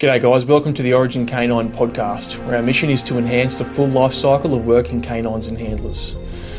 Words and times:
G'day, 0.00 0.22
guys. 0.22 0.46
Welcome 0.46 0.72
to 0.72 0.82
the 0.82 0.94
Origin 0.94 1.26
K9 1.26 1.74
podcast, 1.74 2.42
where 2.46 2.56
our 2.56 2.62
mission 2.62 2.88
is 2.88 3.02
to 3.02 3.18
enhance 3.18 3.58
the 3.58 3.66
full 3.66 3.86
life 3.86 4.14
cycle 4.14 4.54
of 4.54 4.64
working 4.64 5.02
canines 5.02 5.48
and 5.48 5.58
handlers. 5.58 6.16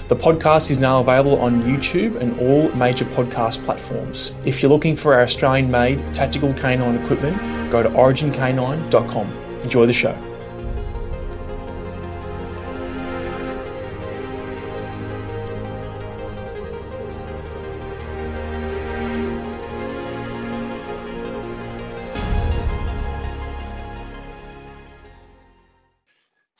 The 0.09 0.15
podcast 0.15 0.69
is 0.69 0.77
now 0.77 0.99
available 0.99 1.39
on 1.39 1.63
YouTube 1.63 2.17
and 2.17 2.39
all 2.39 2.71
major 2.75 3.03
podcast 3.03 3.65
platforms. 3.65 4.39
If 4.45 4.61
you're 4.61 4.69
looking 4.69 4.95
for 4.95 5.15
our 5.15 5.21
Australian 5.21 5.71
made 5.71 6.13
tactical 6.13 6.53
canine 6.53 7.03
equipment, 7.03 7.35
go 7.71 7.81
to 7.81 7.89
origink9.com. 7.89 9.31
Enjoy 9.63 9.87
the 9.87 9.93
show. 9.93 10.30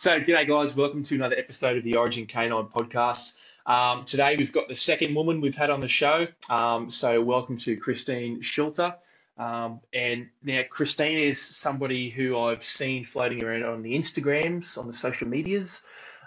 So, 0.02 0.20
g'day, 0.20 0.48
guys. 0.48 0.76
Welcome 0.76 1.04
to 1.04 1.14
another 1.14 1.36
episode 1.38 1.78
of 1.78 1.84
the 1.84 1.98
Origin 1.98 2.26
K9 2.26 2.72
podcast. 2.72 3.38
Um, 3.68 4.04
today, 4.04 4.36
we've 4.36 4.52
got 4.52 4.68
the 4.68 4.74
second 4.74 5.14
woman 5.14 5.42
we've 5.42 5.54
had 5.54 5.70
on 5.70 5.80
the 5.80 5.88
show. 5.88 6.26
Um, 6.50 6.90
so, 6.90 7.22
welcome 7.22 7.58
to 7.58 7.78
Christine 7.78 8.42
Schulter. 8.42 8.96
Um, 9.38 9.80
and 9.94 10.30
now, 10.42 10.64
Christine 10.68 11.20
is 11.20 11.40
somebody 11.40 12.10
who 12.10 12.36
I've 12.36 12.66
seen 12.66 13.06
floating 13.06 13.44
around 13.44 13.64
on 13.64 13.84
the 13.84 13.94
Instagrams, 13.94 14.80
on 14.80 14.88
the 14.88 14.94
social 14.94 15.28
medias. 15.28 15.84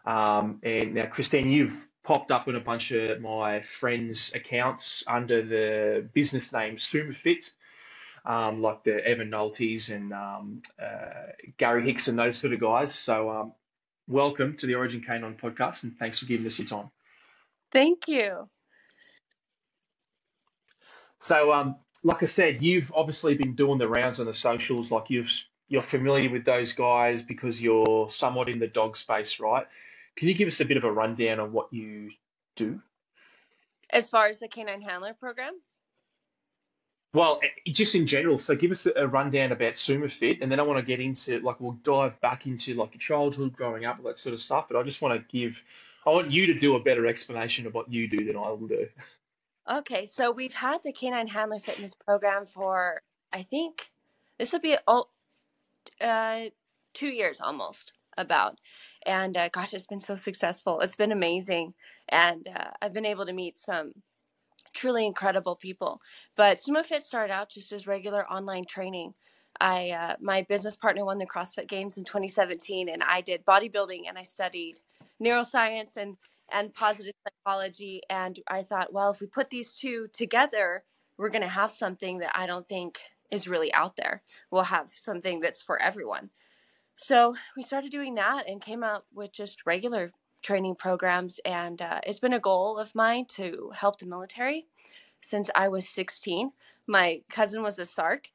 Um, 0.07 0.61
and 0.63 0.95
now, 0.95 1.07
Christine, 1.07 1.51
you've 1.51 1.85
popped 2.05 2.31
up 2.31 2.47
on 2.47 2.55
a 2.55 2.61
bunch 2.61 2.93
of 2.93 3.21
my 3.21 3.63
friends' 3.63 4.31
accounts 4.37 5.03
under 5.09 5.43
the 5.43 6.09
business 6.15 6.53
name 6.53 6.77
SummaFit 6.77 7.51
um, 8.25 8.63
like 8.63 8.85
the 8.85 9.05
Evan 9.07 9.31
Noltes 9.31 9.95
and 9.95 10.13
um, 10.13 10.63
uh, 10.81 11.33
Gary 11.57 11.85
Hicks 11.85 12.09
and 12.09 12.19
those 12.19 12.39
sort 12.39 12.55
of 12.55 12.61
guys. 12.61 12.95
So 12.95 13.31
um, 13.31 13.53
welcome 14.07 14.57
to 14.59 14.67
the 14.67 14.75
Origin 14.75 15.05
K9 15.07 15.41
podcast 15.41 15.85
and 15.85 15.97
thanks 15.97 16.19
for 16.19 16.27
giving 16.27 16.47
us 16.47 16.59
your 16.59 16.69
time. 16.69 16.91
Thank 17.73 18.09
you. 18.09 18.49
So, 21.21 21.53
um, 21.53 21.77
like 22.03 22.23
I 22.23 22.27
said, 22.27 22.63
you've 22.63 22.93
obviously 22.95 23.35
been 23.35 23.55
doing 23.55 23.79
the 23.79 23.89
rounds 23.89 24.21
on 24.21 24.27
the 24.27 24.35
socials. 24.35 24.93
Like 24.93 25.09
you've 25.09 25.33
you're 25.69 25.81
familiar 25.81 26.31
with 26.31 26.45
those 26.45 26.75
guys 26.75 27.23
because 27.23 27.63
you're 27.63 28.11
somewhat 28.11 28.49
in 28.49 28.59
the 28.59 28.67
dog 28.67 28.97
space, 28.97 29.41
right? 29.41 29.67
Can 30.17 30.29
you 30.29 30.35
give 30.35 30.49
us 30.49 30.61
a 30.61 30.65
bit 30.65 30.77
of 30.77 30.85
a 30.85 30.93
rundown 30.93 31.41
on 31.41 31.53
what 31.53 31.73
you 31.73 32.11
do? 32.57 32.81
As 33.91 34.11
far 34.11 34.27
as 34.27 34.39
the 34.39 34.49
canine 34.49 34.83
handler 34.83 35.15
program? 35.15 35.55
Well, 37.15 37.41
eh, 37.45 37.71
just 37.71 37.95
in 37.95 38.07
general. 38.07 38.39
So 38.39 38.57
give 38.57 38.73
us 38.73 38.87
a 38.87 39.07
rundown 39.07 39.53
about 39.53 39.75
SummaFit, 39.75 40.43
and 40.43 40.51
then 40.51 40.59
I 40.59 40.65
want 40.65 40.81
to 40.81 40.85
get 40.85 41.01
into 41.01 41.39
like 41.39 41.61
we'll 41.61 41.79
dive 41.83 42.21
back 42.21 42.47
into 42.47 42.75
like 42.75 42.93
your 42.93 42.99
childhood, 42.99 43.55
growing 43.57 43.85
up, 43.85 43.99
all 43.99 44.07
that 44.07 44.19
sort 44.19 44.35
of 44.35 44.41
stuff. 44.41 44.67
But 44.69 44.77
I 44.77 44.83
just 44.83 45.01
want 45.01 45.21
to 45.21 45.39
give, 45.39 45.63
I 46.05 46.11
want 46.11 46.33
you 46.33 46.49
to 46.49 46.55
do 46.55 46.75
a 46.75 46.81
better 46.81 47.07
explanation 47.07 47.67
of 47.67 47.73
what 47.73 47.91
you 47.91 48.09
do 48.09 48.25
than 48.25 48.37
I 48.37 48.51
will 48.51 48.67
do. 48.67 48.89
Okay, 49.71 50.05
so 50.07 50.31
we've 50.31 50.53
had 50.53 50.83
the 50.85 50.93
Canine 50.93 51.29
Handler 51.29 51.61
Fitness 51.61 51.95
program 51.95 52.47
for 52.47 53.01
I 53.33 53.43
think 53.43 53.91
this 54.39 54.53
will 54.53 54.61
be 54.61 54.77
oh, 54.87 55.07
uh, 56.01 56.47
two 56.95 57.09
years 57.09 57.41
almost 57.41 57.93
about, 58.19 58.59
and 59.07 59.37
uh, 59.37 59.49
gosh, 59.51 59.73
it's 59.73 59.87
been 59.87 60.01
so 60.01 60.17
successful. 60.17 60.81
It's 60.81 60.97
been 60.97 61.13
amazing, 61.13 61.75
and 62.09 62.47
uh, 62.49 62.71
I've 62.83 62.93
been 62.93 63.07
able 63.07 63.27
to 63.27 63.33
meet 63.33 63.57
some 63.57 63.93
truly 64.75 65.07
incredible 65.07 65.57
people. 65.57 66.01
But 66.37 66.59
SummaFit 66.59 67.01
started 67.01 67.33
out 67.33 67.51
just 67.51 67.73
as 67.73 67.87
regular 67.87 68.31
online 68.31 68.65
training. 68.67 69.15
I 69.61 69.91
uh, 69.91 70.17
my 70.21 70.43
business 70.43 70.77
partner 70.77 71.05
won 71.05 71.19
the 71.19 71.27
CrossFit 71.27 71.69
Games 71.69 71.97
in 71.97 72.05
2017, 72.05 72.89
and 72.89 73.03
I 73.03 73.21
did 73.21 73.45
bodybuilding 73.47 74.03
and 74.09 74.19
I 74.19 74.23
studied 74.23 74.81
neuroscience 75.23 75.97
and 75.97 76.17
and 76.53 76.73
positive 76.75 77.15
psychology. 77.27 78.03
And 78.11 78.39
I 78.49 78.63
thought, 78.63 78.93
well, 78.93 79.11
if 79.11 79.21
we 79.21 79.27
put 79.27 79.51
these 79.51 79.75
two 79.75 80.09
together, 80.13 80.85
we're 81.17 81.31
going 81.31 81.43
to 81.43 81.49
have 81.49 81.71
something 81.71 82.19
that 82.19 82.33
I 82.35 82.47
don't 82.47 82.69
think 82.69 83.01
is 83.31 83.49
really 83.49 83.73
out 83.73 83.97
there. 83.97 84.23
We'll 84.51 84.65
have 84.65 84.91
something 84.91 85.41
that's 85.41 85.63
for 85.63 85.81
everyone. 85.81 86.31
So 86.97 87.35
we 87.57 87.63
started 87.63 87.91
doing 87.91 88.15
that 88.17 88.49
and 88.49 88.61
came 88.61 88.85
up 88.85 89.07
with 89.13 89.33
just 89.33 89.67
regular 89.67 90.11
training 90.43 90.77
programs. 90.77 91.41
And 91.45 91.81
uh, 91.81 92.01
it's 92.07 92.21
been 92.21 92.35
a 92.35 92.41
goal 92.41 92.79
of 92.79 92.95
mine 92.95 93.25
to 93.37 93.73
help 93.75 93.99
the 93.99 94.07
military 94.07 94.67
since 95.25 95.51
I 95.55 95.69
was 95.69 95.89
16. 95.89 96.53
My 96.87 97.23
cousin 97.31 97.63
was 97.63 97.79
a 97.79 97.87
SARC 97.87 98.27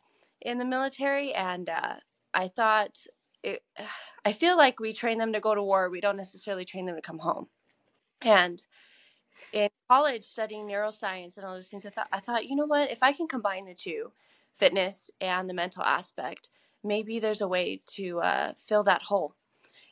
in 0.42 0.58
the 0.58 0.66
military, 0.66 1.34
and 1.34 1.70
uh, 1.70 1.96
I 2.34 2.48
thought, 2.48 3.06
it, 3.44 3.64
I 4.26 4.34
feel 4.34 4.58
like 4.58 4.80
we 4.80 4.92
train 4.92 5.18
them 5.18 5.34
to 5.34 5.40
go 5.40 5.56
to 5.56 5.64
war. 5.64 5.90
We 5.90 6.02
don't 6.02 6.18
necessarily 6.18 6.66
train 6.66 6.86
them 6.86 6.96
to 6.96 7.02
come 7.02 7.20
home. 7.20 7.48
And 8.22 8.62
in 9.54 9.70
college, 9.90 10.26
studying 10.26 10.68
neuroscience 10.68 11.38
and 11.38 11.46
all 11.46 11.54
those 11.54 11.70
things, 11.70 11.86
I 11.86 11.90
thought, 11.90 12.10
I 12.12 12.20
thought, 12.20 12.48
you 12.48 12.56
know 12.56 12.66
what? 12.66 12.92
If 12.92 13.02
I 13.02 13.14
can 13.14 13.28
combine 13.28 13.66
the 13.66 13.74
two, 13.74 14.12
fitness 14.54 15.10
and 15.22 15.50
the 15.50 15.54
mental 15.54 15.84
aspect, 15.84 16.50
maybe 16.84 17.20
there's 17.20 17.42
a 17.42 17.48
way 17.48 17.82
to 17.96 18.20
uh, 18.20 18.54
fill 18.58 18.84
that 18.84 19.04
hole. 19.04 19.36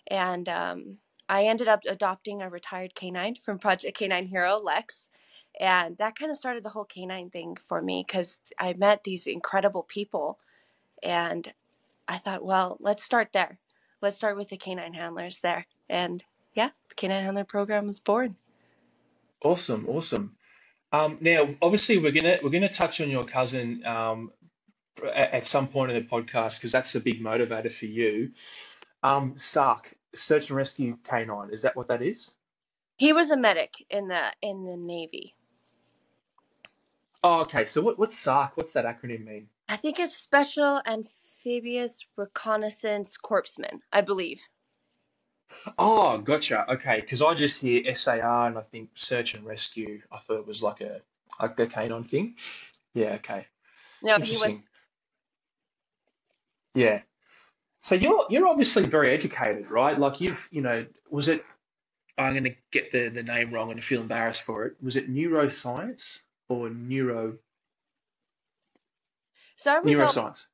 And 0.07 0.49
um, 0.49 0.97
I 1.29 1.45
ended 1.45 1.69
up 1.69 1.81
adopting 1.87 2.41
a 2.41 2.49
retired 2.49 2.95
canine 2.95 3.35
from 3.35 3.59
Project 3.59 3.97
Canine 3.97 4.27
Hero, 4.27 4.59
Lex. 4.61 5.09
And 5.59 5.97
that 5.97 6.17
kind 6.17 6.29
of 6.29 6.37
started 6.37 6.63
the 6.63 6.69
whole 6.69 6.85
canine 6.85 7.29
thing 7.29 7.57
for 7.67 7.81
me 7.81 8.03
because 8.05 8.41
I 8.59 8.73
met 8.73 9.03
these 9.03 9.27
incredible 9.27 9.83
people. 9.83 10.37
And 11.01 11.51
I 12.07 12.17
thought, 12.17 12.45
well, 12.45 12.77
let's 12.79 13.03
start 13.03 13.29
there. 13.33 13.57
Let's 14.01 14.15
start 14.15 14.37
with 14.37 14.49
the 14.49 14.57
canine 14.57 14.93
handlers 14.93 15.39
there. 15.39 15.65
And 15.89 16.23
yeah, 16.53 16.69
the 16.89 16.95
canine 16.95 17.23
handler 17.23 17.43
program 17.43 17.87
was 17.87 17.99
born. 17.99 18.35
Awesome, 19.41 19.87
awesome. 19.87 20.35
Um, 20.91 21.17
now, 21.21 21.49
obviously, 21.61 21.97
we're 21.97 22.11
gonna 22.11 22.39
we're 22.41 22.49
gonna 22.49 22.69
touch 22.69 23.01
on 23.01 23.09
your 23.09 23.25
cousin 23.25 23.85
um, 23.85 24.31
at, 25.03 25.33
at, 25.33 25.45
some 25.45 25.67
point 25.67 25.91
in 25.91 26.01
the 26.01 26.09
podcast 26.09 26.57
because 26.57 26.71
that's 26.71 26.93
the 26.93 26.99
big 26.99 27.21
motivator 27.21 27.73
for 27.73 27.85
you. 27.85 28.31
Um, 29.03 29.33
SARC, 29.35 29.93
search 30.15 30.49
and 30.49 30.57
rescue 30.57 30.97
canine. 31.03 31.49
Is 31.51 31.63
that 31.63 31.75
what 31.75 31.89
that 31.89 32.01
is? 32.01 32.35
He 32.97 33.13
was 33.13 33.31
a 33.31 33.37
medic 33.37 33.73
in 33.89 34.07
the 34.07 34.23
in 34.41 34.65
the 34.65 34.77
Navy. 34.77 35.35
Oh, 37.23 37.41
okay. 37.41 37.65
So 37.65 37.81
what 37.81 37.97
what's 37.97 38.17
SARC? 38.23 38.51
What's 38.55 38.73
that 38.73 38.85
acronym 38.85 39.25
mean? 39.25 39.47
I 39.69 39.75
think 39.75 39.99
it's 39.99 40.15
Special 40.15 40.81
Amphibious 40.85 42.05
Reconnaissance 42.15 43.17
Corpsman, 43.21 43.79
I 43.91 44.01
believe. 44.01 44.41
Oh, 45.77 46.17
gotcha. 46.17 46.73
Okay, 46.73 46.99
because 46.99 47.21
I 47.21 47.33
just 47.33 47.61
hear 47.61 47.93
SAR 47.93 48.47
and 48.47 48.57
I 48.57 48.61
think 48.61 48.89
search 48.95 49.33
and 49.33 49.45
rescue. 49.45 50.01
I 50.11 50.19
thought 50.19 50.39
it 50.39 50.47
was 50.47 50.61
like 50.61 50.81
a 50.81 51.01
like 51.39 51.59
a 51.59 51.67
canine 51.67 52.03
thing. 52.03 52.35
Yeah. 52.93 53.13
Okay. 53.15 53.47
No, 54.03 54.15
Interesting. 54.15 54.55
was. 54.55 54.63
Yeah. 56.75 57.01
So 57.79 57.95
you're 57.95 58.25
you're 58.29 58.47
obviously 58.47 58.83
very 58.83 59.13
educated, 59.13 59.69
right? 59.71 59.97
Like 59.97 60.21
you've 60.21 60.47
you 60.51 60.61
know 60.61 60.85
was 61.09 61.29
it? 61.29 61.43
I'm 62.17 62.33
going 62.33 62.45
to 62.45 62.55
get 62.71 62.91
the 62.91 63.09
the 63.09 63.23
name 63.23 63.51
wrong 63.51 63.71
and 63.71 63.83
feel 63.83 64.01
embarrassed 64.01 64.43
for 64.43 64.65
it. 64.65 64.75
Was 64.81 64.95
it 64.95 65.11
neuroscience 65.11 66.23
or 66.49 66.69
neuro? 66.69 67.37
So 69.55 69.73
I 69.73 69.79
was 69.79 69.95
neuroscience. 69.95 70.47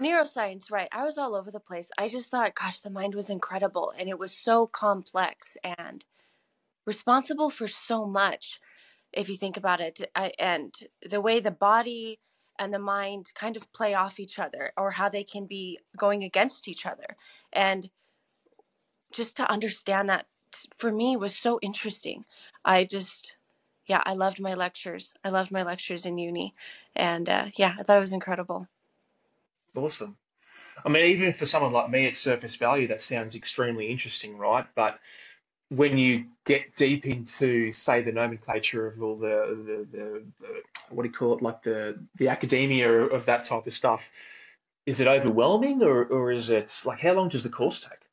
All, 0.00 0.06
neuroscience, 0.06 0.70
right? 0.70 0.88
I 0.92 1.04
was 1.04 1.18
all 1.18 1.34
over 1.34 1.50
the 1.50 1.60
place. 1.60 1.90
I 1.98 2.08
just 2.08 2.30
thought, 2.30 2.54
gosh, 2.54 2.80
the 2.80 2.90
mind 2.90 3.14
was 3.14 3.30
incredible, 3.30 3.92
and 3.98 4.08
it 4.08 4.18
was 4.18 4.32
so 4.32 4.66
complex 4.66 5.56
and 5.62 6.04
responsible 6.86 7.50
for 7.50 7.68
so 7.68 8.06
much. 8.06 8.60
If 9.12 9.28
you 9.28 9.36
think 9.36 9.56
about 9.56 9.80
it, 9.80 10.00
I, 10.14 10.32
and 10.38 10.74
the 11.08 11.20
way 11.20 11.40
the 11.40 11.50
body 11.50 12.20
and 12.58 12.72
the 12.72 12.78
mind 12.78 13.30
kind 13.34 13.56
of 13.56 13.72
play 13.72 13.94
off 13.94 14.18
each 14.18 14.38
other 14.38 14.72
or 14.76 14.90
how 14.90 15.08
they 15.08 15.24
can 15.24 15.46
be 15.46 15.78
going 15.96 16.22
against 16.22 16.68
each 16.68 16.86
other. 16.86 17.16
And 17.52 17.90
just 19.12 19.36
to 19.36 19.50
understand 19.50 20.08
that 20.08 20.26
for 20.78 20.92
me 20.92 21.16
was 21.16 21.36
so 21.36 21.58
interesting. 21.62 22.24
I 22.64 22.84
just, 22.84 23.36
yeah, 23.86 24.02
I 24.04 24.14
loved 24.14 24.40
my 24.40 24.54
lectures. 24.54 25.14
I 25.24 25.30
loved 25.30 25.52
my 25.52 25.62
lectures 25.62 26.06
in 26.06 26.18
uni. 26.18 26.52
And 26.94 27.28
uh, 27.28 27.46
yeah, 27.54 27.74
I 27.78 27.82
thought 27.82 27.96
it 27.96 28.00
was 28.00 28.12
incredible. 28.12 28.68
Awesome. 29.74 30.16
I 30.84 30.88
mean, 30.88 31.06
even 31.06 31.32
for 31.32 31.46
someone 31.46 31.72
like 31.72 31.90
me 31.90 32.06
at 32.06 32.16
surface 32.16 32.56
value, 32.56 32.88
that 32.88 33.00
sounds 33.00 33.34
extremely 33.34 33.90
interesting, 33.90 34.36
right? 34.36 34.66
But 34.74 34.98
when 35.68 35.98
you 35.98 36.26
get 36.44 36.76
deep 36.76 37.06
into, 37.06 37.72
say, 37.72 38.02
the 38.02 38.12
nomenclature 38.12 38.86
of 38.86 39.02
all 39.02 39.16
the, 39.16 39.86
the, 39.90 39.98
the, 39.98 40.22
the 40.40 40.62
what 40.90 41.02
do 41.02 41.08
you 41.08 41.14
call 41.14 41.36
it, 41.36 41.42
like 41.42 41.62
the 41.62 41.98
the 42.16 42.28
academia 42.28 42.90
of 42.90 43.26
that 43.26 43.44
type 43.44 43.66
of 43.66 43.72
stuff, 43.72 44.04
is 44.84 45.00
it 45.00 45.08
overwhelming 45.08 45.82
or 45.82 46.04
or 46.04 46.30
is 46.30 46.50
it 46.50 46.72
like 46.86 47.00
how 47.00 47.12
long 47.12 47.28
does 47.28 47.42
the 47.42 47.48
course 47.48 47.80
take? 47.80 48.05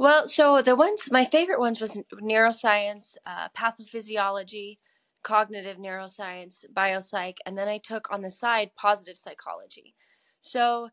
Well, 0.00 0.28
so 0.28 0.62
the 0.62 0.76
ones 0.76 1.10
my 1.12 1.26
favorite 1.26 1.60
ones 1.60 1.78
was 1.78 2.02
neuroscience, 2.22 3.16
uh, 3.26 3.50
pathophysiology, 3.50 4.78
cognitive 5.22 5.78
neuroscience, 5.78 6.64
biopsych, 6.74 7.36
and 7.46 7.58
then 7.58 7.68
I 7.68 7.78
took 7.78 8.10
on 8.10 8.22
the 8.22 8.30
side 8.30 8.72
positive 8.76 9.18
psychology. 9.18 9.94
So 10.42 10.88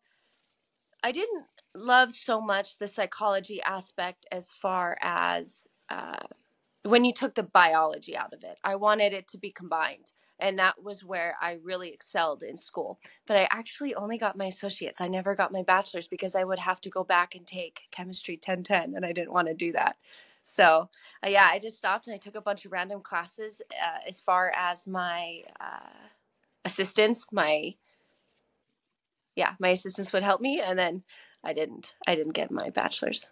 I 1.04 1.14
didn't 1.14 1.46
love 1.76 2.12
so 2.12 2.42
much 2.42 2.80
the 2.80 2.88
psychology 2.88 3.62
aspect 3.64 4.28
as 4.32 4.54
far 4.54 4.98
as 5.02 5.68
uh, 5.90 6.28
when 6.84 7.06
you 7.06 7.14
took 7.14 7.36
the 7.36 7.44
biology 7.44 8.18
out 8.18 8.34
of 8.34 8.44
it. 8.44 8.58
I 8.64 8.76
wanted 8.76 9.14
it 9.14 9.30
to 9.30 9.40
be 9.40 9.52
combined. 9.52 10.12
And 10.40 10.60
that 10.60 10.84
was 10.84 11.04
where 11.04 11.36
I 11.42 11.58
really 11.64 11.90
excelled 11.90 12.44
in 12.44 12.58
school. 12.58 13.00
But 13.26 13.38
I 13.38 13.48
actually 13.52 13.96
only 13.96 14.18
got 14.18 14.38
my 14.38 14.46
associates. 14.46 15.02
I 15.02 15.08
never 15.08 15.36
got 15.36 15.52
my 15.52 15.64
bachelor's 15.64 16.08
because 16.08 16.36
I 16.36 16.44
would 16.44 16.60
have 16.60 16.80
to 16.82 16.90
go 16.90 17.04
back 17.04 17.36
and 17.36 17.46
take 17.46 17.84
chemistry 17.92 18.36
1010, 18.36 18.96
and 18.96 19.06
I 19.06 19.14
didn't 19.14 19.34
want 19.34 19.48
to 19.48 19.54
do 19.54 19.72
that. 19.72 19.98
So, 20.44 20.90
uh, 21.26 21.30
yeah, 21.30 21.50
I 21.52 21.60
just 21.60 21.78
stopped 21.78 22.08
and 22.08 22.14
I 22.14 22.18
took 22.18 22.36
a 22.36 22.42
bunch 22.42 22.66
of 22.66 22.72
random 22.72 23.02
classes 23.02 23.62
uh, 23.72 24.08
as 24.08 24.22
far 24.22 24.54
as 24.56 24.88
my 24.88 25.42
uh, 25.60 25.90
assistants, 26.64 27.34
my 27.34 27.74
yeah, 29.36 29.54
my 29.60 29.70
assistants 29.70 30.12
would 30.14 30.24
help 30.24 30.42
me, 30.42 30.62
and 30.62 30.78
then 30.78 31.04
I 31.44 31.54
didn't. 31.54 31.96
I 32.08 32.16
didn't 32.16 32.34
get 32.34 32.50
my 32.50 32.72
bachelor's. 32.72 33.30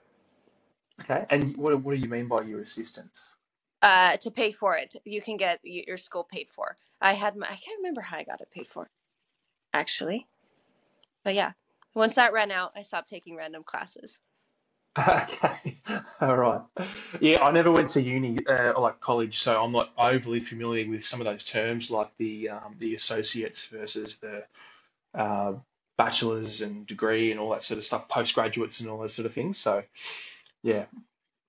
Okay, 1.01 1.25
and 1.29 1.57
what 1.57 1.81
what 1.81 1.95
do 1.95 2.01
you 2.01 2.07
mean 2.07 2.27
by 2.27 2.41
your 2.41 2.61
assistants? 2.61 3.35
Uh, 3.81 4.17
to 4.17 4.31
pay 4.31 4.51
for 4.51 4.75
it, 4.75 4.95
you 5.05 5.21
can 5.21 5.37
get 5.37 5.59
your 5.63 5.97
school 5.97 6.23
paid 6.23 6.49
for. 6.49 6.77
I 7.01 7.13
had 7.13 7.35
my. 7.35 7.45
I 7.45 7.55
can't 7.55 7.77
remember 7.77 8.01
how 8.01 8.17
I 8.17 8.23
got 8.23 8.41
it 8.41 8.49
paid 8.51 8.67
for, 8.67 8.89
actually, 9.73 10.27
but 11.23 11.35
yeah. 11.35 11.51
Once 11.93 12.15
that 12.15 12.33
ran 12.33 12.51
out, 12.51 12.73
I 12.75 12.81
stopped 12.81 13.09
taking 13.09 13.35
random 13.35 13.63
classes. 13.63 14.19
Okay, 14.97 15.75
all 16.21 16.37
right. 16.37 16.61
Yeah, 17.19 17.43
I 17.43 17.51
never 17.51 17.69
went 17.69 17.89
to 17.89 18.01
uni 18.01 18.37
uh, 18.47 18.71
or 18.71 18.81
like 18.81 19.01
college, 19.01 19.39
so 19.39 19.61
I'm 19.61 19.73
not 19.73 19.91
overly 19.97 20.39
familiar 20.39 20.89
with 20.89 21.03
some 21.03 21.19
of 21.19 21.25
those 21.25 21.43
terms, 21.43 21.91
like 21.91 22.11
the 22.17 22.49
um, 22.51 22.75
the 22.79 22.95
associates 22.95 23.65
versus 23.65 24.17
the 24.19 24.45
uh, 25.13 25.53
bachelor's 25.97 26.61
and 26.61 26.87
degree 26.87 27.31
and 27.31 27.41
all 27.41 27.49
that 27.51 27.63
sort 27.63 27.77
of 27.77 27.85
stuff, 27.85 28.07
postgraduates 28.07 28.79
and 28.79 28.89
all 28.89 28.99
those 28.99 29.13
sort 29.13 29.25
of 29.25 29.33
things. 29.33 29.57
So, 29.57 29.83
yeah. 30.63 30.85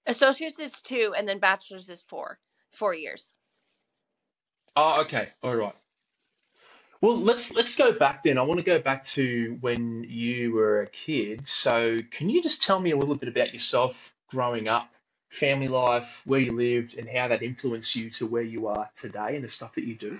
Associates 0.07 0.59
is 0.59 0.73
two, 0.73 1.15
and 1.17 1.29
then 1.29 1.39
bachelor's 1.39 1.89
is 1.89 2.01
four, 2.01 2.39
four 2.73 2.95
years. 2.95 3.35
Oh, 4.77 5.03
okay, 5.03 5.31
all 5.43 5.57
right. 5.57 5.75
Well, 7.01 7.19
let's 7.19 7.53
let's 7.53 7.77
go 7.77 7.93
back 7.93 8.23
then. 8.23 8.39
I 8.39 8.43
want 8.43 8.59
to 8.59 8.65
go 8.65 8.79
back 8.79 9.05
to 9.05 9.59
when 9.61 10.05
you 10.09 10.53
were 10.53 10.83
a 10.83 10.87
kid. 10.87 11.47
So, 11.47 11.97
can 12.11 12.31
you 12.31 12.43
just 12.43 12.63
tell 12.63 12.81
me 12.81 12.93
a 12.93 12.97
little 12.97 13.15
bit 13.15 13.29
about 13.29 13.53
yourself 13.53 13.97
growing 14.29 14.69
up, 14.69 14.89
family 15.31 15.69
life, 15.69 16.21
where 16.25 16.41
you 16.41 16.53
lived, 16.53 16.97
and 16.97 17.09
how 17.09 17.29
that 17.29 17.43
influenced 17.43 17.95
you 17.97 18.11
to 18.11 18.27
where 18.27 18.43
you 18.43 18.69
are 18.69 18.89
today 18.95 19.35
and 19.35 19.45
the 19.45 19.49
stuff 19.49 19.75
that 19.75 19.85
you 19.85 19.95
do? 19.95 20.19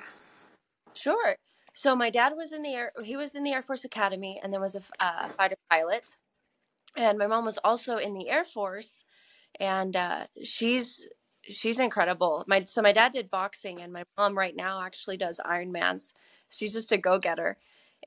Sure. 0.95 1.37
So 1.75 1.95
my 1.95 2.11
dad 2.11 2.35
was 2.37 2.53
in 2.53 2.63
the 2.63 2.75
air. 2.75 2.93
He 3.03 3.17
was 3.17 3.35
in 3.35 3.43
the 3.43 3.53
Air 3.53 3.63
Force 3.63 3.85
Academy, 3.85 4.41
and 4.43 4.53
then 4.53 4.61
was 4.61 4.75
a 4.75 4.83
uh, 5.01 5.29
fighter 5.29 5.57
pilot. 5.71 6.17
And 6.97 7.19
my 7.19 7.27
mom 7.27 7.45
was 7.45 7.59
also 7.63 7.99
in 7.99 8.15
the 8.15 8.31
Air 8.31 8.45
Force, 8.45 9.05
and 9.61 9.97
uh, 9.97 10.27
she's 10.43 11.07
she's 11.43 11.79
incredible. 11.79 12.45
My 12.47 12.65
so 12.65 12.83
my 12.83 12.93
dad 12.93 13.13
did 13.13 13.31
boxing, 13.31 13.81
and 13.81 13.93
my 13.93 14.05
mom 14.19 14.37
right 14.37 14.55
now 14.57 14.83
actually 14.83 15.17
does 15.17 15.41
Ironmans. 15.45 16.15
She's 16.51 16.73
just 16.73 16.93
a 16.93 16.99
go 16.99 17.19
getter, 17.19 17.57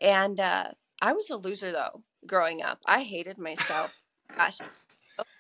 and 0.02 0.40
uh, 0.40 0.72
I 1.02 1.14
was 1.14 1.30
a 1.30 1.38
loser 1.38 1.72
though 1.72 2.04
growing 2.28 2.62
up. 2.62 2.80
I 2.86 3.04
hated 3.04 3.38
myself. 3.38 3.98
Gosh, 4.38 4.60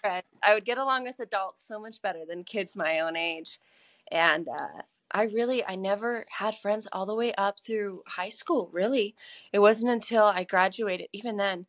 I 0.03 0.53
would 0.53 0.65
get 0.65 0.77
along 0.77 1.03
with 1.03 1.19
adults 1.19 1.65
so 1.65 1.79
much 1.79 2.01
better 2.01 2.25
than 2.27 2.43
kids 2.43 2.75
my 2.75 2.99
own 2.99 3.15
age, 3.17 3.59
and 4.11 4.47
uh, 4.49 4.81
I 5.11 5.23
really 5.23 5.65
I 5.65 5.75
never 5.75 6.25
had 6.29 6.55
friends 6.55 6.87
all 6.91 7.05
the 7.05 7.15
way 7.15 7.33
up 7.35 7.59
through 7.59 8.03
high 8.07 8.29
school, 8.29 8.69
really. 8.71 9.15
It 9.53 9.59
wasn't 9.59 9.91
until 9.91 10.23
I 10.25 10.43
graduated, 10.43 11.07
even 11.13 11.37
then, 11.37 11.65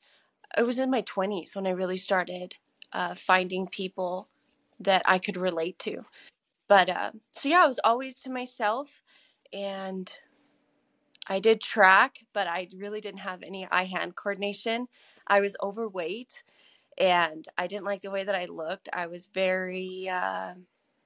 it 0.56 0.64
was 0.64 0.78
in 0.78 0.90
my 0.90 1.02
20s 1.02 1.54
when 1.56 1.66
I 1.66 1.70
really 1.70 1.96
started 1.96 2.56
uh, 2.92 3.14
finding 3.14 3.66
people 3.68 4.28
that 4.80 5.02
I 5.06 5.18
could 5.18 5.36
relate 5.36 5.78
to. 5.80 6.04
But 6.68 6.88
uh, 6.88 7.12
so 7.32 7.48
yeah, 7.48 7.64
I 7.64 7.66
was 7.66 7.80
always 7.84 8.14
to 8.20 8.30
myself 8.30 9.02
and 9.52 10.10
I 11.26 11.40
did 11.40 11.60
track, 11.60 12.18
but 12.32 12.46
I 12.46 12.68
really 12.76 13.00
didn't 13.00 13.20
have 13.20 13.42
any 13.46 13.66
eye 13.70 13.84
hand 13.84 14.16
coordination. 14.16 14.88
I 15.26 15.40
was 15.40 15.56
overweight 15.62 16.42
and 16.98 17.46
I 17.58 17.66
didn't 17.66 17.84
like 17.84 18.02
the 18.02 18.10
way 18.10 18.24
that 18.24 18.34
I 18.34 18.46
looked. 18.46 18.88
I 18.92 19.06
was 19.06 19.26
very 19.26 20.08
uh, 20.08 20.54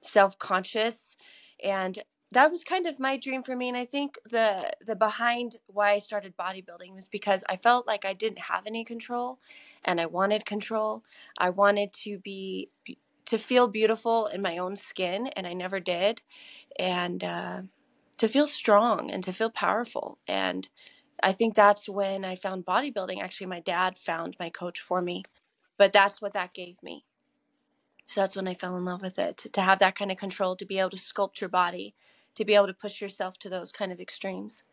self 0.01 0.37
conscious 0.39 1.15
and 1.63 1.99
that 2.31 2.51
was 2.51 2.63
kind 2.63 2.87
of 2.87 2.99
my 2.99 3.17
dream 3.17 3.43
for 3.43 3.55
me 3.55 3.69
and 3.69 3.77
i 3.77 3.85
think 3.85 4.19
the 4.29 4.71
the 4.85 4.95
behind 4.95 5.57
why 5.67 5.93
i 5.93 5.99
started 5.99 6.35
bodybuilding 6.37 6.93
was 6.95 7.07
because 7.09 7.43
i 7.49 7.55
felt 7.57 7.87
like 7.87 8.05
i 8.05 8.13
didn't 8.13 8.39
have 8.39 8.67
any 8.67 8.85
control 8.85 9.39
and 9.85 10.01
i 10.01 10.05
wanted 10.07 10.45
control. 10.45 11.03
I 11.39 11.51
wanted 11.51 11.93
to 12.05 12.19
be 12.19 12.69
to 13.27 13.37
feel 13.39 13.67
beautiful 13.67 14.27
in 14.27 14.41
my 14.41 14.57
own 14.59 14.75
skin 14.77 15.27
and 15.29 15.47
i 15.47 15.53
never 15.53 15.79
did 15.79 16.21
and 16.79 17.23
uh, 17.23 17.61
to 18.17 18.27
feel 18.29 18.47
strong 18.47 19.11
and 19.11 19.23
to 19.25 19.33
feel 19.33 19.51
powerful 19.51 20.19
and 20.27 20.69
i 21.23 21.31
think 21.33 21.55
that's 21.55 21.89
when 21.89 22.25
i 22.25 22.35
found 22.35 22.65
bodybuilding. 22.65 23.21
Actually 23.23 23.47
my 23.47 23.61
dad 23.61 23.97
found 23.99 24.37
my 24.39 24.49
coach 24.49 24.79
for 24.81 25.01
me 25.01 25.23
but 25.77 25.93
that's 25.93 26.21
what 26.21 26.33
that 26.33 26.53
gave 26.53 26.81
me 26.83 27.05
so 28.07 28.21
that's 28.21 28.35
when 28.35 28.47
i 28.47 28.53
fell 28.53 28.77
in 28.77 28.85
love 28.85 29.01
with 29.01 29.19
it 29.19 29.37
to 29.37 29.61
have 29.61 29.79
that 29.79 29.97
kind 29.97 30.11
of 30.11 30.17
control 30.17 30.55
to 30.55 30.65
be 30.65 30.79
able 30.79 30.89
to 30.89 30.97
sculpt 30.97 31.41
your 31.41 31.49
body 31.49 31.93
to 32.35 32.45
be 32.45 32.55
able 32.55 32.67
to 32.67 32.73
push 32.73 33.01
yourself 33.01 33.37
to 33.39 33.49
those 33.49 33.71
kind 33.71 33.91
of 33.91 33.99
extremes. 33.99 34.65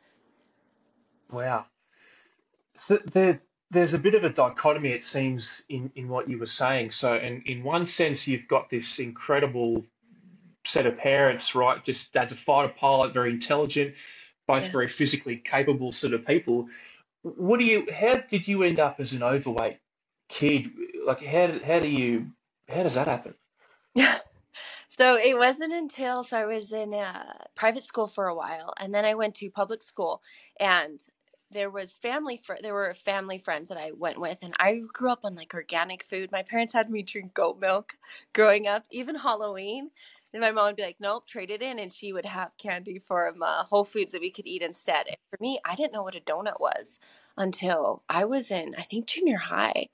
Wow. 1.31 1.67
So 2.77 2.99
there, 3.05 3.41
there's 3.71 3.95
a 3.95 3.99
bit 3.99 4.15
of 4.15 4.25
a 4.25 4.31
dichotomy, 4.31 4.91
it 4.91 5.05
seems, 5.05 5.65
in, 5.69 5.91
in 5.95 6.09
what 6.09 6.29
you 6.29 6.39
were 6.39 6.47
saying. 6.47 6.91
So, 6.91 7.17
in, 7.17 7.43
in 7.47 7.63
one 7.63 7.87
sense, 7.87 8.27
you've 8.27 8.49
got 8.49 8.69
this 8.69 8.99
incredible 8.99 9.85
set 10.65 10.87
of 10.87 10.99
parents, 10.99 11.55
right? 11.55 11.83
Just 11.85 12.13
dad's 12.13 12.33
a 12.33 12.37
fighter 12.37 12.73
pilot, 12.77 13.15
very 13.15 13.31
intelligent, 13.31 13.95
both 14.47 14.65
yeah. 14.65 14.73
very 14.73 14.89
physically 14.89 15.37
capable 15.37 15.93
sort 15.93 16.13
of 16.15 16.27
people. 16.27 16.69
What 17.23 17.61
do 17.61 17.65
you? 17.65 17.87
How 17.93 18.17
did 18.17 18.49
you 18.49 18.65
end 18.65 18.81
up 18.81 18.99
as 18.99 19.13
an 19.13 19.23
overweight 19.23 19.79
kid? 20.29 20.71
Like, 21.07 21.23
how 21.25 21.59
how 21.65 21.79
do 21.79 21.89
you? 21.89 22.33
How 22.69 22.83
does 22.83 22.95
that 22.97 23.07
happen? 23.07 23.37
Yeah. 23.95 24.19
So 24.89 25.17
it 25.17 25.37
wasn't 25.39 25.73
until 25.73 26.23
so 26.23 26.39
I 26.39 26.45
was 26.47 26.73
in 26.73 26.95
a 26.95 27.47
private 27.55 27.85
school 27.85 28.09
for 28.09 28.29
a 28.29 28.35
while, 28.35 28.75
and 28.81 28.95
then 28.95 29.05
I 29.07 29.15
went 29.15 29.35
to 29.37 29.51
public 29.51 29.83
school, 29.83 30.23
and 30.61 31.05
there 31.51 31.71
was 31.71 31.95
family 31.95 32.37
fr- 32.37 32.61
there 32.63 32.75
were 32.75 32.93
family 32.95 33.39
friends 33.39 33.69
that 33.71 33.79
I 33.79 33.93
went 33.93 34.21
with, 34.21 34.41
and 34.43 34.55
I 34.61 34.83
grew 34.93 35.11
up 35.11 35.25
on 35.25 35.35
like 35.37 35.55
organic 35.55 36.05
food. 36.05 36.33
My 36.33 36.43
parents 36.43 36.75
had 36.75 36.91
me 36.91 37.03
drink 37.03 37.35
goat 37.35 37.59
milk 37.61 37.97
growing 38.35 38.67
up, 38.69 38.85
even 38.91 39.17
Halloween. 39.17 39.91
Then 40.33 40.43
my 40.43 40.53
mom 40.53 40.67
would 40.67 40.77
be 40.77 40.83
like, 40.85 40.99
"Nope, 41.01 41.27
trade 41.27 41.51
it 41.51 41.63
in," 41.63 41.79
and 41.79 41.93
she 41.93 42.13
would 42.13 42.27
have 42.27 42.57
candy 42.59 42.99
from 42.99 43.43
uh, 43.43 43.65
Whole 43.65 43.85
Foods 43.85 44.13
that 44.13 44.21
we 44.23 44.31
could 44.31 44.47
eat 44.47 44.63
instead. 44.63 45.07
And 45.09 45.17
for 45.31 45.39
me, 45.41 45.61
I 45.65 45.75
didn't 45.77 45.93
know 45.95 46.03
what 46.03 46.17
a 46.17 46.21
donut 46.21 46.61
was 46.61 47.01
until 47.39 48.03
I 48.09 48.25
was 48.27 48.51
in, 48.51 48.75
I 48.79 48.83
think, 48.83 49.07
junior 49.07 49.39
high. 49.39 49.89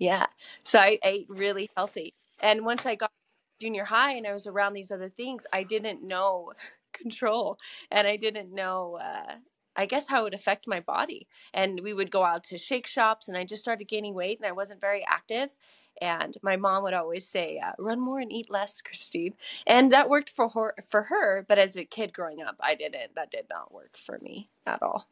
Yeah, 0.00 0.26
so 0.64 0.80
I 0.80 0.98
ate 1.04 1.26
really 1.30 1.70
healthy, 1.76 2.14
and 2.42 2.66
once 2.66 2.86
I 2.86 2.96
got 2.96 3.12
junior 3.60 3.84
high 3.86 4.14
and 4.14 4.26
I 4.28 4.34
was 4.34 4.46
around 4.48 4.74
these 4.74 4.92
other 4.92 5.10
things, 5.10 5.46
I 5.54 5.64
didn't 5.64 6.02
know 6.04 6.52
control 6.94 7.58
and 7.92 8.08
I 8.08 8.16
didn't 8.18 8.54
know, 8.54 8.98
uh, 9.02 9.36
I 9.76 9.86
guess, 9.86 10.08
how 10.08 10.22
it 10.22 10.24
would 10.24 10.34
affect 10.34 10.68
my 10.68 10.80
body. 10.80 11.28
And 11.54 11.80
we 11.82 11.94
would 11.94 12.10
go 12.12 12.24
out 12.24 12.44
to 12.46 12.58
shake 12.58 12.86
shops 12.88 13.28
and 13.28 13.38
I 13.38 13.44
just 13.44 13.62
started 13.62 13.88
gaining 13.88 14.14
weight 14.14 14.38
and 14.40 14.46
I 14.48 14.52
wasn't 14.52 14.82
very 14.82 15.04
active. 15.08 15.56
And 16.02 16.36
my 16.42 16.56
mom 16.56 16.84
would 16.84 16.94
always 16.94 17.28
say, 17.28 17.60
uh, 17.64 17.72
"Run 17.78 18.00
more 18.00 18.20
and 18.20 18.34
eat 18.34 18.50
less, 18.50 18.82
Christine," 18.82 19.34
and 19.66 19.92
that 19.92 20.10
worked 20.10 20.30
for 20.30 20.50
her. 20.50 20.74
For 20.90 21.04
her, 21.04 21.44
but 21.48 21.58
as 21.60 21.76
a 21.76 21.86
kid 21.86 22.12
growing 22.14 22.42
up, 22.42 22.56
I 22.62 22.74
didn't. 22.76 23.14
That 23.16 23.30
did 23.32 23.46
not 23.50 23.72
work 23.74 23.96
for 23.98 24.18
me 24.20 24.50
at 24.66 24.82
all. 24.82 25.08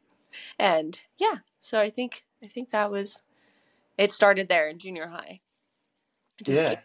And 0.59 0.99
yeah, 1.19 1.37
so 1.61 1.79
I 1.81 1.89
think 1.89 2.25
I 2.43 2.47
think 2.47 2.69
that 2.71 2.91
was 2.91 3.23
it. 3.99 4.11
Started 4.11 4.49
there 4.49 4.67
in 4.69 4.79
junior 4.79 5.07
high. 5.07 5.41
Just, 6.43 6.59
yeah. 6.59 6.79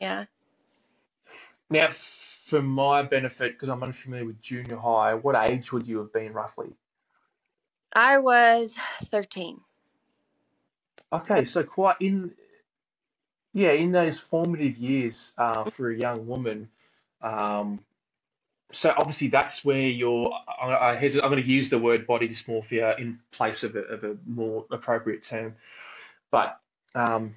Yeah. 0.00 0.24
Now, 1.68 1.88
for 1.90 2.62
my 2.62 3.02
benefit, 3.02 3.52
because 3.52 3.68
I'm 3.68 3.82
unfamiliar 3.82 4.24
with 4.24 4.40
junior 4.40 4.76
high, 4.76 5.14
what 5.14 5.36
age 5.36 5.72
would 5.72 5.86
you 5.86 5.98
have 5.98 6.12
been 6.12 6.32
roughly? 6.32 6.70
I 7.92 8.18
was 8.18 8.76
13. 9.04 9.60
Okay, 11.12 11.44
so 11.44 11.62
quite 11.62 11.96
in, 12.00 12.32
yeah, 13.52 13.72
in 13.72 13.92
those 13.92 14.20
formative 14.20 14.76
years 14.78 15.32
uh, 15.38 15.70
for 15.70 15.90
a 15.90 15.96
young 15.96 16.26
woman. 16.26 16.68
Um, 17.20 17.80
so 18.72 18.94
obviously 18.96 19.28
that's 19.28 19.64
where 19.64 19.88
you're. 19.88 20.32
I, 20.32 20.66
I 20.66 20.92
I'm 20.96 21.10
going 21.30 21.42
to 21.42 21.48
use 21.48 21.70
the 21.70 21.78
word 21.78 22.06
body 22.06 22.28
dysmorphia 22.28 22.98
in 22.98 23.18
place 23.32 23.64
of 23.64 23.74
a, 23.74 23.80
of 23.80 24.04
a 24.04 24.16
more 24.26 24.64
appropriate 24.70 25.24
term, 25.24 25.56
but 26.30 26.60
um, 26.94 27.34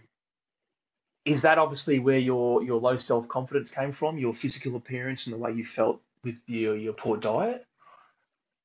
is 1.26 1.44
that 1.44 1.58
obviously 1.58 2.00
where 2.00 2.20
your 2.20 2.64
your 2.64 2.80
low 2.80 2.98
self 2.98 3.28
confidence 3.28 3.72
came 3.72 3.92
from, 3.92 4.18
your 4.18 4.34
physical 4.34 4.76
appearance 4.76 5.26
and 5.26 5.34
the 5.34 5.38
way 5.38 5.52
you 5.52 5.66
felt 5.66 6.02
with 6.24 6.36
your 6.48 6.76
your 6.76 6.94
poor 6.94 7.18
diet? 7.18 7.66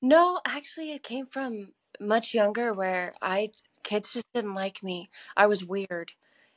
No, 0.01 0.41
actually, 0.47 0.93
it 0.93 1.03
came 1.03 1.27
from 1.27 1.73
much 2.01 2.35
younger, 2.35 2.73
where 2.73 3.15
I 3.21 3.51
kids 3.83 4.13
just 4.13 4.27
didn't 4.35 4.55
like 4.55 4.83
me. 4.83 5.09
I 5.37 5.47
was 5.47 5.65
weird. 5.65 6.13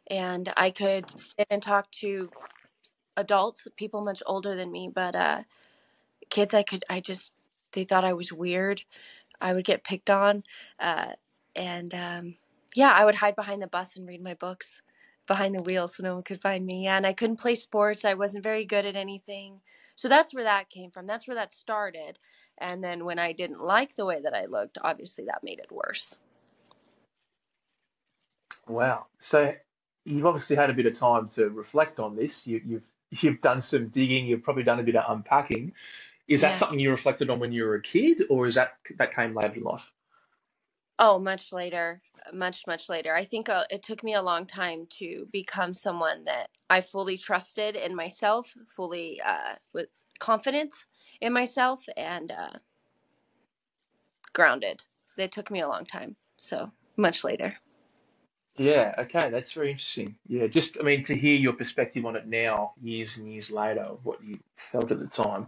And 0.10 0.52
I 0.58 0.72
could 0.72 1.10
sit 1.18 1.48
and 1.50 1.62
talk 1.62 1.90
to 2.02 2.30
adults, 3.16 3.68
people 3.78 4.02
much 4.02 4.22
older 4.26 4.56
than 4.56 4.72
me, 4.72 4.90
but 4.94 5.16
uh, 5.16 5.44
kids, 6.30 6.54
I 6.54 6.64
could, 6.64 6.84
I 6.90 7.00
just, 7.00 7.32
they 7.72 7.86
thought 7.86 8.04
I 8.04 8.14
was 8.14 8.34
weird. 8.34 8.84
I 9.40 9.54
would 9.54 9.64
get 9.64 9.86
picked 9.86 10.10
on. 10.10 10.44
Uh, 10.80 11.14
and 11.56 11.94
um, 11.94 12.36
yeah, 12.76 12.94
I 12.98 13.06
would 13.06 13.16
hide 13.16 13.36
behind 13.36 13.62
the 13.62 13.68
bus 13.68 13.98
and 13.98 14.08
read 14.08 14.24
my 14.24 14.34
books 14.36 14.82
behind 15.28 15.56
the 15.56 15.62
wheel 15.62 15.88
so 15.88 16.04
no 16.04 16.16
one 16.16 16.24
could 16.24 16.42
find 16.42 16.66
me. 16.66 16.86
Yeah, 16.86 16.98
And 16.98 17.08
I 17.08 17.14
couldn't 17.14 17.40
play 17.40 17.56
sports. 17.56 18.06
I 18.06 18.14
wasn't 18.16 18.44
very 18.44 18.66
good 18.66 18.86
at 18.86 18.96
anything. 18.96 19.62
So 19.96 20.10
that's 20.10 20.34
where 20.34 20.44
that 20.46 20.70
came 20.70 20.92
from. 20.92 21.08
That's 21.08 21.28
where 21.28 21.36
that 21.38 21.54
started. 21.54 22.20
And 22.58 22.84
then 22.84 23.06
when 23.06 23.20
I 23.20 23.34
didn't 23.34 23.62
like 23.64 23.96
the 23.96 24.06
way 24.06 24.22
that 24.22 24.36
I 24.36 24.46
looked, 24.46 24.78
obviously 24.84 25.26
that 25.26 25.44
made 25.44 25.60
it 25.60 25.72
worse. 25.72 26.20
Wow. 28.68 29.08
So 29.20 29.56
you've 30.06 30.26
obviously 30.26 30.56
had 30.56 30.70
a 30.70 30.74
bit 30.74 30.86
of 30.86 30.98
time 30.98 31.30
to 31.30 31.50
reflect 31.50 32.00
on 32.00 32.16
this. 32.16 32.48
You, 32.48 32.62
you've 32.66 32.84
you've 33.12 33.42
done 33.42 33.62
some 33.62 33.90
digging. 33.90 34.26
You've 34.28 34.44
probably 34.44 34.64
done 34.64 34.80
a 34.80 34.84
bit 34.84 34.96
of 34.96 35.06
unpacking. 35.16 35.74
Is 36.28 36.42
that 36.42 36.52
Yeah. 36.52 36.56
something 36.56 36.80
you 36.80 36.92
reflected 36.92 37.30
on 37.30 37.40
when 37.40 37.52
you 37.54 37.66
were 37.66 37.76
a 37.76 37.82
kid, 37.82 38.24
or 38.30 38.48
is 38.48 38.56
that 38.56 38.74
that 38.98 39.16
came 39.16 39.36
later 39.36 39.56
in 39.56 39.64
life? 39.64 39.92
Oh, 41.00 41.18
much 41.20 41.52
later, 41.52 42.02
much, 42.34 42.68
much 42.68 42.90
later. 42.90 43.16
I 43.16 43.24
think 43.24 43.50
uh, 43.50 43.64
it 43.70 43.82
took 43.84 44.04
me 44.04 44.14
a 44.14 44.22
long 44.22 44.46
time 44.46 44.86
to 45.00 45.28
become 45.32 45.74
someone 45.74 46.26
that 46.26 46.48
I 46.70 46.82
fully 46.82 47.18
trusted 47.18 47.76
in 47.76 47.96
myself, 47.96 48.54
fully 48.68 49.20
uh, 49.22 49.56
with 49.74 49.88
confident 50.20 50.74
in 51.20 51.34
myself, 51.34 51.84
and 51.98 52.32
uh, 52.32 52.60
grounded. 54.34 54.84
It 55.18 55.32
took 55.32 55.52
me 55.52 55.62
a 55.62 55.68
long 55.68 55.86
time, 55.86 56.16
so 56.38 56.72
much 56.98 57.24
later. 57.24 57.58
Yeah, 58.58 58.94
okay, 59.00 59.30
that's 59.30 59.54
very 59.54 59.72
interesting. 59.72 60.18
Yeah, 60.28 60.48
just 60.48 60.78
I 60.80 60.84
mean 60.84 61.04
to 61.06 61.16
hear 61.16 61.36
your 61.36 61.54
perspective 61.54 62.06
on 62.06 62.16
it 62.16 62.28
now, 62.28 62.74
years 62.82 63.18
and 63.18 63.32
years 63.32 63.52
later, 63.52 63.86
what 64.04 64.24
you 64.24 64.40
felt 64.56 64.92
at 64.92 65.00
the 65.00 65.08
time. 65.08 65.48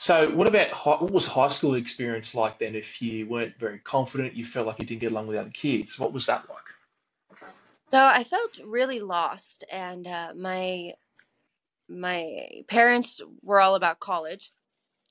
So, 0.00 0.30
what 0.30 0.48
about 0.48 0.70
hi- 0.70 0.96
what 0.96 1.10
was 1.10 1.26
high 1.26 1.48
school 1.48 1.74
experience 1.74 2.34
like 2.34 2.58
then? 2.58 2.74
If 2.74 3.02
you 3.02 3.26
weren't 3.26 3.58
very 3.58 3.78
confident, 3.80 4.32
you 4.32 4.46
felt 4.46 4.66
like 4.66 4.78
you 4.80 4.86
didn't 4.86 5.02
get 5.02 5.12
along 5.12 5.26
with 5.26 5.36
other 5.36 5.50
kids, 5.50 5.98
what 5.98 6.14
was 6.14 6.24
that 6.24 6.48
like? 6.48 7.38
So 7.92 8.02
I 8.02 8.24
felt 8.24 8.60
really 8.64 9.00
lost, 9.00 9.62
and 9.70 10.06
uh, 10.06 10.32
my 10.34 10.94
my 11.86 12.62
parents 12.66 13.20
were 13.42 13.60
all 13.60 13.74
about 13.74 14.00
college, 14.00 14.52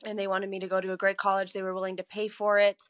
and 0.04 0.18
they 0.18 0.26
wanted 0.26 0.50
me 0.50 0.58
to 0.60 0.68
go 0.68 0.82
to 0.82 0.94
a 0.94 0.98
great 0.98 1.18
college. 1.18 1.54
They 1.54 1.62
were 1.62 1.76
willing 1.76 1.98
to 1.98 2.04
pay 2.04 2.28
for 2.28 2.58
it, 2.58 2.82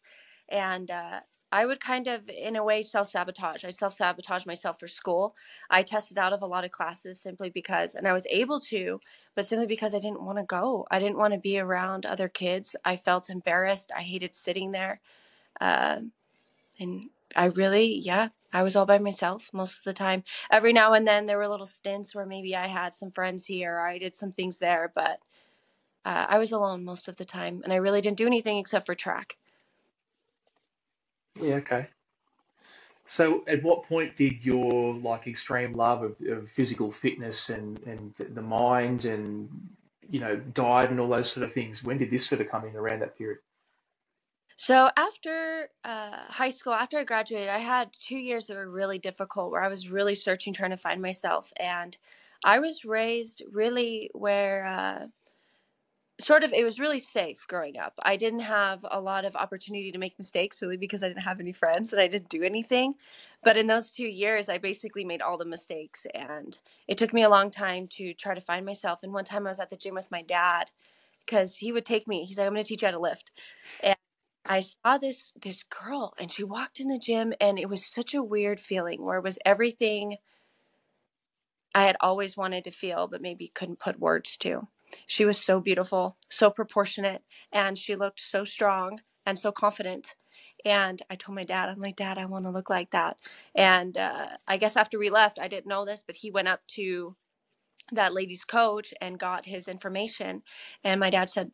and 0.47 0.89
uh, 0.89 1.19
I 1.51 1.65
would 1.65 1.79
kind 1.79 2.07
of, 2.07 2.29
in 2.29 2.55
a 2.55 2.63
way, 2.63 2.81
self 2.81 3.07
sabotage. 3.07 3.65
I 3.65 3.69
self 3.69 3.93
sabotage 3.93 4.45
myself 4.45 4.79
for 4.79 4.87
school. 4.87 5.35
I 5.69 5.83
tested 5.83 6.17
out 6.17 6.33
of 6.33 6.41
a 6.41 6.47
lot 6.47 6.65
of 6.65 6.71
classes 6.71 7.19
simply 7.19 7.49
because, 7.49 7.95
and 7.95 8.07
I 8.07 8.13
was 8.13 8.27
able 8.29 8.59
to, 8.61 9.01
but 9.35 9.47
simply 9.47 9.67
because 9.67 9.95
I 9.95 9.99
didn't 9.99 10.23
want 10.23 10.37
to 10.37 10.43
go. 10.43 10.85
I 10.91 10.99
didn't 10.99 11.17
want 11.17 11.33
to 11.33 11.39
be 11.39 11.59
around 11.59 12.05
other 12.05 12.27
kids. 12.27 12.75
I 12.85 12.95
felt 12.95 13.29
embarrassed. 13.29 13.91
I 13.95 14.01
hated 14.01 14.35
sitting 14.35 14.71
there. 14.71 15.01
Um 15.61 16.11
and 16.79 17.09
I 17.35 17.45
really, 17.45 17.95
yeah, 17.99 18.29
I 18.53 18.63
was 18.63 18.75
all 18.75 18.85
by 18.85 18.97
myself 18.99 19.49
most 19.53 19.79
of 19.79 19.83
the 19.83 19.93
time. 19.93 20.23
Every 20.51 20.73
now 20.73 20.93
and 20.93 21.07
then 21.07 21.25
there 21.25 21.37
were 21.37 21.47
little 21.47 21.65
stints 21.65 22.15
where 22.15 22.25
maybe 22.25 22.55
I 22.55 22.67
had 22.67 22.93
some 22.93 23.11
friends 23.11 23.45
here, 23.45 23.75
or 23.75 23.87
I 23.87 23.97
did 23.99 24.15
some 24.15 24.31
things 24.31 24.59
there, 24.59 24.91
but 24.95 25.19
uh, 26.05 26.25
I 26.29 26.39
was 26.39 26.51
alone 26.51 26.83
most 26.85 27.07
of 27.07 27.17
the 27.17 27.25
time, 27.25 27.61
and 27.63 27.73
I 27.73 27.77
really 27.77 28.01
didn't 28.01 28.17
do 28.17 28.27
anything 28.27 28.57
except 28.57 28.85
for 28.85 28.95
track. 28.95 29.37
Yeah, 31.41 31.55
okay. 31.55 31.87
So, 33.05 33.43
at 33.47 33.63
what 33.63 33.83
point 33.83 34.15
did 34.15 34.45
your 34.45 34.93
like 34.93 35.25
extreme 35.25 35.73
love 35.73 36.03
of, 36.03 36.15
of 36.27 36.49
physical 36.49 36.91
fitness 36.91 37.49
and 37.49 37.79
and 37.87 38.13
the 38.19 38.41
mind 38.41 39.05
and 39.05 39.49
you 40.09 40.19
know 40.19 40.35
diet 40.35 40.91
and 40.91 40.99
all 40.99 41.09
those 41.09 41.31
sort 41.31 41.45
of 41.45 41.51
things, 41.51 41.83
when 41.83 41.97
did 41.97 42.11
this 42.11 42.27
sort 42.27 42.41
of 42.41 42.49
come 42.49 42.65
in 42.65 42.75
around 42.75 42.99
that 42.99 43.17
period? 43.17 43.39
So 44.57 44.89
after 44.95 45.69
uh, 45.85 46.17
high 46.27 46.51
school, 46.51 46.73
after 46.73 46.99
I 46.99 47.03
graduated, 47.03 47.49
I 47.49 47.59
had 47.59 47.93
two 47.93 48.17
years 48.17 48.47
that 48.47 48.57
were 48.57 48.69
really 48.69 48.99
difficult, 48.99 49.51
where 49.51 49.63
I 49.63 49.69
was 49.69 49.89
really 49.89 50.15
searching, 50.15 50.53
trying 50.53 50.71
to 50.71 50.77
find 50.77 51.01
myself, 51.01 51.51
and 51.57 51.97
I 52.43 52.59
was 52.59 52.85
raised 52.85 53.41
really 53.51 54.11
where. 54.13 54.65
Uh, 54.65 55.07
sort 56.19 56.43
of 56.43 56.53
it 56.53 56.63
was 56.65 56.79
really 56.79 56.99
safe 56.99 57.45
growing 57.47 57.77
up. 57.77 57.93
I 58.03 58.17
didn't 58.17 58.41
have 58.41 58.85
a 58.89 58.99
lot 58.99 59.25
of 59.25 59.35
opportunity 59.35 59.91
to 59.91 59.97
make 59.97 60.17
mistakes 60.17 60.61
really 60.61 60.77
because 60.77 61.03
i 61.03 61.07
didn't 61.07 61.23
have 61.23 61.39
any 61.39 61.53
friends 61.53 61.93
and 61.93 62.01
i 62.01 62.07
didn't 62.07 62.29
do 62.29 62.43
anything. 62.43 62.95
But 63.43 63.57
in 63.57 63.67
those 63.67 63.89
two 63.89 64.07
years 64.07 64.49
i 64.49 64.57
basically 64.57 65.05
made 65.05 65.21
all 65.21 65.37
the 65.37 65.45
mistakes 65.45 66.05
and 66.13 66.57
it 66.87 66.97
took 66.97 67.13
me 67.13 67.23
a 67.23 67.29
long 67.29 67.51
time 67.51 67.87
to 67.97 68.13
try 68.13 68.33
to 68.35 68.41
find 68.41 68.65
myself. 68.65 68.99
And 69.03 69.13
one 69.13 69.25
time 69.25 69.47
i 69.47 69.49
was 69.49 69.59
at 69.59 69.69
the 69.69 69.77
gym 69.77 69.95
with 69.95 70.11
my 70.11 70.21
dad 70.21 70.71
because 71.25 71.57
he 71.57 71.71
would 71.71 71.85
take 71.85 72.07
me 72.07 72.25
he's 72.25 72.37
like 72.37 72.47
i'm 72.47 72.53
going 72.53 72.63
to 72.63 72.67
teach 72.67 72.81
you 72.81 72.87
how 72.87 72.93
to 72.93 72.99
lift. 72.99 73.31
And 73.83 73.95
i 74.49 74.61
saw 74.61 74.97
this 74.97 75.33
this 75.41 75.63
girl 75.63 76.13
and 76.19 76.31
she 76.31 76.43
walked 76.43 76.79
in 76.79 76.89
the 76.89 76.99
gym 76.99 77.33
and 77.41 77.59
it 77.59 77.69
was 77.69 77.85
such 77.85 78.13
a 78.13 78.23
weird 78.23 78.59
feeling 78.59 79.03
where 79.03 79.17
it 79.19 79.23
was 79.23 79.39
everything 79.45 80.17
i 81.75 81.83
had 81.85 81.97
always 82.01 82.37
wanted 82.37 82.63
to 82.63 82.71
feel 82.71 83.07
but 83.07 83.21
maybe 83.21 83.47
couldn't 83.49 83.79
put 83.79 83.99
words 83.99 84.37
to 84.37 84.67
she 85.07 85.25
was 85.25 85.39
so 85.39 85.59
beautiful, 85.59 86.17
so 86.29 86.49
proportionate, 86.49 87.23
and 87.51 87.77
she 87.77 87.95
looked 87.95 88.19
so 88.19 88.43
strong 88.43 89.01
and 89.25 89.39
so 89.39 89.51
confident. 89.51 90.15
And 90.65 91.01
I 91.09 91.15
told 91.15 91.35
my 91.35 91.43
dad, 91.45 91.69
I'm 91.69 91.79
like, 91.81 91.95
Dad, 91.95 92.17
I 92.17 92.25
want 92.25 92.45
to 92.45 92.51
look 92.51 92.69
like 92.69 92.91
that. 92.91 93.17
And 93.55 93.97
uh, 93.97 94.27
I 94.47 94.57
guess 94.57 94.77
after 94.77 94.99
we 94.99 95.09
left, 95.09 95.39
I 95.39 95.47
didn't 95.47 95.67
know 95.67 95.85
this, 95.85 96.03
but 96.05 96.17
he 96.17 96.31
went 96.31 96.47
up 96.49 96.61
to 96.75 97.15
that 97.91 98.13
lady's 98.13 98.43
coach 98.45 98.93
and 99.01 99.19
got 99.19 99.45
his 99.45 99.67
information. 99.67 100.43
And 100.83 100.99
my 100.99 101.09
dad 101.09 101.29
said, 101.29 101.51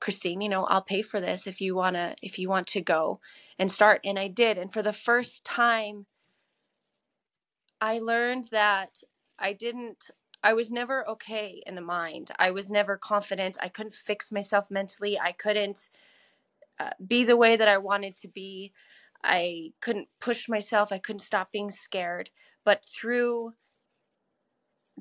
Christine, 0.00 0.40
you 0.40 0.48
know, 0.48 0.64
I'll 0.64 0.82
pay 0.82 1.02
for 1.02 1.20
this 1.20 1.46
if 1.46 1.60
you 1.60 1.74
wanna 1.76 2.14
if 2.22 2.38
you 2.38 2.48
want 2.48 2.66
to 2.68 2.80
go 2.80 3.20
and 3.58 3.70
start. 3.70 4.00
And 4.04 4.18
I 4.18 4.28
did. 4.28 4.58
And 4.58 4.72
for 4.72 4.82
the 4.82 4.92
first 4.92 5.44
time, 5.44 6.06
I 7.80 8.00
learned 8.00 8.48
that 8.52 8.90
I 9.38 9.52
didn't 9.52 10.06
I 10.42 10.54
was 10.54 10.70
never 10.72 11.08
okay 11.08 11.62
in 11.66 11.74
the 11.74 11.80
mind. 11.82 12.30
I 12.38 12.50
was 12.52 12.70
never 12.70 12.96
confident. 12.96 13.58
I 13.60 13.68
couldn't 13.68 13.94
fix 13.94 14.32
myself 14.32 14.70
mentally. 14.70 15.18
I 15.18 15.32
couldn't 15.32 15.88
uh, 16.78 16.90
be 17.06 17.24
the 17.24 17.36
way 17.36 17.56
that 17.56 17.68
I 17.68 17.78
wanted 17.78 18.16
to 18.16 18.28
be. 18.28 18.72
I 19.24 19.72
couldn't 19.80 20.08
push 20.20 20.48
myself. 20.48 20.92
I 20.92 20.98
couldn't 20.98 21.20
stop 21.20 21.52
being 21.52 21.70
scared. 21.70 22.30
But 22.64 22.84
through 22.84 23.54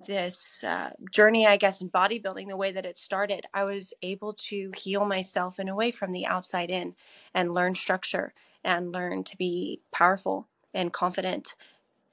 this 0.07 0.63
uh, 0.63 0.91
journey, 1.11 1.47
I 1.47 1.57
guess, 1.57 1.81
in 1.81 1.89
bodybuilding, 1.89 2.47
the 2.47 2.57
way 2.57 2.71
that 2.71 2.85
it 2.85 2.97
started, 2.99 3.45
I 3.53 3.63
was 3.63 3.93
able 4.01 4.33
to 4.49 4.71
heal 4.77 5.05
myself 5.05 5.59
in 5.59 5.69
a 5.69 5.75
way 5.75 5.91
from 5.91 6.11
the 6.11 6.25
outside 6.25 6.69
in 6.69 6.95
and 7.33 7.53
learn 7.53 7.75
structure 7.75 8.33
and 8.63 8.91
learn 8.91 9.23
to 9.25 9.37
be 9.37 9.81
powerful 9.91 10.47
and 10.73 10.93
confident 10.93 11.49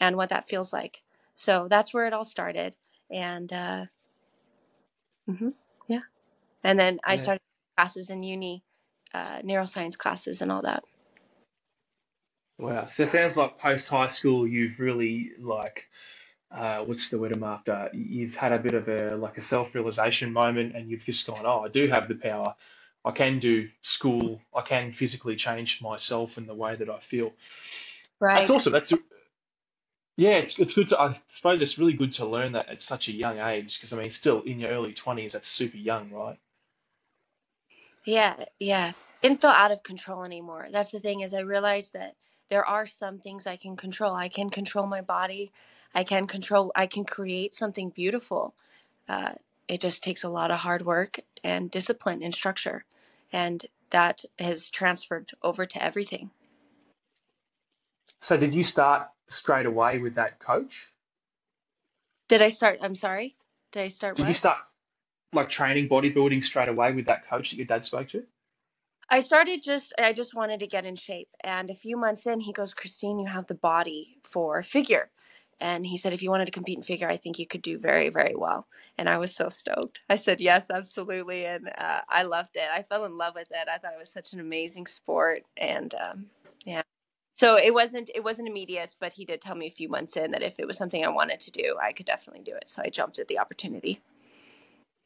and 0.00 0.16
what 0.16 0.30
that 0.30 0.48
feels 0.48 0.72
like. 0.72 1.02
So 1.36 1.66
that's 1.70 1.94
where 1.94 2.06
it 2.06 2.12
all 2.12 2.24
started. 2.24 2.76
And 3.10 3.52
uh, 3.52 3.86
mhm, 5.28 5.54
yeah. 5.88 6.00
And 6.64 6.78
then 6.80 7.00
I 7.04 7.16
Yeah. 7.16 7.16
started 7.16 7.42
classes 7.76 8.10
in 8.10 8.22
uni, 8.22 8.64
uh, 9.14 9.40
neuroscience 9.42 9.98
classes 9.98 10.42
and 10.42 10.52
all 10.52 10.62
that. 10.62 10.84
Wow. 12.58 12.86
So 12.86 13.04
it 13.04 13.08
sounds 13.10 13.36
like 13.36 13.58
post 13.58 13.90
high 13.90 14.06
school, 14.08 14.46
you've 14.46 14.78
really 14.78 15.32
like, 15.40 15.86
uh, 16.50 16.80
what's 16.84 17.10
the 17.10 17.18
word 17.20 17.36
I'm 17.36 17.44
after? 17.44 17.90
You've 17.94 18.36
had 18.36 18.52
a 18.52 18.58
bit 18.58 18.74
of 18.74 18.88
a 18.88 19.16
like 19.16 19.38
a 19.38 19.42
self-realization 19.42 20.32
moment, 20.32 20.76
and 20.76 20.90
you've 20.90 21.04
just 21.04 21.26
gone, 21.26 21.44
oh, 21.46 21.60
I 21.64 21.68
do 21.68 21.88
have 21.88 22.08
the 22.08 22.16
power. 22.16 22.54
I 23.04 23.12
can 23.12 23.38
do 23.40 23.68
school. 23.82 24.40
I 24.56 24.62
can 24.62 24.92
physically 24.92 25.36
change 25.36 25.82
myself 25.82 26.36
and 26.38 26.48
the 26.48 26.54
way 26.54 26.76
that 26.76 26.90
I 26.90 27.00
feel. 27.00 27.32
Right. 28.20 28.38
That's 28.38 28.50
awesome. 28.50 28.72
That's 28.72 28.92
yeah. 30.16 30.36
It's 30.36 30.58
it's 30.58 30.74
good 30.74 30.88
to. 30.88 31.00
I 31.00 31.16
suppose 31.28 31.62
it's 31.62 31.78
really 31.78 31.94
good 31.94 32.12
to 32.12 32.26
learn 32.26 32.52
that 32.52 32.68
at 32.68 32.82
such 32.82 33.08
a 33.08 33.12
young 33.12 33.38
age 33.38 33.78
because 33.78 33.92
I 33.92 33.96
mean, 33.96 34.10
still 34.10 34.42
in 34.42 34.60
your 34.60 34.70
early 34.70 34.92
twenties, 34.92 35.32
that's 35.32 35.48
super 35.48 35.76
young, 35.76 36.10
right? 36.10 36.38
Yeah, 38.04 38.36
yeah. 38.58 38.92
Didn't 39.22 39.40
feel 39.40 39.50
out 39.50 39.72
of 39.72 39.82
control 39.82 40.24
anymore. 40.24 40.68
That's 40.70 40.92
the 40.92 41.00
thing 41.00 41.20
is 41.20 41.32
I 41.32 41.40
realized 41.40 41.94
that 41.94 42.14
there 42.48 42.64
are 42.64 42.86
some 42.86 43.18
things 43.18 43.46
I 43.46 43.56
can 43.56 43.76
control. 43.76 44.14
I 44.14 44.28
can 44.28 44.50
control 44.50 44.86
my 44.86 45.00
body. 45.00 45.52
I 45.94 46.04
can 46.04 46.26
control. 46.26 46.72
I 46.76 46.86
can 46.86 47.04
create 47.04 47.54
something 47.54 47.90
beautiful. 47.90 48.54
Uh, 49.08 49.32
it 49.68 49.80
just 49.80 50.02
takes 50.02 50.24
a 50.24 50.28
lot 50.28 50.50
of 50.50 50.60
hard 50.60 50.84
work 50.84 51.20
and 51.42 51.70
discipline 51.70 52.22
and 52.22 52.34
structure, 52.34 52.84
and 53.32 53.64
that 53.90 54.24
has 54.38 54.68
transferred 54.68 55.30
over 55.42 55.64
to 55.64 55.82
everything. 55.82 56.30
So 58.20 58.36
did 58.36 58.54
you 58.54 58.64
start 58.64 59.08
straight 59.28 59.66
away 59.66 59.98
with 59.98 60.14
that 60.16 60.38
coach? 60.38 60.90
Did 62.28 62.42
I 62.42 62.48
start? 62.48 62.78
I'm 62.82 62.94
sorry. 62.94 63.36
Did 63.72 63.82
I 63.82 63.88
start 63.88 64.16
Did 64.16 64.28
you 64.28 64.32
start 64.32 64.58
like 65.32 65.48
training 65.48 65.88
bodybuilding 65.88 66.42
straight 66.44 66.68
away 66.68 66.92
with 66.92 67.06
that 67.06 67.28
coach 67.28 67.50
that 67.50 67.56
your 67.56 67.66
dad 67.66 67.84
spoke 67.84 68.08
to? 68.08 68.24
I 69.10 69.20
started 69.20 69.62
just 69.62 69.92
I 69.98 70.12
just 70.12 70.34
wanted 70.34 70.60
to 70.60 70.66
get 70.66 70.86
in 70.86 70.96
shape. 70.96 71.28
And 71.42 71.70
a 71.70 71.74
few 71.74 71.96
months 71.96 72.26
in 72.26 72.40
he 72.40 72.52
goes 72.52 72.74
Christine 72.74 73.18
you 73.18 73.26
have 73.26 73.46
the 73.46 73.54
body 73.54 74.18
for 74.22 74.62
figure. 74.62 75.10
And 75.60 75.86
he 75.86 75.98
said 75.98 76.12
if 76.12 76.22
you 76.22 76.30
wanted 76.30 76.46
to 76.46 76.52
compete 76.52 76.78
in 76.78 76.82
figure 76.82 77.08
I 77.08 77.16
think 77.16 77.38
you 77.38 77.46
could 77.46 77.62
do 77.62 77.78
very 77.78 78.08
very 78.08 78.34
well. 78.34 78.66
And 78.96 79.08
I 79.08 79.18
was 79.18 79.34
so 79.34 79.48
stoked. 79.48 80.00
I 80.08 80.16
said 80.16 80.40
yes 80.40 80.70
absolutely. 80.70 81.44
And 81.44 81.70
uh, 81.76 82.00
I 82.08 82.22
loved 82.22 82.56
it. 82.56 82.68
I 82.72 82.82
fell 82.82 83.04
in 83.04 83.18
love 83.18 83.34
with 83.34 83.48
it. 83.50 83.68
I 83.68 83.76
thought 83.78 83.92
it 83.92 83.98
was 83.98 84.10
such 84.10 84.32
an 84.32 84.40
amazing 84.40 84.86
sport. 84.86 85.40
And 85.56 85.94
um, 85.94 86.26
yeah 86.64 86.82
so 87.34 87.56
it 87.56 87.74
wasn't 87.74 88.10
it 88.14 88.24
wasn't 88.24 88.48
immediate 88.48 88.94
but 89.00 89.12
he 89.12 89.24
did 89.24 89.40
tell 89.40 89.54
me 89.54 89.66
a 89.66 89.70
few 89.70 89.88
months 89.88 90.16
in 90.16 90.30
that 90.30 90.42
if 90.42 90.58
it 90.58 90.66
was 90.66 90.76
something 90.76 91.04
I 91.04 91.08
wanted 91.08 91.40
to 91.40 91.50
do 91.50 91.76
I 91.82 91.92
could 91.92 92.06
definitely 92.06 92.42
do 92.42 92.56
it. 92.56 92.68
So 92.68 92.82
I 92.84 92.88
jumped 92.88 93.18
at 93.18 93.28
the 93.28 93.38
opportunity. 93.38 94.00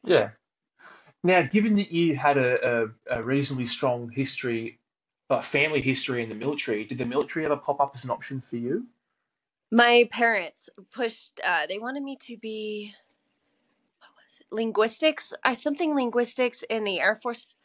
Yeah. 0.03 0.31
Now, 1.21 1.41
given 1.41 1.75
that 1.75 1.91
you 1.91 2.15
had 2.15 2.37
a, 2.37 2.85
a, 3.09 3.17
a 3.17 3.23
reasonably 3.23 3.65
strong 3.65 4.09
history, 4.09 4.79
uh, 5.29 5.41
family 5.41 5.81
history 5.81 6.23
in 6.23 6.29
the 6.29 6.35
military, 6.35 6.85
did 6.85 6.97
the 6.97 7.05
military 7.05 7.45
ever 7.45 7.57
pop 7.57 7.81
up 7.81 7.91
as 7.93 8.05
an 8.05 8.09
option 8.09 8.41
for 8.49 8.55
you? 8.55 8.87
my 9.71 10.07
parents 10.11 10.69
pushed 10.91 11.39
uh, 11.45 11.67
they 11.67 11.79
wanted 11.79 12.03
me 12.03 12.15
to 12.15 12.37
be 12.37 12.93
what 13.99 14.09
was 14.17 14.39
it? 14.39 14.47
Linguistics? 14.51 15.33
I 15.43 15.53
something 15.53 15.95
linguistics 15.95 16.63
in 16.63 16.83
the 16.83 16.99
Air 16.99 17.15
Force 17.15 17.55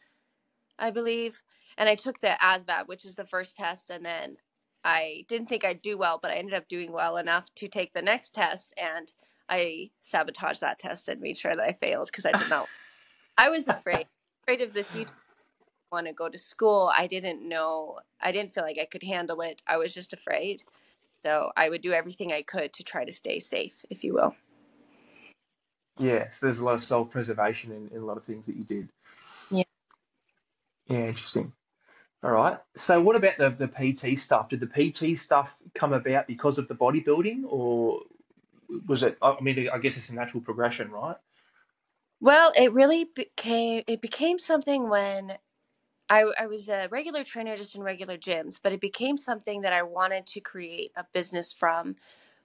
I 0.77 0.91
believe. 0.91 1.41
And 1.77 1.89
I 1.89 1.95
took 1.95 2.19
the 2.21 2.37
ASVAB 2.41 2.87
which 2.87 3.05
is 3.05 3.15
the 3.15 3.25
first 3.25 3.57
test 3.57 3.89
and 3.89 4.05
then 4.05 4.37
I 4.85 5.25
didn't 5.27 5.47
think 5.47 5.65
I'd 5.65 5.81
do 5.81 5.97
well 5.97 6.19
but 6.21 6.31
I 6.31 6.35
ended 6.35 6.53
up 6.53 6.67
doing 6.69 6.91
well 6.91 7.17
enough 7.17 7.53
to 7.55 7.67
take 7.67 7.93
the 7.93 8.01
next 8.01 8.35
test 8.35 8.73
and 8.77 9.11
I 9.49 9.91
sabotaged 10.01 10.61
that 10.61 10.79
test 10.79 11.09
and 11.09 11.19
made 11.19 11.37
sure 11.37 11.53
that 11.53 11.67
I 11.67 11.73
failed 11.73 12.07
because 12.11 12.25
I 12.25 12.31
did 12.31 12.49
not 12.49 12.69
I 13.37 13.49
was 13.49 13.67
afraid 13.67 14.07
afraid 14.43 14.61
of 14.61 14.73
the 14.73 14.83
future. 14.83 15.11
Want 15.91 16.07
to 16.07 16.13
go 16.13 16.29
to 16.29 16.37
school. 16.37 16.91
I 16.97 17.07
didn't 17.07 17.47
know 17.47 17.99
I 18.21 18.31
didn't 18.31 18.51
feel 18.51 18.63
like 18.63 18.79
I 18.79 18.85
could 18.85 19.03
handle 19.03 19.41
it. 19.41 19.61
I 19.67 19.77
was 19.77 19.93
just 19.93 20.13
afraid. 20.13 20.63
So 21.25 21.51
I 21.57 21.69
would 21.69 21.81
do 21.81 21.91
everything 21.91 22.31
I 22.31 22.43
could 22.43 22.73
to 22.73 22.83
try 22.83 23.05
to 23.05 23.11
stay 23.11 23.39
safe 23.39 23.83
if 23.89 24.03
you 24.03 24.13
will. 24.13 24.35
Yeah, 25.97 26.29
so 26.31 26.45
there's 26.45 26.59
a 26.59 26.65
lot 26.65 26.73
of 26.73 26.83
self-preservation 26.83 27.71
in, 27.71 27.89
in 27.95 28.01
a 28.01 28.05
lot 28.05 28.17
of 28.17 28.23
things 28.25 28.47
that 28.47 28.55
you 28.55 28.63
did. 28.63 28.89
yeah. 29.49 29.63
Yeah, 30.87 30.97
interesting. 30.97 31.53
All 32.25 32.31
right. 32.31 32.57
So 32.75 32.99
what 32.99 33.15
about 33.15 33.37
the, 33.37 33.51
the 33.51 33.67
PT 33.67 34.19
stuff? 34.19 34.49
Did 34.49 34.59
the 34.59 34.65
PT 34.65 35.15
stuff 35.15 35.55
come 35.75 35.93
about 35.93 36.25
because 36.25 36.57
of 36.57 36.67
the 36.67 36.73
bodybuilding, 36.73 37.43
or 37.45 37.99
was 38.87 39.03
it? 39.03 39.19
I 39.21 39.39
mean, 39.41 39.69
I 39.71 39.77
guess 39.77 39.95
it's 39.95 40.09
a 40.09 40.15
natural 40.15 40.41
progression, 40.41 40.89
right? 40.89 41.17
Well, 42.19 42.51
it 42.57 42.73
really 42.73 43.03
became 43.03 43.83
it 43.85 44.01
became 44.01 44.39
something 44.39 44.89
when 44.89 45.33
I 46.09 46.25
I 46.39 46.47
was 46.47 46.67
a 46.67 46.87
regular 46.89 47.23
trainer 47.23 47.55
just 47.55 47.75
in 47.75 47.83
regular 47.83 48.17
gyms, 48.17 48.59
but 48.61 48.73
it 48.73 48.81
became 48.81 49.17
something 49.17 49.61
that 49.61 49.73
I 49.73 49.83
wanted 49.83 50.25
to 50.25 50.39
create 50.39 50.93
a 50.97 51.05
business 51.13 51.53
from 51.53 51.95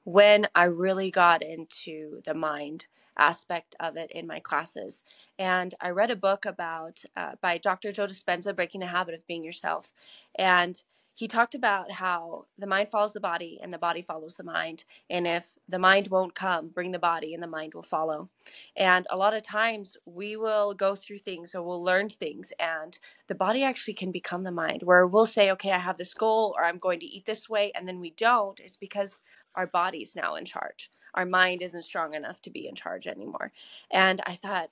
when 0.05 0.47
I 0.55 0.65
really 0.65 1.11
got 1.11 1.43
into 1.43 2.21
the 2.27 2.35
mind 2.35 2.85
aspect 3.21 3.77
of 3.81 3.97
it 3.97 4.13
in 4.13 4.27
my 4.27 4.41
classes. 4.41 5.05
And 5.39 5.75
I 5.81 5.91
read 5.91 6.11
a 6.13 6.17
book 6.17 6.47
about 6.47 7.01
uh, 7.17 7.33
by 7.43 7.59
Dr. 7.59 7.93
Joe 7.93 8.07
Dispenza, 8.09 8.57
Breaking 8.57 8.81
the 8.81 8.89
Habit 8.89 9.15
of 9.15 9.27
Being 9.27 9.45
Yourself, 9.45 9.93
and 10.39 10.81
he 11.15 11.29
talked 11.29 11.55
about 11.55 11.93
how 11.93 12.47
the 12.59 12.67
mind 12.67 12.89
follows 12.91 13.13
the 13.13 13.21
body 13.21 13.61
and 13.63 13.73
the 13.73 13.79
body 13.79 14.03
follows 14.03 14.37
the 14.37 14.45
mind. 14.45 14.85
And 15.11 15.27
if 15.27 15.57
the 15.69 15.79
mind 15.79 16.09
won't 16.09 16.35
come, 16.35 16.71
bring 16.71 16.93
the 16.93 16.99
body 17.01 17.35
and 17.35 17.43
the 17.43 17.49
mind 17.49 17.75
will 17.75 17.83
follow. 17.85 18.31
And 18.77 19.07
a 19.11 19.17
lot 19.19 19.35
of 19.35 19.43
times 19.43 19.97
we 20.07 20.37
will 20.37 20.75
go 20.75 20.95
through 20.95 21.19
things 21.19 21.55
or 21.55 21.63
we'll 21.63 21.85
learn 21.85 22.09
things, 22.11 22.53
and 22.59 22.99
the 23.29 23.35
body 23.35 23.63
actually 23.65 23.95
can 23.95 24.13
become 24.13 24.45
the 24.45 24.53
mind, 24.53 24.83
where 24.85 25.07
we'll 25.07 25.27
say, 25.27 25.51
okay, 25.53 25.73
I 25.73 25.79
have 25.79 25.99
this 25.99 26.15
goal 26.15 26.55
or 26.57 26.65
I'm 26.65 26.79
going 26.79 27.01
to 27.01 27.07
eat 27.07 27.27
this 27.27 27.49
way, 27.49 27.73
and 27.75 27.87
then 27.87 28.01
we 28.01 28.11
don't. 28.13 28.61
It's 28.61 28.77
because 28.77 29.19
our 29.55 29.67
body's 29.67 30.17
now 30.17 30.37
in 30.37 30.45
charge. 30.45 30.91
Our 31.15 31.27
mind 31.27 31.63
isn't 31.63 31.83
strong 31.83 32.15
enough 32.15 32.41
to 32.43 32.51
be 32.51 32.69
in 32.69 32.75
charge 32.75 33.07
anymore. 33.07 33.53
And 33.91 34.21
I 34.27 34.35
thought, 34.35 34.71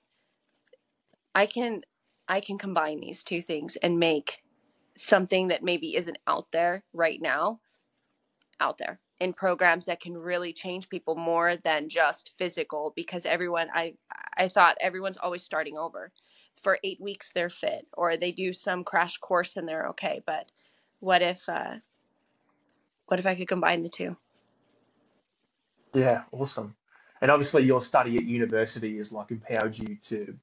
I 1.35 1.45
can 1.45 1.81
I 2.27 2.41
can 2.41 2.57
combine 2.57 2.99
these 2.99 3.23
two 3.23 3.41
things 3.41 3.75
and 3.77 3.99
make 3.99 4.43
something 4.95 5.47
that 5.47 5.63
maybe 5.63 5.95
isn't 5.95 6.17
out 6.27 6.51
there 6.51 6.83
right 6.93 7.21
now 7.21 7.59
out 8.59 8.77
there 8.77 8.99
in 9.19 9.33
programs 9.33 9.85
that 9.85 9.99
can 9.99 10.17
really 10.17 10.53
change 10.53 10.89
people 10.89 11.15
more 11.15 11.55
than 11.55 11.89
just 11.89 12.33
physical 12.37 12.93
because 12.95 13.25
everyone 13.25 13.69
I 13.73 13.95
I 14.37 14.47
thought 14.47 14.77
everyone's 14.81 15.17
always 15.17 15.43
starting 15.43 15.77
over. 15.77 16.11
For 16.61 16.77
8 16.83 16.99
weeks 16.99 17.31
they're 17.31 17.49
fit 17.49 17.87
or 17.93 18.17
they 18.17 18.31
do 18.31 18.51
some 18.51 18.83
crash 18.83 19.17
course 19.17 19.55
and 19.55 19.67
they're 19.67 19.87
okay, 19.89 20.21
but 20.25 20.51
what 20.99 21.21
if 21.21 21.47
uh 21.47 21.75
what 23.07 23.19
if 23.19 23.25
I 23.25 23.35
could 23.35 23.47
combine 23.47 23.81
the 23.81 23.89
two? 23.89 24.17
Yeah, 25.93 26.23
awesome. 26.31 26.75
And 27.21 27.31
obviously, 27.31 27.63
your 27.63 27.81
study 27.81 28.15
at 28.15 28.23
university 28.23 28.97
has 28.97 29.11
like 29.11 29.31
empowered 29.31 29.77
you 29.77 29.97
to, 30.03 30.37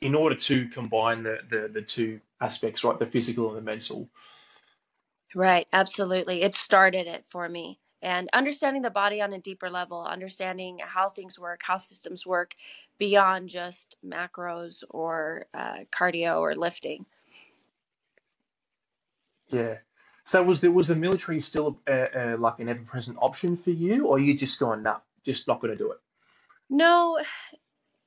in 0.00 0.14
order 0.14 0.36
to 0.36 0.68
combine 0.68 1.22
the 1.22 1.38
the, 1.50 1.70
the 1.72 1.82
two 1.82 2.20
aspects, 2.40 2.84
right? 2.84 2.98
The 2.98 3.06
physical 3.06 3.48
and 3.48 3.56
the 3.56 3.62
mental. 3.62 4.08
Right, 5.34 5.66
absolutely. 5.72 6.42
It 6.42 6.54
started 6.54 7.06
it 7.06 7.24
for 7.26 7.48
me. 7.48 7.80
And 8.02 8.28
understanding 8.32 8.82
the 8.82 8.90
body 8.90 9.22
on 9.22 9.32
a 9.32 9.38
deeper 9.38 9.70
level, 9.70 10.02
understanding 10.02 10.80
how 10.84 11.08
things 11.08 11.38
work, 11.38 11.60
how 11.62 11.76
systems 11.76 12.26
work 12.26 12.54
beyond 12.98 13.48
just 13.48 13.96
macros 14.04 14.82
or 14.90 15.46
uh, 15.54 15.84
cardio 15.90 16.40
or 16.40 16.54
lifting. 16.54 17.06
Yeah. 19.48 19.78
So 20.32 20.42
was 20.42 20.62
there 20.62 20.70
was 20.70 20.88
the 20.88 20.96
military 20.96 21.40
still 21.40 21.78
uh, 21.86 21.92
uh, 21.92 22.36
like 22.38 22.58
an 22.58 22.70
ever-present 22.70 23.18
option 23.20 23.54
for 23.54 23.68
you, 23.68 24.06
or 24.06 24.18
you 24.18 24.32
just 24.32 24.58
going, 24.58 24.82
nah, 24.82 25.00
just 25.26 25.46
not 25.46 25.60
going 25.60 25.72
to 25.72 25.76
do 25.76 25.92
it? 25.92 25.98
No, 26.70 27.20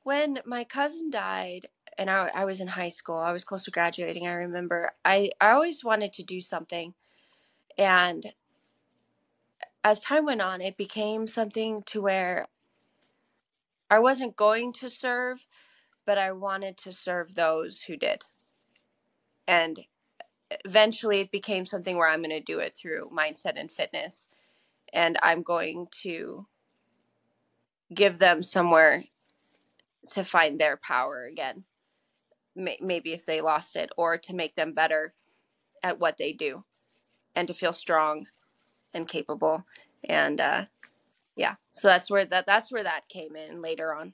when 0.02 0.40
my 0.44 0.64
cousin 0.64 1.12
died 1.12 1.68
and 2.00 2.10
I, 2.10 2.32
I 2.34 2.46
was 2.46 2.62
in 2.62 2.68
high 2.68 2.90
school, 2.90 3.18
I 3.18 3.32
was 3.32 3.44
close 3.44 3.66
to 3.66 3.72
graduating. 3.72 4.26
I 4.26 4.32
remember 4.32 4.94
I, 5.06 5.30
I 5.40 5.52
always 5.52 5.84
wanted 5.84 6.14
to 6.14 6.24
do 6.24 6.42
something. 6.42 6.96
And 7.78 8.34
as 9.84 10.00
time 10.00 10.26
went 10.26 10.42
on, 10.42 10.62
it 10.62 10.78
became 10.78 11.28
something 11.28 11.84
to 11.84 12.02
where 12.02 12.48
I 13.92 14.00
wasn't 14.00 14.36
going 14.36 14.74
to 14.74 14.90
serve, 14.90 15.46
but 16.08 16.18
I 16.18 16.32
wanted 16.32 16.76
to 16.78 16.92
serve 16.92 17.36
those 17.36 17.84
who 17.84 17.96
did. 17.96 18.24
And 19.48 19.86
eventually 20.64 21.22
it 21.22 21.32
became 21.32 21.66
something 21.66 21.98
where 21.98 22.10
I'm 22.10 22.22
going 22.22 22.30
to 22.32 22.40
do 22.40 22.60
it 22.60 22.76
through 22.76 23.12
mindset 23.16 23.54
and 23.60 23.72
fitness. 23.72 24.28
And 24.94 25.18
I'm 25.22 25.44
going 25.44 25.88
to 26.04 26.48
give 27.94 28.20
them 28.20 28.42
somewhere 28.42 29.06
to 30.10 30.24
find 30.24 30.60
their 30.60 30.78
power 30.78 31.26
again. 31.26 31.64
Maybe 32.56 33.12
if 33.12 33.26
they 33.26 33.42
lost 33.42 33.76
it, 33.76 33.90
or 33.98 34.18
to 34.18 34.36
make 34.36 34.56
them 34.56 34.74
better 34.74 35.14
at 35.84 36.00
what 36.00 36.18
they 36.18 36.32
do 36.32 36.64
and 37.36 37.48
to 37.50 37.54
feel 37.54 37.74
strong 37.74 38.28
and 38.94 39.10
capable. 39.10 39.66
And 40.06 40.40
uh, 40.40 40.66
yeah, 41.36 41.56
so 41.74 41.90
that's 41.90 42.10
where 42.10 42.26
that 42.26 42.46
that's 42.46 42.72
where 42.72 42.84
that 42.84 43.10
came 43.10 43.36
in 43.36 43.62
later 43.62 43.94
on. 43.94 44.14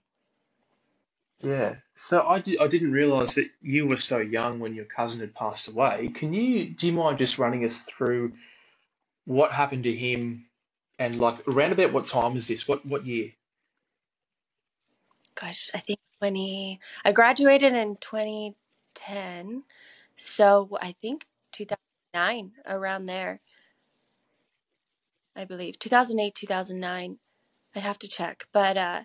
Yeah. 1.43 1.75
So 1.95 2.23
I 2.27 2.39
did, 2.39 2.59
I 2.59 2.67
didn't 2.67 2.91
realize 2.91 3.35
that 3.35 3.47
you 3.61 3.87
were 3.87 3.97
so 3.97 4.19
young 4.19 4.59
when 4.59 4.75
your 4.75 4.85
cousin 4.85 5.21
had 5.21 5.35
passed 5.35 5.67
away. 5.67 6.11
Can 6.13 6.33
you, 6.33 6.69
do 6.69 6.87
you 6.87 6.93
mind 6.93 7.17
just 7.19 7.39
running 7.39 7.65
us 7.65 7.83
through 7.83 8.33
what 9.25 9.51
happened 9.51 9.83
to 9.83 9.93
him 9.93 10.45
and 10.99 11.15
like 11.19 11.47
around 11.47 11.73
about 11.73 11.93
what 11.93 12.05
time 12.07 12.33
was 12.33 12.47
this? 12.47 12.67
What 12.67 12.85
what 12.85 13.05
year? 13.05 13.31
Gosh, 15.35 15.71
I 15.73 15.79
think 15.79 15.99
20, 16.19 16.79
I 17.05 17.11
graduated 17.11 17.73
in 17.73 17.97
2010. 17.97 19.63
So 20.17 20.69
I 20.81 20.93
think 21.01 21.25
2009, 21.53 22.51
around 22.67 23.07
there, 23.07 23.41
I 25.35 25.45
believe. 25.45 25.79
2008, 25.79 26.35
2009. 26.35 27.17
I'd 27.75 27.83
have 27.83 27.99
to 27.99 28.07
check. 28.07 28.45
But 28.53 28.77
uh, 28.77 29.03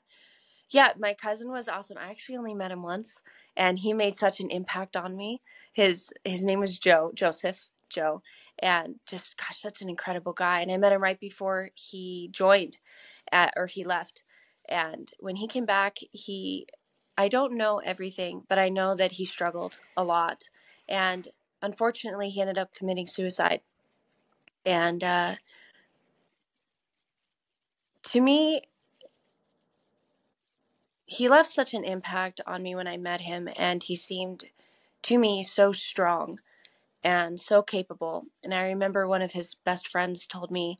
yeah, 0.71 0.93
my 0.99 1.15
cousin 1.15 1.51
was 1.51 1.69
awesome. 1.69 1.99
I 1.99 2.11
actually 2.11 2.37
only 2.37 2.55
met 2.55 2.73
him 2.73 2.83
once, 2.83 3.23
and 3.57 3.79
he 3.79 3.93
made 3.93 4.17
such 4.17 4.41
an 4.41 4.51
impact 4.51 4.97
on 4.97 5.17
me. 5.17 5.43
His 5.73 6.13
his 6.25 6.45
name 6.45 6.61
was 6.61 6.79
Joe, 6.79 7.13
Joseph, 7.15 7.59
Joe, 7.89 8.23
and 8.59 8.97
just 9.07 9.37
gosh, 9.37 9.61
such 9.61 9.83
an 9.83 9.89
incredible 9.89 10.33
guy. 10.33 10.61
And 10.61 10.73
I 10.73 10.77
met 10.77 10.93
him 10.93 11.03
right 11.03 11.21
before 11.21 11.71
he 11.75 12.29
joined, 12.33 12.79
at, 13.31 13.55
or 13.57 13.67
he 13.67 13.85
left. 13.85 14.25
And 14.69 15.11
when 15.21 15.37
he 15.37 15.47
came 15.47 15.67
back, 15.67 15.99
he 16.13 16.67
I 17.17 17.29
don't 17.29 17.57
know 17.57 17.79
everything, 17.79 18.43
but 18.49 18.59
I 18.59 18.69
know 18.69 18.95
that 18.97 19.13
he 19.13 19.25
struggled 19.25 19.79
a 19.97 20.05
lot, 20.05 20.49
and 20.89 21.29
unfortunately, 21.63 22.31
he 22.31 22.41
ended 22.41 22.59
up 22.59 22.75
committing 22.75 23.07
suicide. 23.07 23.61
And 24.65 25.05
uh, 25.05 25.37
to 28.05 28.21
me, 28.21 28.63
he 31.07 31.29
left 31.29 31.51
such 31.51 31.75
an 31.75 31.85
impact 31.85 32.41
on 32.47 32.63
me 32.63 32.75
when 32.75 32.89
I 32.89 32.97
met 32.97 33.23
him, 33.23 33.49
and 33.57 33.83
he 33.83 33.97
seemed 33.97 34.45
to 35.03 35.19
me 35.19 35.43
so 35.43 35.73
strong 35.73 36.41
and 37.05 37.39
so 37.41 37.63
capable. 37.63 38.27
And 38.43 38.53
I 38.53 38.65
remember 38.65 39.07
one 39.07 39.23
of 39.23 39.33
his 39.33 39.55
best 39.55 39.89
friends 39.89 40.27
told 40.27 40.51
me 40.51 40.79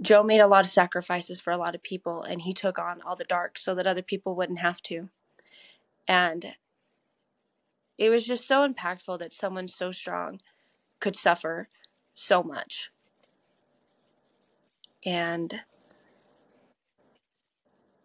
Joe 0.00 0.22
made 0.22 0.40
a 0.40 0.46
lot 0.46 0.64
of 0.64 0.70
sacrifices 0.70 1.40
for 1.40 1.52
a 1.52 1.58
lot 1.58 1.74
of 1.74 1.82
people 1.82 2.22
and 2.22 2.40
he 2.40 2.54
took 2.54 2.78
on 2.78 3.02
all 3.02 3.16
the 3.16 3.24
dark 3.24 3.58
so 3.58 3.74
that 3.74 3.86
other 3.86 4.02
people 4.02 4.34
wouldn't 4.34 4.60
have 4.60 4.82
to. 4.84 5.10
And 6.08 6.54
it 7.98 8.08
was 8.08 8.24
just 8.24 8.46
so 8.46 8.66
impactful 8.66 9.18
that 9.18 9.32
someone 9.32 9.68
so 9.68 9.90
strong 9.90 10.40
could 11.00 11.16
suffer 11.16 11.68
so 12.14 12.42
much. 12.42 12.90
And 15.04 15.60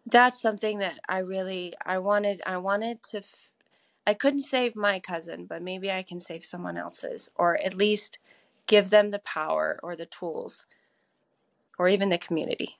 that's 0.06 0.40
something 0.40 0.78
that 0.78 1.00
I 1.08 1.20
really 1.20 1.74
I 1.84 1.98
wanted 1.98 2.42
I 2.46 2.58
wanted 2.58 3.02
to 3.10 3.18
f- 3.18 3.52
I 4.06 4.14
couldn't 4.14 4.40
save 4.40 4.76
my 4.76 5.00
cousin, 5.00 5.46
but 5.46 5.62
maybe 5.62 5.90
I 5.90 6.02
can 6.02 6.20
save 6.20 6.44
someone 6.44 6.76
else's 6.76 7.30
or 7.36 7.60
at 7.62 7.74
least 7.74 8.18
give 8.66 8.90
them 8.90 9.10
the 9.10 9.20
power 9.20 9.80
or 9.82 9.96
the 9.96 10.06
tools 10.06 10.66
or 11.78 11.88
even 11.88 12.08
the 12.08 12.18
community 12.18 12.78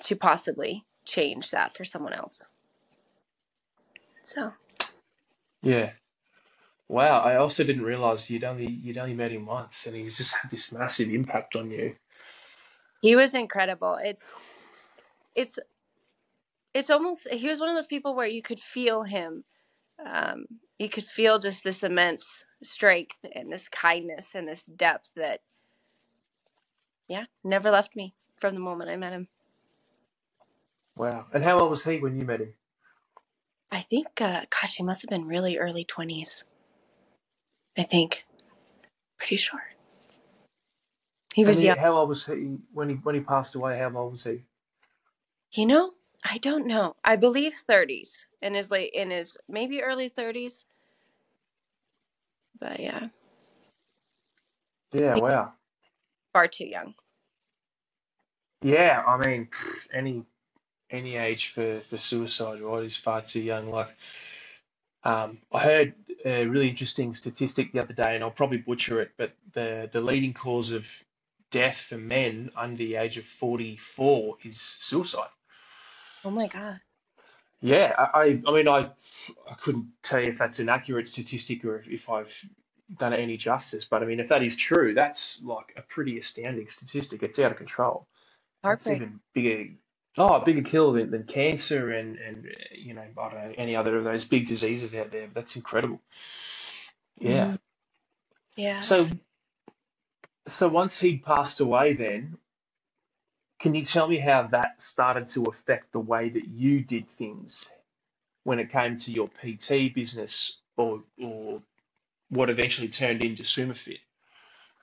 to 0.00 0.16
possibly 0.16 0.84
change 1.04 1.50
that 1.50 1.76
for 1.76 1.84
someone 1.84 2.12
else. 2.12 2.50
So, 4.22 4.52
Yeah. 5.62 5.92
Wow. 6.88 7.20
I 7.20 7.36
also 7.36 7.64
didn't 7.64 7.82
realize 7.84 8.28
you'd 8.30 8.44
only 8.44 8.66
you'd 8.70 8.98
only 8.98 9.14
met 9.14 9.32
him 9.32 9.46
once, 9.46 9.86
and 9.86 9.96
he's 9.96 10.16
just 10.16 10.34
had 10.34 10.50
this 10.50 10.72
massive 10.72 11.10
impact 11.10 11.56
on 11.56 11.70
you. 11.70 11.96
he 13.02 13.16
was 13.16 13.34
incredible. 13.34 13.98
It's 14.02 14.32
it's 15.34 15.58
it's 16.74 16.90
almost 16.90 17.28
he 17.30 17.48
was 17.48 17.60
one 17.60 17.68
of 17.68 17.74
those 17.74 17.86
people 17.86 18.14
where 18.14 18.26
you 18.26 18.42
could 18.42 18.60
feel 18.60 19.02
him. 19.02 19.44
Um, 20.04 20.46
you 20.78 20.88
could 20.88 21.04
feel 21.04 21.38
just 21.38 21.62
this 21.62 21.82
immense 21.82 22.44
strength 22.62 23.18
and 23.34 23.52
this 23.52 23.68
kindness 23.68 24.34
and 24.34 24.48
this 24.48 24.64
depth 24.64 25.10
that 25.16 25.40
yeah, 27.08 27.24
never 27.44 27.70
left 27.70 27.96
me 27.96 28.14
from 28.38 28.54
the 28.54 28.60
moment 28.60 28.90
I 28.90 28.96
met 28.96 29.12
him. 29.12 29.28
Wow. 30.96 31.26
And 31.32 31.42
how 31.42 31.58
old 31.58 31.70
was 31.70 31.84
he 31.84 31.98
when 31.98 32.18
you 32.18 32.24
met 32.24 32.40
him? 32.40 32.54
I 33.70 33.80
think 33.80 34.08
uh 34.20 34.42
gosh, 34.50 34.76
he 34.76 34.82
must 34.82 35.02
have 35.02 35.10
been 35.10 35.26
really 35.26 35.58
early 35.58 35.84
20s. 35.84 36.44
I 37.76 37.82
think. 37.82 38.24
Pretty 39.18 39.36
sure. 39.36 39.62
He 41.34 41.44
was 41.44 41.58
he, 41.58 41.66
young. 41.66 41.78
how 41.78 41.96
old 41.96 42.08
was 42.08 42.26
he 42.26 42.58
when 42.72 42.90
he 42.90 42.96
when 42.96 43.14
he 43.14 43.20
passed 43.20 43.54
away? 43.54 43.78
How 43.78 43.92
old 43.96 44.12
was 44.12 44.24
he? 44.24 44.44
You 45.52 45.66
know, 45.66 45.92
I 46.24 46.38
don't 46.38 46.66
know. 46.66 46.96
I 47.04 47.16
believe 47.16 47.54
30s 47.68 48.24
in 48.42 48.54
his 48.54 48.70
late 48.70 48.92
in 48.94 49.10
his 49.10 49.36
maybe 49.48 49.82
early 49.82 50.10
30s, 50.10 50.66
but 52.60 52.80
yeah, 52.80 53.08
Yeah. 54.92 55.16
Wow. 55.16 55.54
far 56.32 56.48
too 56.48 56.66
young. 56.66 56.94
Yeah. 58.62 59.02
I 59.06 59.18
mean, 59.18 59.48
any 59.92 60.24
any 60.90 61.16
age 61.16 61.48
for 61.48 61.80
for 61.82 61.96
suicide, 61.98 62.60
right, 62.60 62.84
is 62.84 62.96
far 62.96 63.22
too 63.22 63.42
young. 63.42 63.70
Like, 63.70 63.94
um, 65.04 65.38
I 65.52 65.60
heard 65.60 65.94
a 66.24 66.46
really 66.46 66.68
interesting 66.70 67.14
statistic 67.14 67.72
the 67.72 67.80
other 67.80 67.94
day, 67.94 68.14
and 68.16 68.24
I'll 68.24 68.30
probably 68.32 68.58
butcher 68.58 69.00
it, 69.02 69.12
but 69.18 69.32
the 69.52 69.90
the 69.92 70.00
leading 70.02 70.34
cause 70.34 70.72
of 70.72 70.86
death 71.50 71.78
for 71.78 71.98
men 71.98 72.50
under 72.56 72.76
the 72.78 72.96
age 72.96 73.18
of 73.18 73.26
44 73.26 74.38
is 74.44 74.60
suicide. 74.80 75.30
Oh 76.24 76.30
my 76.30 76.46
god. 76.46 76.80
Yeah, 77.62 77.94
I, 77.98 78.40
I, 78.46 78.52
mean, 78.52 78.68
I, 78.68 78.90
I 79.48 79.54
couldn't 79.60 79.88
tell 80.02 80.20
you 80.20 80.32
if 80.32 80.38
that's 80.38 80.60
an 80.60 80.70
accurate 80.70 81.08
statistic 81.08 81.64
or 81.64 81.84
if, 81.86 82.08
I've 82.08 82.32
done 82.98 83.12
it 83.12 83.20
any 83.20 83.36
justice, 83.36 83.84
but 83.84 84.02
I 84.02 84.06
mean, 84.06 84.18
if 84.18 84.30
that 84.30 84.42
is 84.42 84.56
true, 84.56 84.94
that's 84.94 85.42
like 85.42 85.74
a 85.76 85.82
pretty 85.82 86.18
astounding 86.18 86.68
statistic. 86.68 87.22
It's 87.22 87.38
out 87.38 87.52
of 87.52 87.58
control. 87.58 88.06
Heartbreak. 88.62 88.96
even 88.96 89.20
bigger, 89.34 89.72
oh, 90.16 90.40
bigger 90.40 90.62
kill 90.62 90.92
than, 90.92 91.10
than 91.10 91.24
cancer 91.24 91.90
and, 91.90 92.16
and, 92.16 92.48
you 92.74 92.94
know, 92.94 93.02
I 93.18 93.28
don't 93.28 93.34
know, 93.34 93.54
any 93.58 93.76
other 93.76 93.96
of 93.98 94.04
those 94.04 94.24
big 94.24 94.48
diseases 94.48 94.94
out 94.94 95.10
there. 95.10 95.28
That's 95.32 95.56
incredible. 95.56 96.00
Yeah. 97.18 97.44
Mm, 97.44 97.58
yeah. 98.56 98.78
So, 98.78 99.06
so 100.46 100.68
once 100.68 100.98
he 100.98 101.18
passed 101.18 101.60
away, 101.60 101.92
then, 101.92 102.38
can 103.60 103.74
you 103.74 103.84
tell 103.84 104.08
me 104.08 104.18
how 104.18 104.48
that 104.48 104.82
started 104.82 105.28
to 105.28 105.44
affect 105.44 105.92
the 105.92 106.00
way 106.00 106.30
that 106.30 106.48
you 106.48 106.80
did 106.82 107.08
things 107.08 107.68
when 108.44 108.58
it 108.58 108.72
came 108.72 108.96
to 108.98 109.12
your 109.12 109.28
PT 109.28 109.94
business 109.94 110.58
or 110.76 111.02
or 111.22 111.62
what 112.30 112.50
eventually 112.50 112.88
turned 112.88 113.24
into 113.24 113.42
SummaFit? 113.42 113.98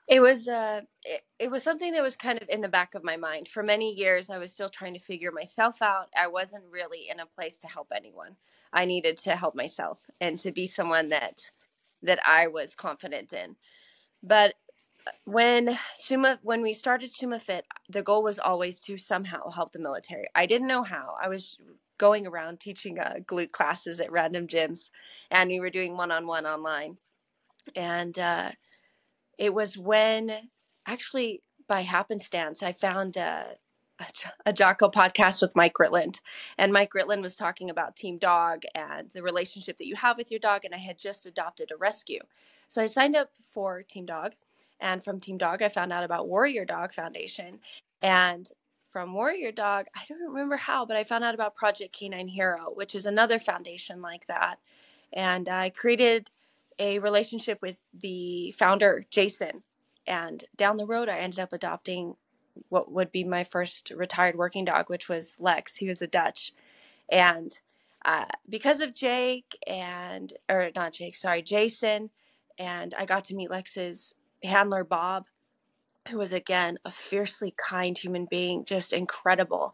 It 0.08 0.22
was 0.22 0.48
uh 0.48 0.82
it, 1.04 1.22
it 1.40 1.52
was 1.52 1.63
something 1.63 1.94
that 1.94 2.04
was 2.04 2.16
kind 2.16 2.42
of 2.42 2.50
in 2.50 2.62
the 2.62 2.70
back 2.70 2.96
of 2.96 3.04
my 3.04 3.18
mind. 3.18 3.48
For 3.48 3.63
many 3.63 3.94
years 3.94 4.30
I 4.30 4.38
was 4.38 4.54
still 4.54 4.70
trying 4.70 4.94
to 4.94 5.00
figure 5.00 5.32
myself 5.32 5.82
out. 5.82 6.10
I 6.18 6.28
wasn't 6.28 6.66
really 6.72 7.10
in 7.10 7.20
a 7.20 7.26
place 7.26 7.58
to 7.60 7.68
help 7.68 7.88
anyone. 7.96 8.36
I 8.74 8.86
needed 8.86 9.18
to 9.20 9.36
help 9.36 9.56
myself 9.56 10.06
and 10.22 10.38
to 10.40 10.52
be 10.52 10.68
someone 10.68 11.10
that 11.10 11.40
that 12.04 12.20
I 12.26 12.48
was 12.48 12.76
confident 12.76 13.34
in. 13.34 13.56
But 14.24 14.54
when 15.26 15.78
Summa 15.93 16.39
when 16.43 16.62
we 16.62 16.74
started 16.74 17.12
Summa 17.12 17.39
Fit, 17.39 17.65
the 17.89 18.04
goal 18.04 18.24
was 18.24 18.39
always 18.39 18.80
to 18.82 18.98
somehow 18.98 19.50
help 19.50 19.72
the 19.72 19.80
military. 19.80 20.28
I 20.36 20.46
didn't 20.46 20.67
know 20.67 20.84
how. 20.84 21.15
I 21.22 21.28
was 21.28 21.58
going 21.98 22.28
around 22.28 22.60
teaching 22.60 23.00
uh, 23.00 23.15
glute 23.26 23.52
classes 23.52 24.00
at 24.00 24.12
random 24.12 24.48
gyms, 24.48 24.89
and 25.32 25.50
we 25.50 25.60
were 25.60 25.70
doing 25.70 25.98
one 25.98 26.12
on 26.12 26.28
one 26.28 26.46
online. 26.46 26.98
And 27.76 28.17
uh, 28.17 28.52
it 29.38 29.54
was 29.54 29.78
when, 29.78 30.32
actually, 30.86 31.41
by 31.67 31.82
happenstance, 31.82 32.63
I 32.63 32.74
found 32.74 33.17
a 33.17 33.58
Jocko 34.54 34.89
podcast 34.89 35.41
with 35.41 35.56
Mike 35.56 35.74
Ritland. 35.74 36.20
And 36.58 36.72
Mike 36.72 36.91
Ritland 36.96 37.22
was 37.22 37.36
talking 37.36 37.70
about 37.70 37.96
Team 37.96 38.17
Dog 38.17 38.63
and 38.76 39.10
the 39.12 39.24
relationship 39.24 39.78
that 39.78 39.88
you 39.88 39.96
have 39.96 40.17
with 40.17 40.32
your 40.32 40.39
dog. 40.39 40.65
And 40.65 40.74
I 40.74 40.78
had 40.78 40.98
just 40.98 41.26
adopted 41.26 41.72
a 41.72 41.78
rescue. 41.78 42.22
So 42.67 42.82
I 42.82 42.86
signed 42.86 43.15
up 43.15 43.32
for 43.41 43.84
Team 43.84 44.06
Dog. 44.06 44.34
And 44.80 45.04
from 45.04 45.20
Team 45.20 45.38
Dog, 45.38 45.62
I 45.62 45.70
found 45.70 45.92
out 45.92 46.04
about 46.04 46.28
Warrior 46.28 46.66
Dog 46.66 46.94
Foundation. 46.94 47.60
And 48.02 48.50
from 48.92 49.13
Warrior 49.13 49.52
Dog, 49.52 49.86
I 49.96 50.02
don't 50.08 50.22
remember 50.22 50.58
how, 50.58 50.86
but 50.86 50.98
I 50.98 51.04
found 51.04 51.24
out 51.24 51.34
about 51.34 51.56
Project 51.56 51.94
Canine 51.94 52.28
Hero, 52.28 52.72
which 52.74 52.96
is 52.96 53.06
another 53.06 53.40
foundation 53.40 54.02
like 54.02 54.28
that. 54.28 54.60
And 55.13 55.50
I 55.50 55.70
created 55.70 56.30
a 56.80 57.00
relationship 57.00 57.62
with 57.62 57.82
the 57.94 58.54
founder, 58.58 59.06
Jason. 59.10 59.63
And 60.06 60.44
down 60.56 60.78
the 60.78 60.86
road, 60.86 61.10
I 61.10 61.18
ended 61.18 61.40
up 61.40 61.54
adopting 61.54 62.16
what 62.70 62.92
would 62.92 63.12
be 63.12 63.24
my 63.24 63.44
first 63.44 63.92
retired 63.92 64.36
working 64.36 64.66
dog, 64.66 64.90
which 64.90 65.10
was 65.10 65.38
Lex. 65.40 65.78
He 65.78 65.88
was 65.88 66.02
a 66.02 66.08
Dutch. 66.08 66.54
And 67.10 67.58
uh, 68.06 68.26
because 68.50 68.80
of 68.80 68.94
Jake 68.94 69.58
and, 69.68 70.34
or 70.50 70.72
not 70.76 70.94
Jake, 70.94 71.16
sorry, 71.16 71.42
Jason, 71.42 72.10
and 72.58 72.94
I 72.98 73.06
got 73.06 73.26
to 73.26 73.36
meet 73.36 73.52
Lex's 73.52 74.16
handler, 74.43 74.84
Bob, 74.84 75.26
who 76.10 76.17
was 76.17 76.34
again 76.34 76.78
a 76.86 76.91
fiercely 76.91 77.54
kind 77.58 77.97
human 77.97 78.26
being, 78.26 78.65
just 78.65 78.93
incredible. 78.93 79.73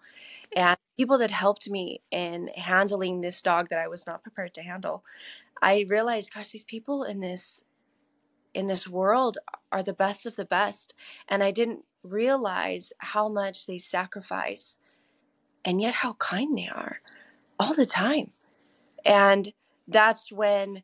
And 0.56 0.78
people 0.98 1.18
that 1.20 1.32
helped 1.32 1.70
me 1.70 2.02
in 2.12 2.50
handling 2.56 3.22
this 3.22 3.42
dog 3.42 3.70
that 3.70 3.80
I 3.80 3.88
was 3.88 4.06
not 4.06 4.24
prepared 4.24 4.54
to 4.56 4.62
handle. 4.62 5.04
I 5.62 5.86
realized, 5.88 6.34
gosh, 6.34 6.52
these 6.52 6.64
people 6.64 7.04
in 7.04 7.20
this 7.20 7.66
in 8.54 8.68
this 8.68 8.88
world 8.88 9.40
are 9.72 9.82
the 9.82 9.94
best 9.94 10.28
of 10.28 10.36
the 10.36 10.46
best. 10.46 10.94
And 11.28 11.44
I 11.44 11.50
didn't 11.50 11.86
realize 12.04 12.94
how 13.00 13.28
much 13.28 13.66
they 13.66 13.80
sacrifice 13.80 14.78
and 15.66 15.82
yet 15.82 15.96
how 15.96 16.14
kind 16.14 16.56
they 16.58 16.68
are 16.68 17.00
all 17.60 17.74
the 17.74 17.86
time. 17.86 18.32
And 19.06 19.54
that's 19.88 20.32
when 20.32 20.84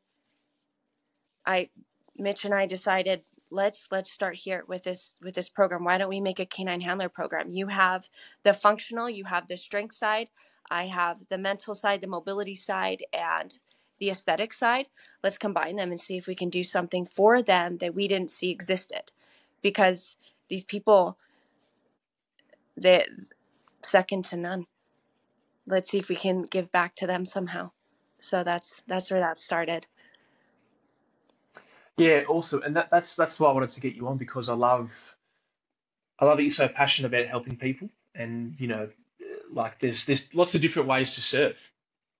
I 1.45 1.69
Mitch 2.17 2.43
and 2.43 2.53
I 2.53 2.65
decided 2.65 3.23
let's 3.51 3.87
let's 3.91 4.11
start 4.11 4.35
here 4.35 4.63
with 4.67 4.83
this 4.83 5.15
with 5.21 5.35
this 5.35 5.49
program. 5.49 5.83
Why 5.83 5.97
don't 5.97 6.09
we 6.09 6.21
make 6.21 6.39
a 6.39 6.45
canine 6.45 6.81
handler 6.81 7.09
program? 7.09 7.51
You 7.51 7.67
have 7.67 8.09
the 8.43 8.53
functional, 8.53 9.09
you 9.09 9.25
have 9.25 9.47
the 9.47 9.57
strength 9.57 9.95
side, 9.95 10.29
I 10.69 10.87
have 10.87 11.27
the 11.29 11.37
mental 11.37 11.75
side, 11.75 12.01
the 12.01 12.07
mobility 12.07 12.55
side, 12.55 13.03
and 13.13 13.57
the 13.99 14.09
aesthetic 14.09 14.53
side. 14.53 14.87
Let's 15.23 15.37
combine 15.37 15.75
them 15.75 15.91
and 15.91 15.99
see 15.99 16.17
if 16.17 16.27
we 16.27 16.35
can 16.35 16.49
do 16.49 16.63
something 16.63 17.05
for 17.05 17.41
them 17.41 17.77
that 17.77 17.95
we 17.95 18.07
didn't 18.07 18.31
see 18.31 18.51
existed. 18.51 19.11
Because 19.61 20.15
these 20.47 20.63
people 20.63 21.17
they 22.77 23.05
second 23.83 24.25
to 24.25 24.37
none. 24.37 24.65
Let's 25.65 25.89
see 25.89 25.99
if 25.99 26.09
we 26.09 26.15
can 26.15 26.43
give 26.43 26.71
back 26.71 26.95
to 26.95 27.07
them 27.07 27.25
somehow. 27.25 27.71
So 28.19 28.43
that's 28.43 28.81
that's 28.87 29.11
where 29.11 29.19
that 29.19 29.39
started. 29.39 29.87
Yeah, 31.99 32.23
awesome. 32.29 32.63
And 32.63 32.77
that, 32.77 32.89
that's 32.91 33.15
that's 33.17 33.39
why 33.39 33.51
I 33.51 33.53
wanted 33.53 33.71
to 33.71 33.81
get 33.81 33.95
you 33.95 34.09
on 34.09 34.17
because 34.17 34.49
I 34.49 34.55
love 34.55 34.91
I 36.19 36.25
love 36.25 36.37
that 36.37 36.43
you're 36.43 36.49
so 36.49 36.67
passionate 36.69 37.09
about 37.09 37.27
helping 37.27 37.57
people. 37.57 37.89
And 38.15 38.55
you 38.59 38.67
know, 38.67 38.89
like 39.51 39.79
there's 39.79 40.05
there's 40.05 40.33
lots 40.33 40.55
of 40.55 40.61
different 40.61 40.89
ways 40.89 41.15
to 41.15 41.21
serve, 41.21 41.57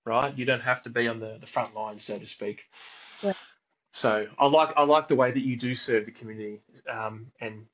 right? 0.06 0.36
You 0.36 0.46
don't 0.46 0.62
have 0.62 0.82
to 0.84 0.90
be 0.90 1.08
on 1.08 1.20
the, 1.20 1.38
the 1.40 1.46
front 1.48 1.74
line, 1.74 1.98
so 2.00 2.18
to 2.18 2.26
speak. 2.26 2.64
Yeah. 3.22 3.34
So 3.92 4.28
I 4.38 4.46
like 4.46 4.74
I 4.76 4.84
like 4.84 5.08
the 5.08 5.16
way 5.16 5.32
that 5.32 5.40
you 5.40 5.56
do 5.56 5.74
serve 5.74 6.06
the 6.06 6.12
community, 6.12 6.60
um, 6.90 7.28
and 7.40 7.66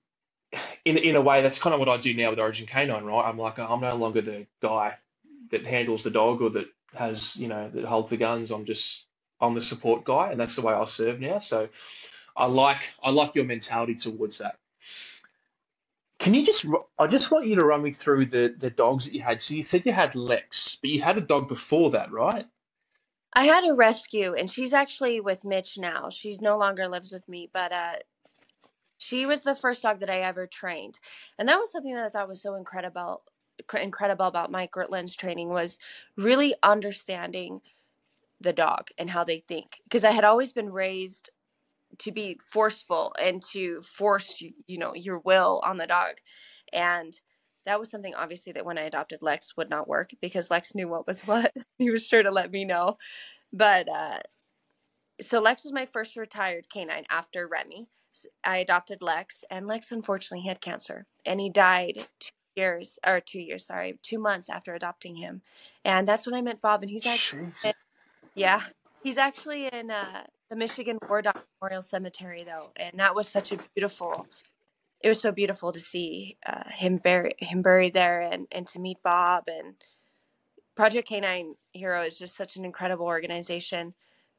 in 0.85 0.99
in 0.99 1.17
a 1.17 1.23
way 1.23 1.43
that's 1.43 1.59
kind 1.59 1.75
of 1.75 1.81
what 1.81 1.89
I 1.91 1.99
do 1.99 2.15
now 2.15 2.31
with 2.31 2.41
Origin 2.41 2.67
K9, 2.67 3.05
right? 3.05 3.29
I'm 3.29 3.39
like 3.39 3.59
I'm 3.59 3.81
no 3.81 3.97
longer 3.97 4.23
the 4.23 4.47
guy 4.63 4.97
that 5.51 5.67
handles 5.67 6.03
the 6.05 6.11
dog 6.11 6.43
or 6.43 6.51
that 6.51 6.69
has 6.95 7.37
you 7.37 7.49
know 7.49 7.71
that 7.71 7.85
holds 7.85 8.11
the 8.11 8.19
guns. 8.19 8.51
I'm 8.53 8.67
just 8.67 9.05
I'm 9.41 9.55
the 9.55 9.61
support 9.61 10.05
guy, 10.05 10.31
and 10.31 10.41
that's 10.41 10.57
the 10.57 10.63
way 10.63 10.73
I 10.73 10.85
serve 10.87 11.21
now. 11.21 11.39
So 11.39 11.69
I 12.37 12.47
like 12.47 12.93
I 13.03 13.11
like 13.11 13.35
your 13.35 13.45
mentality 13.45 13.95
towards 13.95 14.39
that. 14.39 14.59
Can 16.19 16.35
you 16.35 16.45
just 16.45 16.67
I 16.99 17.07
just 17.07 17.31
want 17.31 17.47
you 17.47 17.57
to 17.57 17.65
run 17.65 17.83
me 17.83 17.93
through 17.93 18.27
the 18.27 18.55
the 18.57 18.71
dogs 18.71 19.07
that 19.07 19.15
you 19.15 19.23
had. 19.23 19.41
So 19.41 19.55
you 19.55 19.63
said 19.63 19.87
you 19.87 19.93
had 19.93 20.15
Lex, 20.15 20.79
but 20.81 20.91
you 20.91 21.03
had 21.03 21.19
a 21.19 21.23
dog 21.23 21.49
before 21.49 21.91
that, 21.91 22.11
right? 22.11 22.47
I 23.35 23.45
had 23.45 23.69
a 23.69 23.75
rescue, 23.75 24.35
and 24.35 24.51
she's 24.51 24.73
actually 24.73 25.21
with 25.21 25.45
Mitch 25.45 25.77
now. 25.79 26.09
She's 26.09 26.41
no 26.41 26.57
longer 26.57 26.89
lives 26.89 27.13
with 27.13 27.29
me, 27.29 27.51
but 27.53 27.71
uh, 27.71 27.97
she 28.97 29.27
was 29.27 29.43
the 29.43 29.55
first 29.55 29.83
dog 29.83 30.01
that 30.01 30.09
I 30.09 30.21
ever 30.21 30.47
trained, 30.47 30.99
and 31.39 31.49
that 31.49 31.59
was 31.59 31.71
something 31.71 31.95
that 31.95 32.07
I 32.07 32.09
thought 32.09 32.29
was 32.29 32.43
so 32.43 32.55
incredible. 32.55 33.23
Incredible 33.75 34.27
about 34.27 34.51
Mike 34.51 34.73
Ritland's 34.73 35.17
training 35.17 35.49
was 35.49 35.79
really 36.17 36.55
understanding 36.63 37.61
the 38.41 38.53
dog 38.53 38.89
and 38.99 39.11
how 39.11 39.25
they 39.25 39.39
think 39.39 39.79
because 39.85 40.05
I 40.05 40.11
had 40.11 40.25
always 40.25 40.53
been 40.53 40.71
raised 40.71 41.31
to 41.99 42.13
be 42.13 42.39
forceful 42.43 43.15
and 43.23 43.43
to 43.53 43.81
force 43.81 44.41
you 44.41 44.79
know 44.79 44.95
your 44.95 45.21
will 45.21 45.63
on 45.65 45.79
the 45.79 45.87
dog 45.87 46.17
and 46.73 47.19
that 47.67 47.79
was 47.79 47.91
something 47.91 48.15
obviously 48.15 48.53
that 48.53 48.65
when 48.65 48.79
I 48.79 48.83
adopted 48.83 49.23
Lex 49.23 49.57
would 49.57 49.69
not 49.69 49.89
work 49.89 50.11
because 50.23 50.51
Lex 50.51 50.75
knew 50.75 50.89
what 50.89 51.07
was 51.07 51.23
what. 51.27 51.53
he 51.79 51.91
was 51.91 52.07
sure 52.07 52.23
to 52.23 52.31
let 52.31 52.51
me 52.51 52.65
know. 52.65 52.97
But 53.53 53.89
uh, 53.89 54.19
so 55.21 55.41
Lex 55.41 55.65
was 55.65 55.73
my 55.73 55.87
first 55.87 56.17
retired 56.17 56.69
canine 56.73 57.05
after 57.11 57.47
Remy. 57.49 57.89
I 58.45 58.59
adopted 58.59 59.03
Lex, 59.03 59.45
and 59.51 59.67
Lex 59.67 59.93
unfortunately 59.93 60.49
had 60.49 60.63
cancer, 60.63 61.07
and 61.27 61.39
he 61.39 61.51
died 61.51 61.99
two 62.19 62.31
years 62.57 62.99
or 63.07 63.21
two 63.21 63.41
years, 63.41 63.67
sorry, 63.67 63.99
two 64.03 64.19
months 64.19 64.49
after 64.49 64.75
adopting 64.75 65.17
him. 65.17 65.43
And 65.85 66.09
that's 66.09 66.25
when 66.25 66.35
I 66.35 66.41
met 66.41 66.63
Bob, 66.63 66.83
and 66.83 66.91
he's 66.91 67.05
actually, 67.05 67.53
yeah, 68.37 68.63
he's 69.03 69.19
actually 69.19 69.67
in 69.67 69.91
uh, 69.91 70.23
the 70.49 70.57
Michigan 70.57 70.99
War 71.09 71.23
Dog 71.23 71.43
Memorial 71.61 71.83
Cemetery 71.83 72.45
though, 72.45 72.71
and 72.77 73.01
that 73.01 73.15
was 73.15 73.29
such 73.29 73.51
a 73.51 73.59
beautiful 73.75 74.27
it 75.01 75.09
was 75.09 75.21
so 75.21 75.31
beautiful 75.31 75.73
to 75.73 75.81
see 75.81 76.37
uh, 76.47 76.69
him 76.71 76.97
bury, 76.97 77.33
him 77.39 77.63
buried 77.63 77.93
there 77.93 78.21
and, 78.21 78.47
and 78.51 78.67
to 78.69 78.81
meet 78.81 79.03
Bob 79.03 79.45
and 79.47 79.75
Project 80.75 81.09
Canine 81.09 81.55
Hero 81.73 82.03
is 82.03 82.19
just 82.19 82.35
such 82.35 82.57
an 82.57 82.65
incredible 82.65 83.07
organization. 83.07 83.95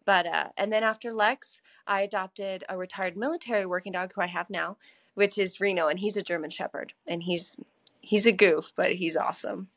But 0.05 0.25
uh, 0.25 0.49
and 0.57 0.71
then 0.71 0.83
after 0.83 1.11
Lex, 1.11 1.61
I 1.85 2.01
adopted 2.01 2.63
a 2.69 2.77
retired 2.77 3.17
military 3.17 3.65
working 3.65 3.93
dog 3.93 4.13
who 4.13 4.21
I 4.21 4.27
have 4.27 4.49
now, 4.49 4.77
which 5.15 5.37
is 5.37 5.59
Reno, 5.59 5.87
and 5.87 5.99
he's 5.99 6.15
a 6.15 6.21
German 6.21 6.49
Shepherd, 6.49 6.93
and 7.07 7.23
he's 7.23 7.59
he's 8.01 8.25
a 8.25 8.31
goof, 8.31 8.71
but 8.75 8.93
he's 8.93 9.17
awesome. 9.17 9.67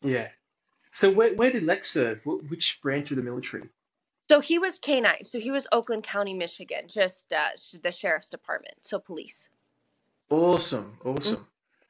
Yeah. 0.00 0.28
So 0.94 1.10
where 1.10 1.34
where 1.34 1.50
did 1.50 1.64
Lex 1.64 1.90
serve? 1.90 2.20
Which 2.24 2.80
branch 2.80 3.10
of 3.10 3.16
the 3.16 3.22
military? 3.22 3.68
So 4.30 4.40
he 4.40 4.58
was 4.60 4.78
canine. 4.78 5.24
So 5.24 5.40
he 5.40 5.50
was 5.50 5.66
Oakland 5.72 6.04
County, 6.04 6.34
Michigan, 6.34 6.84
just 6.88 7.32
uh, 7.32 7.48
the 7.82 7.90
sheriff's 7.90 8.30
department, 8.30 8.76
so 8.80 9.00
police. 9.00 9.48
Awesome, 10.30 10.96
awesome. 11.04 11.46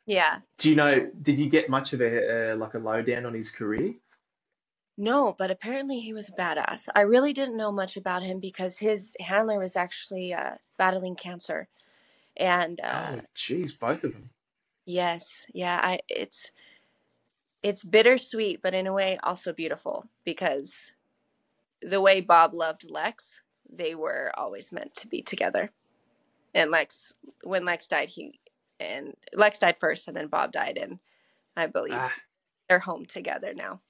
Yeah. 0.07 0.41
Do 0.59 0.71
you 0.71 0.77
know? 0.77 1.11
Did 1.21 1.39
you 1.39 1.51
get 1.51 1.69
much 1.69 1.93
of 1.93 2.01
a 2.01 2.53
uh, 2.53 2.57
like 2.57 2.73
a 2.73 2.79
lowdown 2.79 3.27
on 3.27 3.35
his 3.35 3.53
career? 3.53 3.95
No, 4.97 5.35
but 5.39 5.51
apparently 5.51 6.01
he 6.01 6.15
was 6.15 6.31
a 6.31 6.33
badass. 6.33 6.89
I 6.95 7.03
really 7.03 7.35
didn't 7.35 7.59
know 7.59 7.73
much 7.73 7.99
about 7.99 8.23
him 8.23 8.41
because 8.41 8.79
his 8.79 9.17
handler 9.21 9.59
was 9.59 9.77
actually 9.77 10.33
uh, 10.33 10.53
battling 10.79 11.15
cancer, 11.15 11.69
and 12.39 12.81
uh, 12.81 13.17
oh, 13.17 13.21
jeez, 13.37 13.79
both 13.79 14.03
of 14.05 14.15
them. 14.15 14.31
Yes, 14.87 15.47
yeah. 15.53 15.79
I 15.83 16.01
it's 16.09 16.53
it's 17.65 17.83
bittersweet, 17.83 18.61
but 18.63 18.75
in 18.75 18.87
a 18.87 18.93
way 18.93 19.19
also 19.25 19.53
beautiful 19.53 20.07
because 20.25 20.93
the 21.81 22.01
way 22.01 22.21
Bob 22.21 22.55
loved 22.55 22.89
Lex, 22.89 23.41
they 23.69 23.95
were 23.95 24.31
always 24.37 24.71
meant 24.71 24.95
to 24.97 25.09
be 25.09 25.23
together 25.23 25.71
and 26.55 26.71
Lex 26.71 27.13
when 27.43 27.65
Lex 27.65 27.89
died 27.89 28.09
he 28.09 28.39
and 28.79 29.15
Lex 29.33 29.59
died 29.59 29.77
first 29.81 30.07
and 30.07 30.17
then 30.17 30.29
Bob 30.29 30.53
died 30.53 30.79
and 30.81 30.99
I 31.57 31.67
believe 31.67 31.95
ah. 31.95 32.13
they're 32.69 32.79
home 32.79 33.07
together 33.07 33.55
now. 33.55 33.81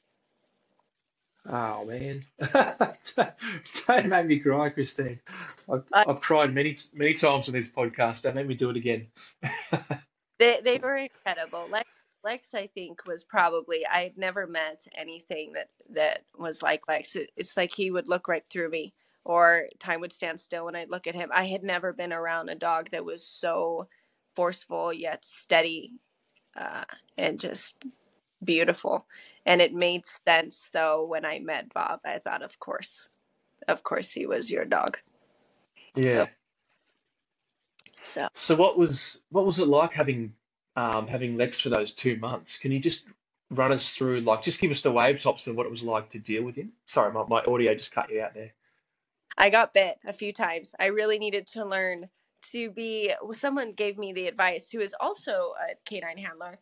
Oh 1.46 1.84
man, 1.84 2.24
don't 3.86 4.06
make 4.06 4.26
me 4.26 4.38
cry, 4.38 4.70
Christine. 4.70 5.20
I've, 5.70 5.84
uh, 5.92 6.04
I've, 6.08 6.20
cried 6.22 6.54
many 6.54 6.74
many 6.94 7.12
times 7.12 7.48
on 7.48 7.52
this 7.52 7.70
podcast. 7.70 8.22
Don't 8.22 8.34
make 8.34 8.46
me 8.46 8.54
do 8.54 8.70
it 8.70 8.78
again. 8.78 9.08
they 10.38 10.60
they 10.64 10.78
were 10.78 10.96
incredible. 10.96 11.66
Lex, 11.70 11.86
Lex, 12.24 12.54
I 12.54 12.66
think, 12.68 13.06
was 13.06 13.24
probably 13.24 13.86
I 13.86 14.02
had 14.04 14.16
never 14.18 14.46
met 14.46 14.86
anything 14.96 15.52
that 15.52 15.68
that 15.90 16.24
was 16.36 16.62
like 16.62 16.88
Lex. 16.88 17.16
It, 17.16 17.30
it's 17.36 17.56
like 17.56 17.74
he 17.74 17.90
would 17.90 18.08
look 18.08 18.28
right 18.28 18.44
through 18.50 18.70
me 18.70 18.94
or 19.24 19.68
time 19.78 20.00
would 20.00 20.12
stand 20.12 20.40
still 20.40 20.66
when 20.66 20.76
I'd 20.76 20.90
look 20.90 21.06
at 21.06 21.14
him. 21.14 21.30
I 21.32 21.44
had 21.44 21.62
never 21.62 21.92
been 21.92 22.12
around 22.12 22.48
a 22.48 22.54
dog 22.54 22.90
that 22.90 23.04
was 23.04 23.26
so 23.26 23.88
forceful 24.34 24.92
yet 24.92 25.24
steady 25.24 25.92
uh, 26.56 26.84
and 27.16 27.40
just 27.40 27.84
beautiful. 28.42 29.06
And 29.46 29.60
it 29.60 29.72
made 29.72 30.04
sense 30.06 30.70
though 30.72 31.04
when 31.06 31.24
I 31.24 31.38
met 31.38 31.72
Bob. 31.72 32.00
I 32.04 32.18
thought, 32.18 32.42
of 32.42 32.58
course, 32.58 33.08
of 33.68 33.82
course, 33.82 34.12
he 34.12 34.26
was 34.26 34.50
your 34.50 34.64
dog. 34.64 34.98
Yeah. 35.94 36.26
So, 38.02 38.28
so 38.34 38.56
what 38.56 38.76
was 38.76 39.24
what 39.30 39.46
was 39.46 39.58
it 39.58 39.68
like 39.68 39.94
having 39.94 40.34
um, 40.76 41.06
having 41.06 41.36
Lex 41.36 41.60
for 41.60 41.68
those 41.68 41.92
two 41.92 42.16
months? 42.16 42.58
Can 42.58 42.72
you 42.72 42.80
just 42.80 43.04
run 43.50 43.72
us 43.72 43.94
through, 43.94 44.20
like, 44.20 44.42
just 44.42 44.60
give 44.60 44.70
us 44.70 44.80
the 44.80 44.90
wave 44.90 45.20
tops 45.20 45.46
of 45.46 45.56
what 45.56 45.66
it 45.66 45.70
was 45.70 45.82
like 45.82 46.10
to 46.10 46.18
deal 46.18 46.42
with 46.42 46.56
him? 46.56 46.72
Sorry, 46.86 47.12
my, 47.12 47.24
my 47.28 47.42
audio 47.42 47.74
just 47.74 47.92
cut 47.92 48.10
you 48.10 48.22
out 48.22 48.34
there. 48.34 48.52
I 49.36 49.50
got 49.50 49.74
bit 49.74 49.96
a 50.06 50.12
few 50.12 50.32
times. 50.32 50.74
I 50.78 50.86
really 50.86 51.18
needed 51.18 51.46
to 51.48 51.64
learn 51.64 52.08
to 52.52 52.70
be. 52.70 53.12
Someone 53.32 53.72
gave 53.72 53.98
me 53.98 54.12
the 54.12 54.28
advice 54.28 54.70
who 54.70 54.80
is 54.80 54.94
also 55.00 55.52
a 55.60 55.74
canine 55.84 56.18
handler. 56.18 56.58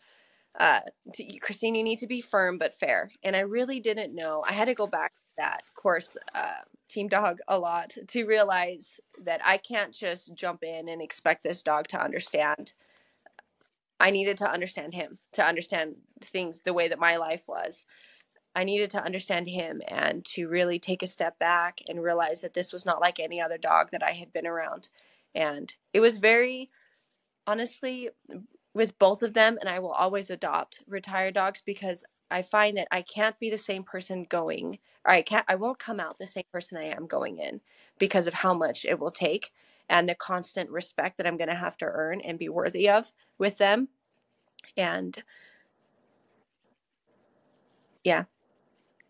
Uh, 0.59 0.81
to, 1.15 1.39
Christine, 1.39 1.75
you 1.75 1.83
need 1.83 1.99
to 1.99 2.07
be 2.07 2.21
firm 2.21 2.59
but 2.59 2.75
fair. 2.75 3.11
And 3.23 3.35
I 3.37 3.41
really 3.41 3.81
didn't 3.81 4.15
know. 4.15 4.45
I 4.47 4.53
had 4.53 4.67
to 4.67 4.75
go 4.75 4.87
back 4.87 5.13
to 5.13 5.21
that 5.39 5.63
course, 5.75 6.17
uh, 6.35 6.63
Team 6.89 7.09
Dog, 7.09 7.39
a 7.49 7.59
lot 7.59 7.95
to 8.09 8.25
realize 8.27 9.01
that 9.25 9.41
I 9.45 9.57
can't 9.57 9.95
just 9.95 10.35
jump 10.35 10.63
in 10.63 10.89
and 10.89 11.01
expect 11.01 11.43
this 11.43 11.63
dog 11.63 11.89
to 11.89 12.03
understand. 12.03 12.73
I 14.03 14.11
needed 14.11 14.37
to 14.39 14.51
understand 14.51 14.95
him, 14.95 15.19
to 15.35 15.47
understand 15.47 15.95
things 16.21 16.63
the 16.63 16.75
way 16.75 16.89
that 16.89 16.99
my 16.99 17.17
life 17.17 17.45
was. 17.47 17.87
I 18.57 18.65
needed 18.65 18.91
to 18.91 19.05
understand 19.05 19.49
him 19.49 19.81
and 19.89 20.25
to 20.27 20.49
really 20.49 20.81
take 20.81 21.03
a 21.03 21.07
step 21.07 21.39
back 21.39 21.79
and 21.89 22.03
realize 22.03 22.43
that 22.43 22.53
this 22.53 22.73
was 22.73 22.85
not 22.85 23.01
like 23.01 23.21
any 23.21 23.41
other 23.41 23.59
dog 23.59 23.91
that 23.93 24.03
I 24.03 24.11
had 24.11 24.33
been 24.33 24.47
around. 24.47 24.89
And 25.37 25.75
it 25.95 26.01
was 26.01 26.19
very, 26.19 26.71
honestly, 27.47 28.11
with 28.75 28.99
both 28.99 29.23
of 29.23 29.35
them, 29.35 29.57
and 29.61 29.69
I 29.69 29.79
will 29.79 29.93
always 29.93 30.31
adopt 30.31 30.83
retired 30.89 31.35
dogs 31.35 31.63
because 31.65 32.05
I 32.31 32.43
find 32.43 32.77
that 32.79 32.89
I 32.91 33.03
can't 33.03 33.39
be 33.39 33.51
the 33.51 33.59
same 33.59 33.85
person 33.85 34.27
going, 34.29 34.79
or 35.07 35.13
I 35.13 35.23
can't, 35.23 35.47
I 35.49 35.55
won't 35.55 35.79
come 35.79 36.01
out 36.01 36.19
the 36.19 36.27
same 36.27 36.45
person 36.53 36.79
I 36.79 36.87
am 36.87 37.07
going 37.07 37.39
in 37.39 37.61
because 37.99 38.27
of 38.27 38.35
how 38.35 38.55
much 38.55 38.85
it 38.85 38.99
will 38.99 39.11
take 39.11 39.53
and 39.93 40.09
the 40.09 40.15
constant 40.15 40.71
respect 40.71 41.19
that 41.19 41.27
I'm 41.27 41.37
going 41.37 41.51
to 41.51 41.55
have 41.55 41.77
to 41.77 41.85
earn 41.85 42.23
and 42.23 42.39
be 42.39 42.49
worthy 42.49 42.89
of 42.89 43.13
with 43.37 43.59
them. 43.59 43.89
And 44.75 45.23
yeah, 48.03 48.25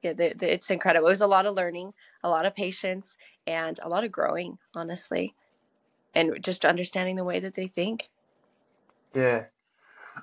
yeah, 0.03 0.13
the, 0.13 0.35
the, 0.37 0.53
it's 0.53 0.71
incredible. 0.71 1.07
It 1.07 1.11
was 1.11 1.21
a 1.21 1.27
lot 1.29 1.47
of 1.47 1.55
learning, 1.55 1.95
a 2.25 2.29
lot 2.29 2.47
of 2.47 2.55
patience, 2.55 3.17
and 3.47 3.79
a 3.81 3.89
lot 3.89 4.03
of 4.03 4.11
growing, 4.11 4.59
honestly, 4.75 5.37
and 6.17 6.43
just 6.43 6.65
understanding 6.65 7.15
the 7.15 7.23
way 7.23 7.39
that 7.39 7.55
they 7.55 7.69
think. 7.69 8.09
Yeah, 9.15 9.45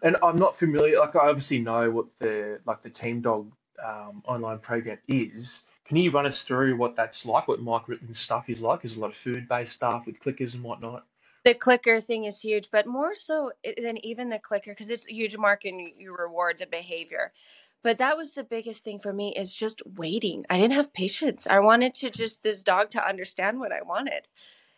and 0.03 0.17
I'm 0.21 0.35
not 0.35 0.57
familiar. 0.57 0.97
Like, 0.97 1.15
I 1.15 1.29
obviously 1.29 1.59
know 1.59 1.89
what 1.89 2.07
the 2.19 2.59
like 2.65 2.81
the 2.81 2.89
Team 2.89 3.21
Dog 3.21 3.49
um, 3.81 4.23
online 4.25 4.59
program 4.59 4.97
is. 5.07 5.61
Can 5.89 5.97
you 5.97 6.11
run 6.11 6.27
us 6.27 6.43
through 6.43 6.77
what 6.77 6.95
that's 6.95 7.25
like? 7.25 7.47
What 7.47 7.61
Mike 7.61 7.83
stuff 8.11 8.47
is 8.47 8.61
like? 8.61 8.85
Is 8.85 8.95
a 8.95 9.01
lot 9.01 9.09
of 9.09 9.17
food 9.17 9.49
based 9.49 9.73
stuff 9.73 10.05
with 10.05 10.19
clickers 10.19 10.53
and 10.53 10.63
whatnot. 10.63 11.03
The 11.43 11.55
clicker 11.55 11.99
thing 11.99 12.25
is 12.25 12.39
huge, 12.39 12.69
but 12.71 12.85
more 12.85 13.15
so 13.15 13.51
than 13.81 13.97
even 14.05 14.29
the 14.29 14.39
clicker 14.39 14.71
because 14.71 14.91
it's 14.91 15.09
a 15.09 15.13
huge 15.13 15.35
mark 15.35 15.65
and 15.65 15.91
you 15.97 16.15
reward 16.15 16.59
the 16.59 16.67
behavior 16.67 17.33
but 17.81 17.97
that 17.97 18.17
was 18.17 18.33
the 18.33 18.43
biggest 18.43 18.83
thing 18.83 18.99
for 18.99 19.13
me 19.13 19.33
is 19.35 19.53
just 19.53 19.81
waiting 19.95 20.45
i 20.49 20.57
didn't 20.57 20.73
have 20.73 20.93
patience 20.93 21.47
i 21.47 21.59
wanted 21.59 21.93
to 21.93 22.09
just 22.09 22.43
this 22.43 22.63
dog 22.63 22.91
to 22.91 23.07
understand 23.07 23.59
what 23.59 23.71
i 23.71 23.81
wanted 23.81 24.27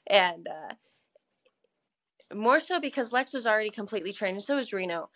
and 0.07 0.47
uh, 0.47 0.73
more 2.33 2.59
so 2.59 2.79
because 2.79 3.11
lex 3.11 3.33
was 3.33 3.45
already 3.45 3.69
completely 3.69 4.13
trained 4.13 4.35
and 4.35 4.43
so 4.43 4.55
was 4.55 4.73
reno 4.73 5.09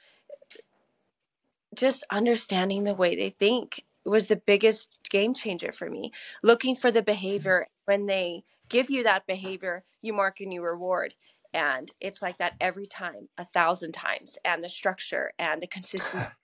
just 1.76 2.04
understanding 2.12 2.84
the 2.84 2.94
way 2.94 3.16
they 3.16 3.30
think 3.30 3.84
was 4.06 4.28
the 4.28 4.36
biggest 4.36 4.90
game 5.10 5.34
changer 5.34 5.72
for 5.72 5.90
me 5.90 6.12
looking 6.44 6.76
for 6.76 6.92
the 6.92 7.00
mm-hmm. 7.00 7.06
behavior 7.06 7.68
when 7.86 8.06
they 8.06 8.44
give 8.70 8.90
you 8.90 9.04
that 9.04 9.28
behavior, 9.28 9.84
you 10.02 10.14
mark 10.14 10.40
and 10.40 10.54
you 10.54 10.64
reward. 10.64 11.14
And 11.54 11.92
it's 12.02 12.22
like 12.22 12.38
that 12.40 12.56
every 12.60 12.86
time, 12.86 13.30
a 13.38 13.46
thousand 13.46 13.94
times. 13.94 14.38
And 14.44 14.64
the 14.64 14.70
structure 14.70 15.32
and 15.40 15.62
the 15.62 15.68
consistency. 15.68 16.32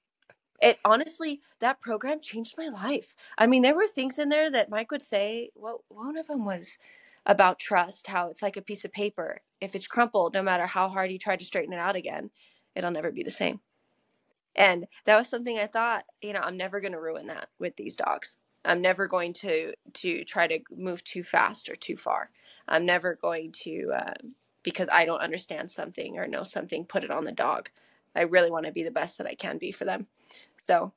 It 0.64 0.78
honestly, 0.86 1.42
that 1.60 1.82
program 1.82 2.20
changed 2.22 2.54
my 2.56 2.68
life. 2.68 3.16
I 3.36 3.48
mean, 3.48 3.64
there 3.64 3.74
were 3.74 3.88
things 3.88 4.20
in 4.20 4.30
there 4.30 4.52
that 4.52 4.70
Mike 4.70 4.92
would 4.92 5.02
say. 5.02 5.50
Well, 5.56 5.84
one 5.88 6.16
of 6.18 6.28
them 6.28 6.46
was 6.46 6.78
about 7.26 7.58
trust, 7.58 8.06
how 8.06 8.30
it's 8.30 8.44
like 8.44 8.58
a 8.58 8.62
piece 8.62 8.86
of 8.86 8.92
paper. 8.92 9.42
If 9.60 9.74
it's 9.74 9.88
crumpled, 9.88 10.36
no 10.36 10.44
matter 10.44 10.68
how 10.68 10.88
hard 10.90 11.10
you 11.12 11.18
try 11.18 11.36
to 11.36 11.44
straighten 11.44 11.74
it 11.74 11.80
out 11.80 11.96
again, 11.96 12.30
it'll 12.76 12.92
never 12.92 13.12
be 13.12 13.24
the 13.24 13.32
same. 13.32 13.60
And 14.56 14.86
that 15.06 15.18
was 15.18 15.30
something 15.30 15.58
I 15.58 15.68
thought, 15.68 16.04
you 16.22 16.34
know, 16.34 16.42
I'm 16.42 16.58
never 16.58 16.80
going 16.82 16.92
to 16.92 17.00
ruin 17.00 17.28
that 17.28 17.50
with 17.60 17.76
these 17.76 17.96
dogs. 17.96 18.42
I'm 18.66 18.82
never 18.82 19.08
going 19.08 19.34
to 19.34 19.74
to 19.94 20.24
try 20.26 20.48
to 20.48 20.60
move 20.76 21.04
too 21.04 21.24
fast 21.24 21.70
or 21.70 21.76
too 21.76 21.96
far. 21.98 22.30
I'm 22.68 22.86
never 22.86 23.16
going 23.16 23.52
to 23.64 23.92
uh, 23.96 24.14
because 24.64 24.90
I 24.92 25.06
don't 25.06 25.22
understand 25.22 25.72
something 25.72 26.18
or 26.18 26.28
know 26.28 26.44
something, 26.44 26.86
put 26.86 27.04
it 27.04 27.12
on 27.12 27.24
the 27.26 27.32
dog. 27.32 27.70
I 28.16 28.22
really 28.22 28.52
want 28.52 28.66
to 28.66 28.72
be 28.72 28.84
the 28.84 28.92
best 28.92 29.18
that 29.18 29.28
I 29.28 29.36
can 29.36 29.58
be 29.58 29.72
for 29.72 29.86
them. 29.86 30.06
So, 30.68 30.92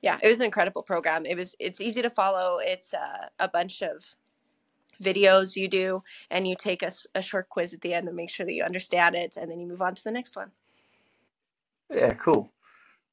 yeah, 0.00 0.18
it 0.22 0.28
was 0.28 0.38
an 0.38 0.46
incredible 0.46 0.82
program. 0.82 1.26
It 1.26 1.36
was 1.36 1.54
it's 1.58 1.80
easy 1.80 2.02
to 2.02 2.10
follow. 2.10 2.58
It's 2.60 2.94
uh, 2.94 3.28
a 3.38 3.48
bunch 3.48 3.82
of 3.82 4.16
videos 5.02 5.56
you 5.56 5.68
do, 5.68 6.02
and 6.30 6.46
you 6.46 6.54
take 6.56 6.82
a, 6.82 6.90
a 7.14 7.22
short 7.22 7.48
quiz 7.48 7.74
at 7.74 7.80
the 7.80 7.94
end 7.94 8.06
to 8.06 8.12
make 8.12 8.30
sure 8.30 8.46
that 8.46 8.54
you 8.54 8.62
understand 8.62 9.14
it, 9.14 9.36
and 9.36 9.50
then 9.50 9.60
you 9.60 9.66
move 9.68 9.82
on 9.82 9.94
to 9.94 10.04
the 10.04 10.10
next 10.10 10.36
one. 10.36 10.50
Yeah, 11.90 12.14
cool. 12.14 12.51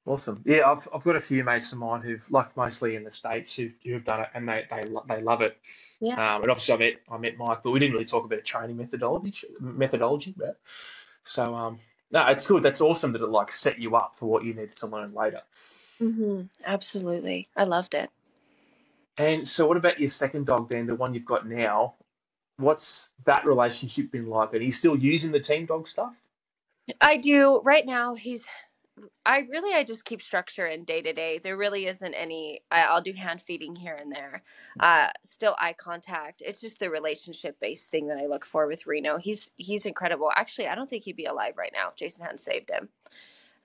Awesome. 0.09 0.41
Yeah, 0.43 0.67
I've, 0.67 0.87
I've 0.91 1.03
got 1.03 1.17
a 1.17 1.21
few 1.21 1.43
mates 1.43 1.71
of 1.71 1.77
mine 1.77 2.01
who've, 2.01 2.25
like 2.31 2.57
mostly 2.57 2.95
in 2.95 3.03
the 3.03 3.11
States, 3.11 3.53
who've, 3.53 3.75
who've 3.85 4.03
done 4.03 4.21
it 4.21 4.29
and 4.33 4.49
they, 4.49 4.65
they, 4.67 4.83
they 5.07 5.21
love 5.21 5.41
it. 5.41 5.55
Yeah. 5.99 6.13
Um, 6.13 6.41
and 6.41 6.49
obviously 6.49 6.73
I 6.73 6.77
met, 6.77 6.93
I 7.11 7.17
met 7.19 7.37
Mike, 7.37 7.59
but 7.63 7.69
we 7.69 7.77
didn't 7.77 7.93
really 7.93 8.05
talk 8.05 8.25
about 8.25 8.43
training 8.43 8.77
methodology, 8.77 9.31
methodology, 9.59 10.33
but 10.35 10.57
so, 11.23 11.53
um, 11.53 11.79
no, 12.09 12.25
it's 12.25 12.47
good. 12.47 12.63
That's 12.63 12.81
awesome 12.81 13.13
that 13.13 13.21
it 13.21 13.29
like 13.29 13.51
set 13.51 13.77
you 13.77 13.95
up 13.97 14.15
for 14.17 14.25
what 14.25 14.43
you 14.43 14.55
needed 14.55 14.77
to 14.77 14.87
learn 14.87 15.13
later. 15.13 15.43
Mm-hmm. 16.01 16.47
Absolutely. 16.65 17.47
I 17.55 17.65
loved 17.65 17.93
it. 17.93 18.09
And 19.15 19.47
so 19.47 19.67
what 19.67 19.77
about 19.77 19.99
your 19.99 20.09
second 20.09 20.47
dog 20.47 20.71
then, 20.71 20.87
the 20.87 20.95
one 20.95 21.13
you've 21.13 21.23
got 21.23 21.47
now? 21.47 21.93
What's 22.57 23.09
that 23.25 23.45
relationship 23.45 24.11
been 24.11 24.25
like? 24.25 24.53
And 24.53 24.63
he's 24.63 24.79
still 24.79 24.97
using 24.97 25.31
the 25.31 25.39
team 25.39 25.67
dog 25.67 25.87
stuff? 25.87 26.13
I 26.99 27.17
do. 27.17 27.61
Right 27.63 27.85
now, 27.85 28.15
he's 28.15 28.47
I 29.25 29.39
really 29.51 29.75
I 29.75 29.83
just 29.83 30.05
keep 30.05 30.21
structure 30.21 30.67
in 30.67 30.85
day 30.85 31.01
to 31.01 31.13
day. 31.13 31.39
There 31.39 31.57
really 31.57 31.87
isn't 31.87 32.13
any. 32.15 32.61
I, 32.71 32.83
I'll 32.85 33.01
do 33.01 33.13
hand 33.13 33.41
feeding 33.41 33.75
here 33.75 33.95
and 33.95 34.11
there. 34.13 34.43
Uh, 34.79 35.09
still 35.25 35.55
eye 35.59 35.73
contact. 35.73 36.41
It's 36.45 36.61
just 36.61 36.79
the 36.79 36.89
relationship 36.89 37.59
based 37.61 37.91
thing 37.91 38.07
that 38.07 38.17
I 38.17 38.27
look 38.27 38.45
for 38.45 38.67
with 38.67 38.87
Reno. 38.87 39.17
He's 39.17 39.51
he's 39.57 39.85
incredible. 39.85 40.31
Actually, 40.35 40.67
I 40.67 40.75
don't 40.75 40.89
think 40.89 41.03
he'd 41.05 41.15
be 41.17 41.25
alive 41.25 41.55
right 41.57 41.73
now 41.75 41.89
if 41.89 41.97
Jason 41.97 42.23
hadn't 42.23 42.39
saved 42.39 42.71
him. 42.71 42.89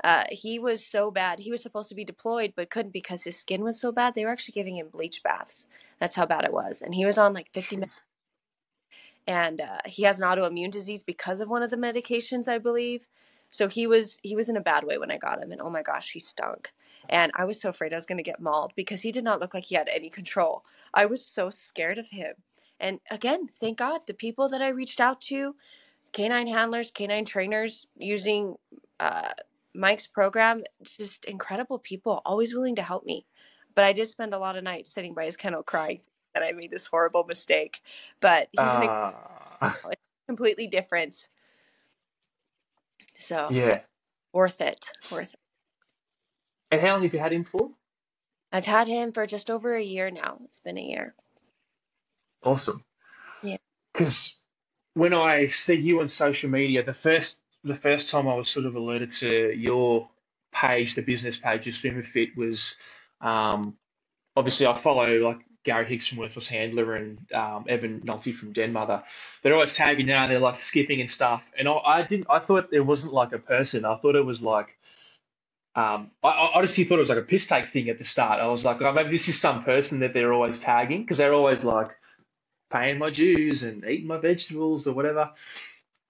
Uh, 0.05 0.25
he 0.31 0.59
was 0.59 0.87
so 0.87 1.11
bad. 1.11 1.41
He 1.41 1.51
was 1.51 1.63
supposed 1.63 1.89
to 1.91 1.95
be 1.97 2.05
deployed, 2.05 2.55
but 2.57 2.71
couldn't 2.71 2.93
because 2.93 3.25
his 3.25 3.39
skin 3.39 3.65
was 3.65 3.81
so 3.81 3.93
bad. 3.93 4.15
They 4.15 4.25
were 4.27 4.33
actually 4.33 4.55
giving 4.55 4.77
him 4.77 4.89
bleach 4.89 5.23
baths. 5.23 5.69
That's 5.99 6.17
how 6.17 6.27
bad 6.27 6.45
it 6.45 6.53
was, 6.53 6.83
and 6.83 6.95
he 6.95 7.07
was 7.07 7.19
on 7.19 7.35
like 7.35 7.53
fifty 7.53 7.77
minutes. 7.77 8.03
And 9.27 9.61
uh, 9.61 9.79
he 9.87 10.03
has 10.05 10.21
an 10.21 10.29
autoimmune 10.29 10.71
disease 10.71 11.03
because 11.03 11.41
of 11.41 11.49
one 11.49 11.63
of 11.63 11.71
the 11.71 11.79
medications, 11.79 12.49
I 12.49 12.59
believe. 12.59 13.09
So 13.55 13.69
he 13.69 13.87
was 13.87 14.19
he 14.25 14.35
was 14.35 14.49
in 14.49 14.57
a 14.57 14.61
bad 14.61 14.83
way 14.83 14.99
when 14.99 15.13
I 15.13 15.17
got 15.17 15.41
him, 15.41 15.53
and 15.53 15.63
oh 15.63 15.71
my 15.71 15.83
gosh, 15.83 16.11
he 16.11 16.19
stunk. 16.19 16.73
And 17.09 17.31
I 17.37 17.45
was 17.45 17.61
so 17.61 17.69
afraid 17.69 17.93
I 17.93 17.97
was 17.97 18.05
going 18.05 18.19
to 18.19 18.25
get 18.25 18.41
mauled 18.41 18.73
because 18.75 19.01
he 19.01 19.13
did 19.13 19.23
not 19.23 19.39
look 19.39 19.55
like 19.55 19.63
he 19.63 19.77
had 19.77 19.89
any 19.89 20.11
control. 20.11 20.65
I 20.93 21.07
was 21.07 21.25
so 21.25 21.51
scared 21.51 21.99
of 21.99 22.11
him. 22.11 22.35
And 22.81 22.99
again, 23.13 23.47
thank 23.61 23.79
God, 23.79 24.01
the 24.09 24.15
people 24.15 24.49
that 24.49 24.61
I 24.61 24.71
reached 24.71 25.01
out 25.01 25.21
to, 25.29 25.55
canine 26.11 26.49
handlers, 26.49 26.91
canine 26.91 27.25
trainers, 27.25 27.87
using 27.97 28.57
uh, 28.99 29.31
Mike's 29.73 30.09
program, 30.09 30.65
just 30.83 31.25
incredible 31.27 31.79
people, 31.79 32.23
always 32.25 32.55
willing 32.55 32.75
to 32.75 32.83
help 32.83 33.05
me. 33.05 33.25
But 33.77 33.85
I 33.85 33.93
did 33.93 34.09
spend 34.09 34.35
a 34.35 34.39
lot 34.39 34.57
of 34.57 34.65
nights 34.65 34.91
sitting 34.93 35.15
by 35.15 35.27
his 35.27 35.37
kennel 35.37 35.63
crying 35.63 36.01
that 36.33 36.43
I 36.43 36.51
made 36.51 36.73
this 36.73 36.87
horrible 36.87 37.23
mistake. 37.23 37.83
But 38.19 38.49
he's 38.51 38.67
uh... 38.67 39.13
an, 39.61 39.71
completely 40.27 40.67
different 40.67 41.29
so 43.17 43.49
yeah, 43.51 43.81
worth 44.33 44.61
it, 44.61 44.87
worth 45.11 45.35
it. 45.35 45.41
And 46.71 46.81
how 46.81 46.95
long 46.95 47.03
have 47.03 47.13
you 47.13 47.21
had 47.21 47.33
him 47.33 47.45
for? 47.45 47.71
I've 48.53 48.65
had 48.65 48.89
him 48.89 49.13
for 49.13 49.27
just 49.27 49.51
over 49.51 49.75
a 49.75 49.83
year 49.83 50.11
now. 50.11 50.39
It's 50.45 50.61
been 50.61 50.79
a 50.79 50.83
year. 50.83 51.15
Awesome. 52.43 52.85
Yeah. 53.43 53.57
Because 53.93 54.41
when 54.95 55.15
I 55.15 55.49
see 55.49 55.75
you 55.75 56.01
on 56.01 56.09
social 56.09 56.51
media, 56.51 56.83
the 56.83 56.95
first 56.95 57.39
the 57.65 57.75
first 57.75 58.11
time 58.11 58.29
I 58.29 58.35
was 58.35 58.49
sort 58.49 58.67
of 58.67 58.77
alerted 58.77 59.11
to 59.11 59.53
your 59.57 60.11
page, 60.53 60.95
the 60.95 61.03
business 61.03 61.37
page 61.37 61.67
of 61.67 61.75
Summa 61.75 62.03
Fit, 62.03 62.37
was 62.37 62.77
um, 63.21 63.77
obviously 64.37 64.67
I 64.67 64.79
follow 64.79 65.07
like 65.19 65.39
Gary 65.65 65.87
Hicks 65.87 66.07
from 66.07 66.19
Worthless 66.19 66.47
Handler 66.47 66.95
and 66.95 67.19
um, 67.33 67.65
Evan 67.69 68.03
Nolte 68.03 68.37
from 68.37 68.53
Den 68.53 68.73
Mother. 68.73 69.03
They're 69.43 69.55
always 69.55 69.75
tagging 69.75 70.07
now. 70.07 70.27
They're 70.27 70.39
like 70.39 70.61
skipping 70.61 71.01
and 71.01 71.11
stuff. 71.11 71.43
And 71.59 71.67
I, 71.67 71.73
I, 71.73 72.03
didn't. 72.03 72.27
I 72.31 72.39
thought 72.39 72.69
it 72.73 72.81
wasn't 72.81 73.15
like 73.15 73.33
a 73.33 73.39
person. 73.39 73.85
I 73.85 73.97
thought 73.97 74.15
it 74.15 74.25
was 74.25 74.43
like. 74.43 74.77
Um, 75.75 76.13
I, 76.23 76.29
I 76.29 76.51
honestly 76.55 76.85
thought 76.85 76.99
it 76.99 77.01
was 77.01 77.09
like 77.09 77.19
a 77.19 77.23
piss 77.23 77.47
take 77.47 77.73
thing 77.73 77.89
at 77.89 77.99
the 77.99 78.05
start. 78.05 78.41
I 78.41 78.47
was 78.47 78.65
like, 78.65 78.81
oh, 78.81 78.93
maybe 78.93 79.11
this 79.11 79.29
is 79.29 79.41
some 79.41 79.65
person 79.65 80.01
that 80.01 80.15
they're 80.15 80.33
always 80.33 80.61
tagging 80.61 81.03
because 81.03 81.19
they're 81.19 81.33
always 81.33 81.65
like 81.65 81.89
paying 82.71 82.99
my 82.99 83.11
dues 83.11 83.65
and 83.65 83.85
eating 83.85 84.07
my 84.07 84.19
vegetables 84.19 84.87
or 84.87 84.95
whatever. 84.95 85.31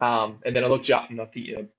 Um, 0.00 0.40
and 0.44 0.54
then 0.54 0.64
I 0.64 0.66
looked 0.66 0.90
up 0.90 1.08
and 1.08 1.20
I 1.20 1.24
think, 1.24 1.70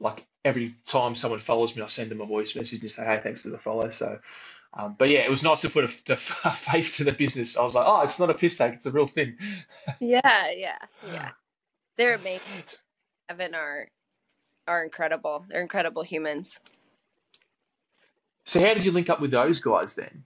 like 0.00 0.26
every 0.44 0.74
time 0.86 1.14
someone 1.14 1.40
follows 1.40 1.74
me, 1.74 1.82
I 1.82 1.86
send 1.86 2.10
them 2.10 2.20
a 2.20 2.26
voice 2.26 2.54
message 2.56 2.80
and 2.80 2.90
say, 2.90 3.04
hey, 3.04 3.20
thanks 3.22 3.42
for 3.42 3.50
the 3.50 3.58
follow. 3.58 3.88
So 3.90 4.18
um, 4.72 4.94
but 4.98 5.08
yeah, 5.08 5.20
it 5.20 5.30
was 5.30 5.42
nice 5.42 5.62
to 5.62 5.70
put 5.70 5.84
a, 5.84 6.18
a, 6.44 6.56
face 6.70 6.96
to 6.96 7.04
the 7.04 7.12
business. 7.12 7.56
I 7.56 7.62
was 7.62 7.74
like, 7.74 7.86
oh, 7.86 8.02
it's 8.02 8.20
not 8.20 8.30
a 8.30 8.34
piss 8.34 8.56
take; 8.56 8.74
it's 8.74 8.86
a 8.86 8.92
real 8.92 9.08
thing. 9.08 9.36
yeah, 10.00 10.50
yeah, 10.50 10.78
yeah. 11.06 11.30
They're 11.96 12.14
amazing. 12.14 12.64
Evan 13.28 13.54
are 13.54 13.88
are 14.68 14.84
incredible. 14.84 15.44
They're 15.48 15.62
incredible 15.62 16.02
humans. 16.02 16.60
So 18.44 18.60
how 18.60 18.74
did 18.74 18.84
you 18.84 18.92
link 18.92 19.10
up 19.10 19.20
with 19.20 19.32
those 19.32 19.60
guys 19.60 19.94
then? 19.94 20.24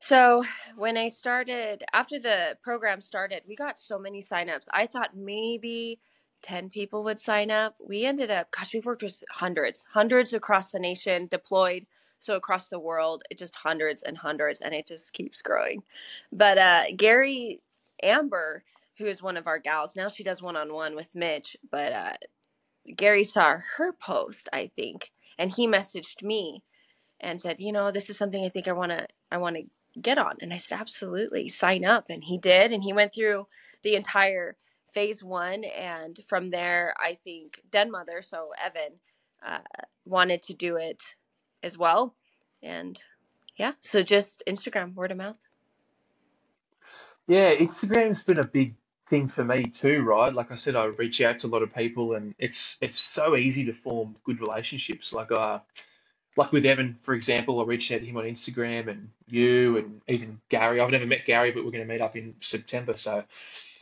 So 0.00 0.44
when 0.76 0.96
I 0.96 1.08
started 1.08 1.82
after 1.92 2.18
the 2.18 2.56
program 2.62 3.00
started, 3.00 3.42
we 3.48 3.56
got 3.56 3.78
so 3.78 3.98
many 3.98 4.22
signups. 4.22 4.66
I 4.72 4.86
thought 4.86 5.16
maybe 5.16 6.00
10 6.42 6.70
people 6.70 7.02
would 7.04 7.18
sign 7.18 7.50
up. 7.50 7.76
We 7.84 8.04
ended 8.04 8.30
up, 8.30 8.50
gosh, 8.50 8.72
we've 8.72 8.84
worked 8.84 9.02
with 9.02 9.22
hundreds, 9.30 9.86
hundreds 9.92 10.32
across 10.32 10.70
the 10.70 10.78
nation, 10.78 11.26
deployed 11.28 11.86
so 12.18 12.36
across 12.36 12.68
the 12.68 12.78
world, 12.78 13.22
it 13.30 13.38
just 13.38 13.56
hundreds 13.56 14.02
and 14.02 14.16
hundreds, 14.16 14.60
and 14.60 14.74
it 14.74 14.86
just 14.86 15.12
keeps 15.12 15.42
growing. 15.42 15.82
But 16.32 16.58
uh, 16.58 16.84
Gary 16.96 17.60
Amber, 18.02 18.64
who 18.98 19.06
is 19.06 19.22
one 19.22 19.36
of 19.36 19.46
our 19.46 19.58
gals, 19.58 19.96
now 19.96 20.08
she 20.08 20.24
does 20.24 20.42
one 20.42 20.56
on 20.56 20.72
one 20.72 20.96
with 20.96 21.14
Mitch. 21.14 21.56
But 21.70 21.92
uh, 21.92 22.12
Gary 22.96 23.24
saw 23.24 23.58
her 23.76 23.92
post, 23.92 24.48
I 24.52 24.68
think, 24.68 25.10
and 25.38 25.50
he 25.50 25.68
messaged 25.68 26.22
me 26.22 26.62
and 27.20 27.40
said, 27.40 27.60
you 27.60 27.72
know, 27.72 27.90
this 27.90 28.10
is 28.10 28.18
something 28.18 28.44
I 28.44 28.48
think 28.48 28.68
I 28.68 28.72
want 28.72 28.92
to 28.92 29.06
I 29.30 29.38
want 29.38 29.56
to 29.56 29.64
get 30.00 30.18
on. 30.18 30.36
And 30.40 30.52
I 30.52 30.58
said, 30.58 30.78
absolutely, 30.78 31.48
sign 31.48 31.84
up. 31.84 32.06
And 32.10 32.24
he 32.24 32.38
did, 32.38 32.72
and 32.72 32.82
he 32.82 32.92
went 32.92 33.14
through 33.14 33.46
the 33.82 33.94
entire 33.96 34.56
phase 34.92 35.22
one, 35.22 35.64
and 35.64 36.18
from 36.26 36.50
there, 36.50 36.94
I 36.98 37.18
think 37.22 37.60
Den 37.70 37.90
Mother, 37.90 38.22
so 38.22 38.50
Evan, 38.64 38.98
uh, 39.44 39.58
wanted 40.06 40.40
to 40.42 40.54
do 40.54 40.76
it 40.76 41.02
as 41.62 41.76
well. 41.76 42.14
And 42.62 43.00
yeah, 43.56 43.72
so 43.80 44.02
just 44.02 44.42
Instagram, 44.46 44.94
word 44.94 45.10
of 45.10 45.18
mouth. 45.18 45.38
Yeah, 47.26 47.54
Instagram's 47.54 48.22
been 48.22 48.38
a 48.38 48.46
big 48.46 48.74
thing 49.08 49.28
for 49.28 49.44
me 49.44 49.64
too, 49.64 50.02
right? 50.02 50.32
Like 50.32 50.52
I 50.52 50.54
said, 50.54 50.76
I 50.76 50.84
reach 50.84 51.20
out 51.20 51.40
to 51.40 51.46
a 51.46 51.48
lot 51.48 51.62
of 51.62 51.74
people, 51.74 52.14
and 52.14 52.34
it's 52.38 52.76
it's 52.80 52.98
so 52.98 53.36
easy 53.36 53.64
to 53.64 53.72
form 53.72 54.16
good 54.24 54.40
relationships. 54.40 55.12
Like 55.12 55.32
uh, 55.32 55.58
like 56.36 56.52
with 56.52 56.66
Evan, 56.66 56.98
for 57.02 57.14
example, 57.14 57.60
I 57.60 57.64
reached 57.64 57.90
out 57.90 58.00
to 58.00 58.06
him 58.06 58.16
on 58.16 58.24
Instagram, 58.24 58.88
and 58.88 59.08
you, 59.26 59.78
and 59.78 60.00
even 60.06 60.40
Gary. 60.48 60.80
I've 60.80 60.90
never 60.90 61.06
met 61.06 61.24
Gary, 61.24 61.50
but 61.50 61.64
we're 61.64 61.70
going 61.70 61.86
to 61.86 61.92
meet 61.92 62.00
up 62.00 62.16
in 62.16 62.34
September, 62.40 62.96
so 62.96 63.24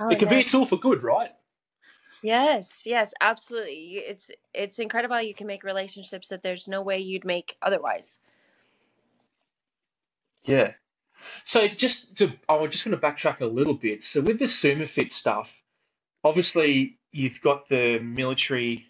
oh, 0.01 0.09
it 0.09 0.18
can 0.18 0.29
be 0.29 0.41
it's 0.41 0.55
all 0.55 0.66
for 0.66 0.79
good, 0.79 1.03
right? 1.03 1.31
Yes, 2.25 2.85
yes, 2.87 3.12
absolutely. 3.20 3.99
It's 3.99 4.31
it's 4.55 4.79
incredible 4.79 5.14
how 5.14 5.20
you 5.20 5.35
can 5.35 5.47
make 5.47 5.62
relationships 5.62 6.29
that 6.29 6.41
there's 6.41 6.66
no 6.66 6.81
way 6.81 6.99
you'd 7.01 7.27
make 7.27 7.55
otherwise. 7.61 8.18
Yeah. 10.45 10.72
So 11.45 11.68
just 11.68 12.16
to, 12.18 12.33
I'm 12.49 12.70
just 12.70 12.87
going 12.87 12.99
to 12.99 13.07
backtrack 13.07 13.43
a 13.43 13.45
little 13.47 13.75
bit. 13.75 14.03
So 14.03 14.22
with 14.22 14.39
the 14.39 14.47
SummaFit 14.47 15.12
stuff, 15.12 15.51
obviously 16.25 16.97
you've 17.12 17.43
got 17.43 17.68
the 17.68 17.99
military 17.99 18.87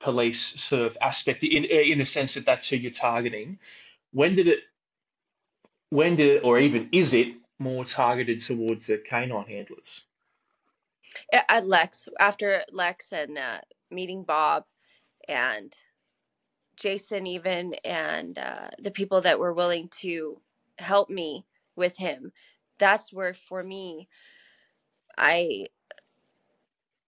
police 0.00 0.42
sort 0.60 0.82
of 0.82 0.98
aspect 1.00 1.44
in 1.44 1.66
eh, 1.66 1.92
in 1.92 1.98
the 1.98 2.06
sense 2.06 2.34
that 2.34 2.44
that's 2.44 2.66
who 2.66 2.74
you're 2.74 2.90
targeting. 2.90 3.60
When 4.10 4.34
did 4.34 4.48
it? 4.48 4.58
When 5.90 6.16
did 6.16 6.38
it, 6.38 6.40
or 6.42 6.58
even 6.58 6.88
is 6.90 7.14
it 7.14 7.28
more 7.60 7.84
targeted 7.84 8.42
towards 8.42 8.88
the 8.88 8.98
canine 8.98 9.46
handlers? 9.46 10.06
At 11.32 11.66
Lex, 11.66 12.08
after 12.20 12.62
Lex 12.72 13.12
and 13.12 13.38
uh, 13.38 13.60
meeting 13.90 14.24
Bob 14.24 14.64
and 15.28 15.74
Jason, 16.76 17.26
even, 17.26 17.74
and 17.84 18.38
uh, 18.38 18.68
the 18.78 18.90
people 18.90 19.20
that 19.22 19.38
were 19.38 19.52
willing 19.54 19.88
to 20.00 20.40
help 20.78 21.10
me 21.10 21.46
with 21.76 21.96
him, 21.96 22.32
that's 22.78 23.12
where 23.12 23.34
for 23.34 23.62
me, 23.62 24.08
I 25.16 25.66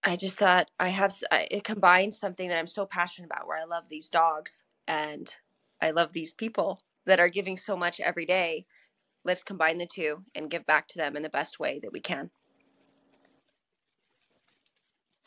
I 0.03 0.15
just 0.15 0.39
thought 0.39 0.71
I 0.79 0.89
have 0.89 1.13
it 1.31 1.65
combines 1.65 2.19
something 2.19 2.49
that 2.49 2.59
I'm 2.59 2.67
so 2.67 2.85
passionate 2.85 3.27
about 3.27 3.47
where 3.47 3.59
I 3.59 3.65
love 3.65 3.89
these 3.89 4.09
dogs 4.09 4.63
and 4.87 5.29
I 5.81 5.91
love 5.91 6.13
these 6.13 6.33
people 6.33 6.79
that 7.05 7.19
are 7.19 7.29
giving 7.29 7.57
so 7.57 7.77
much 7.77 7.99
every 7.99 8.25
day. 8.25 8.65
Let's 9.25 9.43
combine 9.43 9.77
the 9.77 9.87
two 9.87 10.23
and 10.35 10.49
give 10.49 10.65
back 10.65 10.87
to 10.89 10.97
them 10.97 11.17
in 11.17 11.23
the 11.23 11.29
best 11.29 11.59
way 11.59 11.79
that 11.83 11.91
we 11.91 11.99
can. 11.99 12.31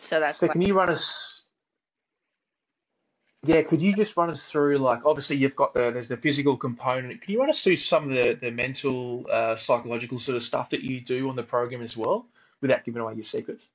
So 0.01 0.21
that's 0.21 0.39
so. 0.39 0.49
Can 0.49 0.63
you 0.63 0.75
run 0.75 0.91
us? 0.91 1.49
Yeah, 3.43 3.63
could 3.63 3.81
you 3.81 3.95
just 3.95 4.17
run 4.19 4.29
us 4.29 4.47
through 4.47 4.79
like 4.79 5.07
obviously 5.07 5.39
you've 5.39 5.57
got 5.57 5.73
the 5.73 5.91
there's 5.91 6.09
the 6.09 6.17
physical 6.17 6.57
component. 6.57 7.23
Can 7.23 7.33
you 7.33 7.41
run 7.41 7.49
us 7.49 7.63
through 7.63 7.77
some 7.77 8.11
of 8.11 8.25
the 8.25 8.35
the 8.35 8.51
mental, 8.51 9.27
uh, 9.31 9.57
psychological 9.57 10.19
sort 10.19 10.37
of 10.37 10.43
stuff 10.43 10.71
that 10.71 10.83
you 10.83 11.01
do 11.01 11.29
on 11.29 11.37
the 11.37 11.43
program 11.43 11.83
as 11.83 11.97
well, 11.97 12.27
without 12.61 12.85
giving 12.85 13.01
away 13.01 13.15
your 13.15 13.23
secrets? 13.23 13.71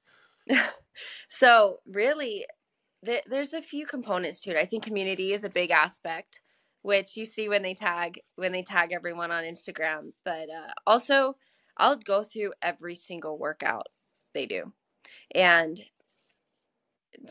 so 1.30 1.80
really 1.88 2.46
there, 3.04 3.22
there's 3.28 3.54
a 3.54 3.62
few 3.62 3.86
components 3.86 4.40
to 4.42 4.52
it 4.52 4.58
i 4.58 4.66
think 4.66 4.84
community 4.84 5.34
is 5.34 5.44
a 5.44 5.50
big 5.50 5.72
aspect 5.72 6.42
which 6.82 7.18
you 7.18 7.26
see 7.26 7.50
when 7.50 7.62
they 7.62 7.74
tag 7.74 8.20
when 8.36 8.52
they 8.52 8.64
tag 8.64 8.92
everyone 8.92 9.32
on 9.32 9.44
instagram 9.44 10.12
but 10.24 10.50
uh, 10.50 10.72
also 10.86 11.36
i'll 11.78 11.98
go 11.98 12.24
through 12.24 12.52
every 12.62 12.96
single 12.96 13.38
workout 13.38 13.88
they 14.34 14.46
do 14.46 14.72
and 15.34 15.82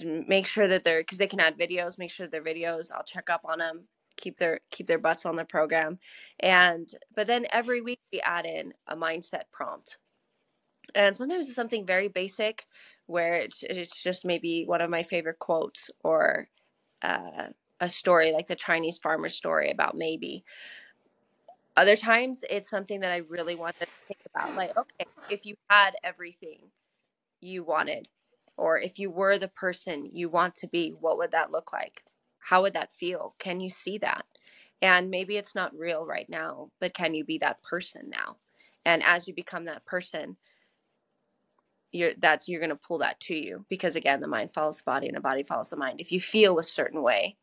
make 0.03 0.47
sure 0.47 0.69
that 0.69 0.85
they're 0.85 1.01
because 1.01 1.19
they 1.19 1.27
can 1.27 1.41
add 1.41 1.59
videos 1.59 1.99
make 1.99 2.11
sure 2.11 2.27
their 2.27 2.43
videos 2.43 2.91
i'll 2.95 3.05
check 3.05 3.31
up 3.31 3.43
on 3.45 3.59
them 3.59 3.85
keep 4.17 4.37
their 4.37 4.61
keep 4.71 4.87
their 4.87 4.99
butts 4.99 5.27
on 5.27 5.37
the 5.37 5.45
program 5.45 5.99
and 6.41 6.89
but 7.15 7.27
then 7.27 7.47
every 7.53 7.81
week 7.81 8.01
we 8.13 8.21
add 8.21 8.47
in 8.47 8.73
a 8.89 8.97
mindset 8.97 9.43
prompt 9.53 9.99
and 10.95 11.17
sometimes 11.17 11.47
it's 11.47 11.57
something 11.57 11.87
very 11.87 12.09
basic 12.09 12.67
where 13.07 13.37
it's, 13.37 13.63
it's 13.63 14.03
just 14.03 14.25
maybe 14.25 14.65
one 14.67 14.81
of 14.81 14.91
my 14.91 15.03
favorite 15.03 15.39
quotes 15.39 15.91
or 16.03 16.49
uh, 17.03 17.49
a 17.81 17.89
story 17.89 18.33
like 18.33 18.47
the 18.47 18.57
Chinese 18.57 18.99
farmer 18.99 19.29
story 19.29 19.71
about 19.71 19.97
maybe. 19.97 20.45
Other 21.77 21.97
times 21.97 22.45
it's 22.49 22.71
something 22.71 23.01
that 23.01 23.13
I 23.13 23.19
really 23.29 23.57
want 23.57 23.79
them 23.79 23.89
to 23.89 24.07
think 24.07 24.21
about. 24.35 24.57
Like, 24.57 24.77
okay, 24.77 25.07
if 25.29 25.45
you 25.45 25.57
had 25.69 25.95
everything 26.05 26.71
you 27.41 27.65
wanted, 27.65 28.09
or 28.57 28.79
if 28.79 28.99
you 28.99 29.11
were 29.11 29.39
the 29.39 29.49
person 29.49 30.09
you 30.13 30.29
want 30.29 30.55
to 30.57 30.69
be, 30.69 30.91
what 30.91 31.19
would 31.19 31.33
that 31.33 31.51
look 31.51 31.73
like? 31.73 32.05
How 32.39 32.63
would 32.63 32.75
that 32.75 32.93
feel? 32.93 33.35
Can 33.39 33.61
you 33.61 33.71
see 33.71 33.99
that? 33.99 34.25
And 34.83 35.11
maybe 35.11 35.37
it's 35.37 35.55
not 35.55 35.77
real 35.77 36.05
right 36.05 36.29
now, 36.29 36.71
but 36.81 36.95
can 36.95 37.15
you 37.15 37.25
be 37.25 37.39
that 37.39 37.63
person 37.63 38.11
now? 38.11 38.37
And 38.85 39.03
as 39.03 39.27
you 39.27 39.35
become 39.35 39.65
that 39.65 39.87
person, 39.87 40.37
you're 41.95 42.13
that's 42.19 42.49
you're 42.49 42.61
going 42.61 42.71
to 42.71 42.77
pull 42.77 42.99
that 42.99 43.19
to 43.21 43.35
you 43.35 43.65
because 43.69 43.95
again 43.95 44.21
the 44.21 44.29
mind 44.29 44.53
follows 44.53 44.79
the 44.79 44.85
body 44.85 45.07
and 45.07 45.17
the 45.17 45.21
body 45.21 45.45
follows 45.45 45.71
the 45.71 45.77
mind 45.77 46.01
if 46.01 46.11
you 46.11 46.21
feel 46.21 46.59
a 46.59 46.65
certain 46.65 47.03
way 47.03 47.37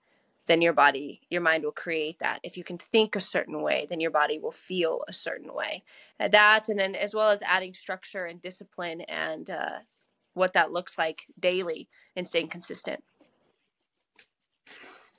then 0.47 0.61
your 0.61 0.73
body 0.73 1.21
your 1.29 1.41
mind 1.41 1.63
will 1.63 1.71
create 1.71 2.19
that 2.19 2.39
if 2.43 2.57
you 2.57 2.63
can 2.63 2.77
think 2.77 3.15
a 3.15 3.21
certain 3.21 3.61
way 3.61 3.87
then 3.89 4.01
your 4.01 4.11
body 4.11 4.37
will 4.37 4.51
feel 4.51 5.03
a 5.07 5.13
certain 5.13 5.53
way 5.53 5.81
and 6.19 6.33
that 6.33 6.67
and 6.67 6.77
then 6.77 6.95
as 6.95 7.15
well 7.15 7.29
as 7.29 7.41
adding 7.43 7.73
structure 7.73 8.25
and 8.25 8.41
discipline 8.41 9.01
and 9.01 9.49
uh, 9.49 9.79
what 10.33 10.53
that 10.53 10.71
looks 10.71 10.97
like 10.97 11.25
daily 11.39 11.87
and 12.15 12.27
staying 12.27 12.47
consistent 12.47 13.03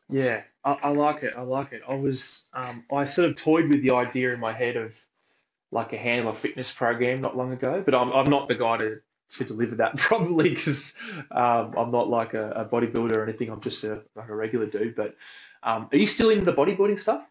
yeah 0.09 0.43
I, 0.65 0.79
I 0.85 0.89
like 0.91 1.23
it 1.23 1.35
i 1.37 1.43
like 1.43 1.73
it 1.73 1.83
i 1.89 1.95
was 1.95 2.51
um, 2.55 2.85
i 2.93 3.05
sort 3.05 3.31
of 3.31 3.37
toyed 3.37 3.69
with 3.69 3.83
the 3.83 3.95
idea 3.95 4.33
in 4.33 4.41
my 4.41 4.53
head 4.53 4.77
of 4.77 4.97
like 5.71 5.93
a 5.93 5.97
handler 5.97 6.35
fitness 6.35 6.73
program 6.73 7.21
not 7.21 7.37
long 7.37 7.53
ago 7.53 7.83
but 7.85 7.95
I'm, 7.95 8.13
I'm 8.13 8.31
not 8.31 8.49
the 8.49 8.55
guy 8.55 8.77
to 8.79 9.01
to 9.37 9.45
deliver 9.45 9.77
that 9.77 9.97
probably 9.97 10.51
because 10.51 10.95
um, 11.31 11.75
I'm 11.77 11.91
not 11.91 12.09
like 12.09 12.35
a, 12.35 12.51
a, 12.51 12.65
bodybuilder 12.65 13.17
or 13.17 13.25
anything. 13.25 13.51
I'm 13.51 13.61
just 13.61 13.85
a, 13.85 14.03
like 14.15 14.29
a 14.29 14.35
regular 14.35 14.67
dude. 14.67 14.95
But 14.95 15.17
um, 15.63 15.89
are 15.93 15.97
you 15.97 16.07
still 16.07 16.31
into 16.31 16.45
the 16.45 16.53
bodybuilding 16.53 17.01
stuff? 17.01 17.23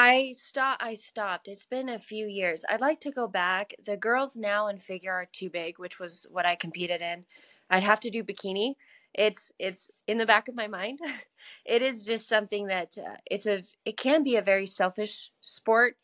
I 0.00 0.34
stopped. 0.36 0.80
I 0.80 0.94
stopped. 0.94 1.48
It's 1.48 1.66
been 1.66 1.88
a 1.88 1.98
few 1.98 2.28
years. 2.28 2.64
I'd 2.68 2.80
like 2.80 3.00
to 3.00 3.10
go 3.10 3.26
back. 3.26 3.74
The 3.84 3.96
girls 3.96 4.36
now 4.36 4.68
in 4.68 4.78
figure 4.78 5.12
are 5.12 5.26
too 5.32 5.50
big, 5.50 5.80
which 5.80 5.98
was 5.98 6.24
what 6.30 6.46
I 6.46 6.54
competed 6.54 7.00
in. 7.00 7.24
I'd 7.68 7.82
have 7.82 7.98
to 8.00 8.10
do 8.10 8.22
bikini. 8.22 8.74
It's 9.12 9.50
it's 9.58 9.90
in 10.06 10.18
the 10.18 10.26
back 10.26 10.46
of 10.46 10.54
my 10.54 10.68
mind. 10.68 11.00
it 11.64 11.82
is 11.82 12.04
just 12.04 12.28
something 12.28 12.68
that 12.68 12.96
uh, 12.96 13.16
it's 13.28 13.46
a. 13.46 13.64
It 13.84 13.96
can 13.96 14.22
be 14.22 14.36
a 14.36 14.42
very 14.42 14.66
selfish 14.66 15.32
sport 15.40 15.96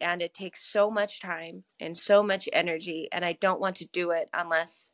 and 0.00 0.22
it 0.22 0.34
takes 0.34 0.64
so 0.64 0.90
much 0.90 1.20
time 1.20 1.62
and 1.78 1.96
so 1.96 2.22
much 2.22 2.48
energy 2.52 3.08
and 3.12 3.24
i 3.24 3.32
don't 3.32 3.60
want 3.60 3.76
to 3.76 3.88
do 3.88 4.10
it 4.10 4.28
unless 4.34 4.90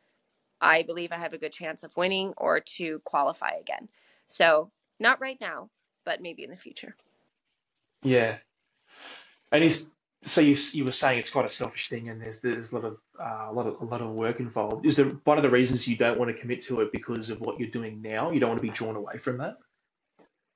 i 0.61 0.83
believe 0.83 1.11
i 1.13 1.17
have 1.17 1.33
a 1.33 1.39
good 1.39 1.53
chance 1.53 1.83
of 1.83 1.97
winning 1.97 2.33
or 2.37 2.61
to 2.61 3.01
qualify 3.05 3.51
again 3.61 3.89
so 4.29 4.71
not 5.01 5.21
right 5.21 5.39
now 5.41 5.69
but 6.05 6.23
maybe 6.23 6.45
in 6.45 6.51
the 6.51 6.57
future 6.57 6.95
yeah 8.03 8.37
and 9.51 9.65
is 9.65 9.91
so 10.25 10.41
you, 10.41 10.57
you 10.73 10.85
were 10.85 10.93
saying 10.93 11.19
it's 11.19 11.31
quite 11.31 11.45
a 11.45 11.49
selfish 11.49 11.89
thing 11.89 12.09
and 12.09 12.21
there's 12.21 12.41
there's 12.41 12.73
a 12.73 12.79
lot 12.79 12.85
of 12.85 12.97
uh, 13.21 13.51
a 13.51 13.53
lot 13.53 13.67
of 13.67 13.81
a 13.81 13.85
lot 13.85 14.01
of 14.01 14.11
work 14.11 14.41
involved 14.41 14.87
is 14.87 14.97
there 14.97 15.07
one 15.25 15.37
of 15.37 15.43
the 15.43 15.51
reasons 15.51 15.89
you 15.89 15.97
don't 15.97 16.19
want 16.19 16.35
to 16.35 16.41
commit 16.41 16.61
to 16.61 16.81
it 16.81 16.93
because 16.93 17.31
of 17.31 17.41
what 17.41 17.59
you're 17.59 17.71
doing 17.71 18.01
now 18.03 18.31
you 18.31 18.41
don't 18.41 18.51
want 18.51 18.61
to 18.61 18.67
be 18.67 18.73
drawn 18.73 18.97
away 18.97 19.17
from 19.17 19.39
that 19.39 19.57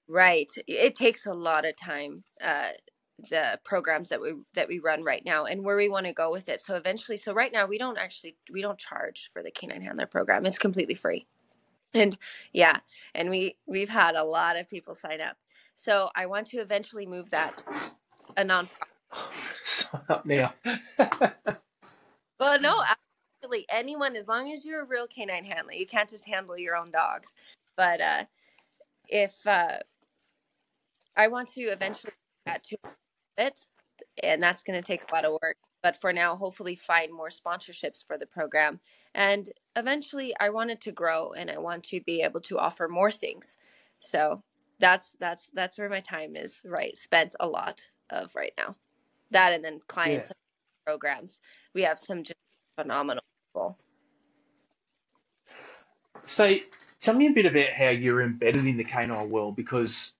right 0.09 0.51
it 0.67 0.95
takes 0.95 1.27
a 1.27 1.35
lot 1.35 1.67
of 1.67 1.75
time 1.77 2.23
uh, 2.43 2.69
the 3.31 3.59
programs 3.65 4.11
that 4.11 4.21
we 4.21 4.35
that 4.55 4.69
we 4.69 4.79
run 4.79 5.03
right 5.03 5.25
now 5.25 5.47
and 5.47 5.65
where 5.65 5.77
we 5.77 5.89
want 5.89 6.07
to 6.07 6.13
go 6.13 6.31
with 6.31 6.49
it. 6.49 6.61
So 6.61 6.77
eventually, 6.77 7.17
so 7.17 7.33
right 7.33 7.53
now 7.53 7.67
we 7.67 7.79
don't 7.79 7.99
actually 7.99 8.37
we 8.53 8.61
don't 8.61 8.79
charge 8.79 9.31
for 9.33 9.43
the 9.43 9.51
canine 9.51 9.83
handler 9.83 10.07
program. 10.07 10.45
It's 10.47 10.59
completely 10.59 10.95
free. 10.95 11.27
And 11.95 12.19
yeah, 12.53 12.81
and 13.15 13.31
we 13.31 13.57
we've 13.67 13.89
had 13.89 14.17
a 14.17 14.25
lot 14.25 14.57
of 14.57 14.69
people 14.69 14.95
sign 14.95 15.21
up. 15.21 15.37
So 15.77 16.11
I 16.17 16.27
want 16.27 16.49
to 16.49 16.59
eventually 16.59 17.07
move 17.07 17.31
that 17.31 17.63
a 18.37 18.43
nonprofit. 18.43 19.91
up 20.09 20.27
now. 20.27 20.53
well, 22.41 22.61
no, 22.61 22.83
absolutely. 23.43 23.67
Anyone, 23.71 24.17
as 24.17 24.27
long 24.27 24.53
as 24.53 24.65
you're 24.65 24.83
a 24.83 24.87
real 24.87 25.07
canine 25.07 25.45
handler, 25.45 25.75
you 25.75 25.87
can't 25.87 26.09
just 26.09 26.27
handle 26.27 26.59
your 26.59 26.77
own 26.77 26.91
dogs. 26.91 27.35
But 27.77 28.01
uh, 28.01 28.25
if 29.09 29.47
uh, 29.47 29.79
I 31.17 31.29
want 31.29 31.53
to 31.53 31.63
eventually 31.63 32.13
get 32.47 32.65
to 32.65 32.79
it 33.39 33.67
and 34.23 34.43
that's 34.43 34.63
going 34.63 34.81
to 34.81 34.87
take 34.87 35.03
a 35.11 35.15
lot 35.15 35.25
of 35.25 35.37
work 35.43 35.57
but 35.83 35.97
for 35.97 36.13
now 36.13 36.35
hopefully 36.35 36.75
find 36.75 37.13
more 37.13 37.29
sponsorships 37.29 38.05
for 38.05 38.19
the 38.19 38.27
program 38.27 38.81
and 39.15 39.51
eventually 39.77 40.35
i 40.41 40.49
want 40.49 40.71
it 40.71 40.81
to 40.81 40.93
grow 40.93 41.33
and 41.33 41.51
i 41.51 41.59
want 41.59 41.83
to 41.85 42.01
be 42.03 42.23
able 42.23 42.41
to 42.41 42.59
offer 42.59 42.89
more 42.89 43.11
things 43.11 43.57
so 44.01 44.43
that's 44.79 45.13
that's 45.13 45.49
that's 45.51 45.79
where 45.79 45.89
my 45.89 46.01
time 46.01 46.33
is 46.37 46.63
right 46.65 46.97
spent 46.97 47.35
a 47.41 47.47
lot 47.47 47.83
of 48.11 48.35
right 48.35 48.53
now 48.57 48.75
that 49.31 49.53
and 49.53 49.65
then 49.65 49.81
clients 49.89 50.29
yeah. 50.29 50.91
programs 50.93 51.41
we 51.75 51.83
have 51.83 51.99
some 51.99 52.23
just 52.23 52.39
phenomenal 52.79 53.23
people 53.49 53.79
so 56.23 56.55
tell 57.01 57.15
me 57.15 57.27
a 57.27 57.33
bit 57.33 57.47
about 57.47 57.71
how 57.71 57.89
you're 57.89 58.23
embedded 58.23 58.67
in 58.67 58.77
the 58.77 58.85
canine 58.85 59.31
world 59.31 59.57
because 59.57 60.17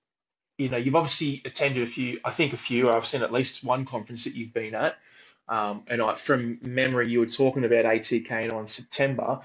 you 0.57 0.69
know, 0.69 0.77
you've 0.77 0.95
obviously 0.95 1.41
attended 1.45 1.87
a 1.87 1.91
few, 1.91 2.19
I 2.25 2.31
think 2.31 2.53
a 2.53 2.57
few, 2.57 2.89
I've 2.89 3.05
seen 3.05 3.21
at 3.21 3.31
least 3.31 3.63
one 3.63 3.85
conference 3.85 4.23
that 4.23 4.33
you've 4.33 4.53
been 4.53 4.73
at. 4.73 4.97
Um, 5.47 5.83
and 5.87 6.01
I, 6.01 6.15
from 6.15 6.59
memory, 6.61 7.09
you 7.09 7.19
were 7.19 7.27
talking 7.27 7.63
about 7.63 7.85
ATK 7.85 8.51
in 8.51 8.67
September. 8.67 9.41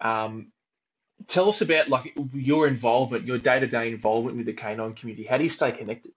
Um, 0.00 0.48
tell 1.26 1.48
us 1.48 1.60
about 1.60 1.88
like 1.88 2.16
your 2.32 2.66
involvement, 2.66 3.26
your 3.26 3.38
day-to-day 3.38 3.88
involvement 3.90 4.36
with 4.36 4.46
the 4.46 4.52
canine 4.52 4.94
community. 4.94 5.26
How 5.26 5.36
do 5.38 5.42
you 5.42 5.48
stay 5.48 5.72
connected? 5.72 6.12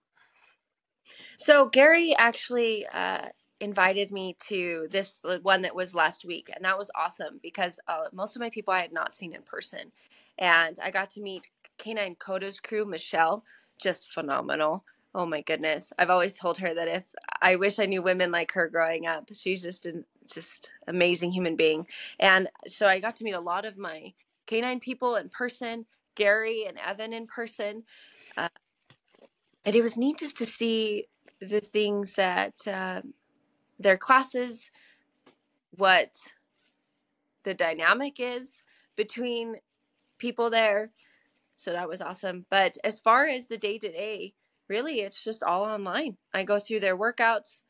So 1.38 1.68
Gary 1.68 2.16
actually 2.18 2.86
uh, 2.94 3.28
invited 3.60 4.12
me 4.12 4.36
to 4.48 4.88
this 4.92 5.20
one 5.42 5.62
that 5.64 5.76
was 5.76 5.96
last 5.96 6.26
week, 6.26 6.50
and 6.54 6.64
that 6.66 6.78
was 6.78 6.92
awesome 6.96 7.40
because 7.42 7.80
uh, 7.88 8.06
most 8.14 8.36
of 8.36 8.42
my 8.42 8.50
people 8.50 8.74
I 8.74 8.82
had 8.82 8.94
not 8.94 9.14
seen 9.14 9.34
in 9.34 9.42
person, 9.42 9.92
and 10.38 10.78
I 10.84 10.92
got 10.92 11.10
to 11.12 11.22
meet 11.22 11.48
Canine 11.78 12.16
Coda's 12.16 12.60
crew, 12.60 12.86
Michelle, 12.86 13.44
just 13.82 14.12
phenomenal. 14.12 14.84
Oh 15.16 15.26
my 15.26 15.42
goodness. 15.42 15.92
I've 15.98 16.12
always 16.12 16.38
told 16.38 16.58
her 16.60 16.74
that 16.74 16.88
if 16.88 17.04
I 17.42 17.56
wish 17.56 17.80
I 17.80 17.86
knew 17.86 18.02
women 18.02 18.32
like 18.32 18.52
her 18.52 18.68
growing 18.68 19.08
up. 19.08 19.30
She's 19.34 19.62
just 19.62 19.86
a 19.88 20.04
just 20.32 20.70
amazing 20.88 21.32
human 21.32 21.56
being. 21.56 21.88
And 22.20 22.48
so 22.68 22.86
I 22.86 23.00
got 23.00 23.16
to 23.16 23.24
meet 23.24 23.34
a 23.34 23.40
lot 23.40 23.66
of 23.66 23.78
my 23.78 24.14
canine 24.50 24.80
people 24.80 25.16
in 25.18 25.30
person, 25.30 25.86
Gary 26.16 26.66
and 26.68 26.78
Evan 26.80 27.14
in 27.14 27.28
person. 27.28 27.84
Uh, 28.36 28.50
and 29.64 29.76
it 29.76 29.84
was 29.84 29.96
neat 29.96 30.18
just 30.18 30.38
to 30.40 30.46
see 30.46 31.06
the 31.40 31.60
things 31.60 32.14
that 32.14 32.56
uh, 32.68 33.02
their 33.78 33.98
classes, 33.98 34.72
what 35.78 36.16
the 37.44 37.54
dynamic 37.54 38.20
is 38.20 38.64
between 38.96 39.56
people 40.18 40.50
there. 40.50 40.92
So 41.58 41.72
that 41.72 41.88
was 41.88 42.02
awesome. 42.02 42.46
But 42.50 42.76
as 42.84 43.00
far 43.00 43.28
as 43.28 43.48
the 43.48 43.58
day 43.58 43.78
to 43.78 43.92
day, 43.92 44.34
really, 44.68 45.02
it's 45.02 45.24
just 45.24 45.44
all 45.44 45.64
online. 45.64 46.18
I 46.34 46.44
go 46.44 46.58
through 46.58 46.80
their 46.80 46.98
workouts, 46.98 47.62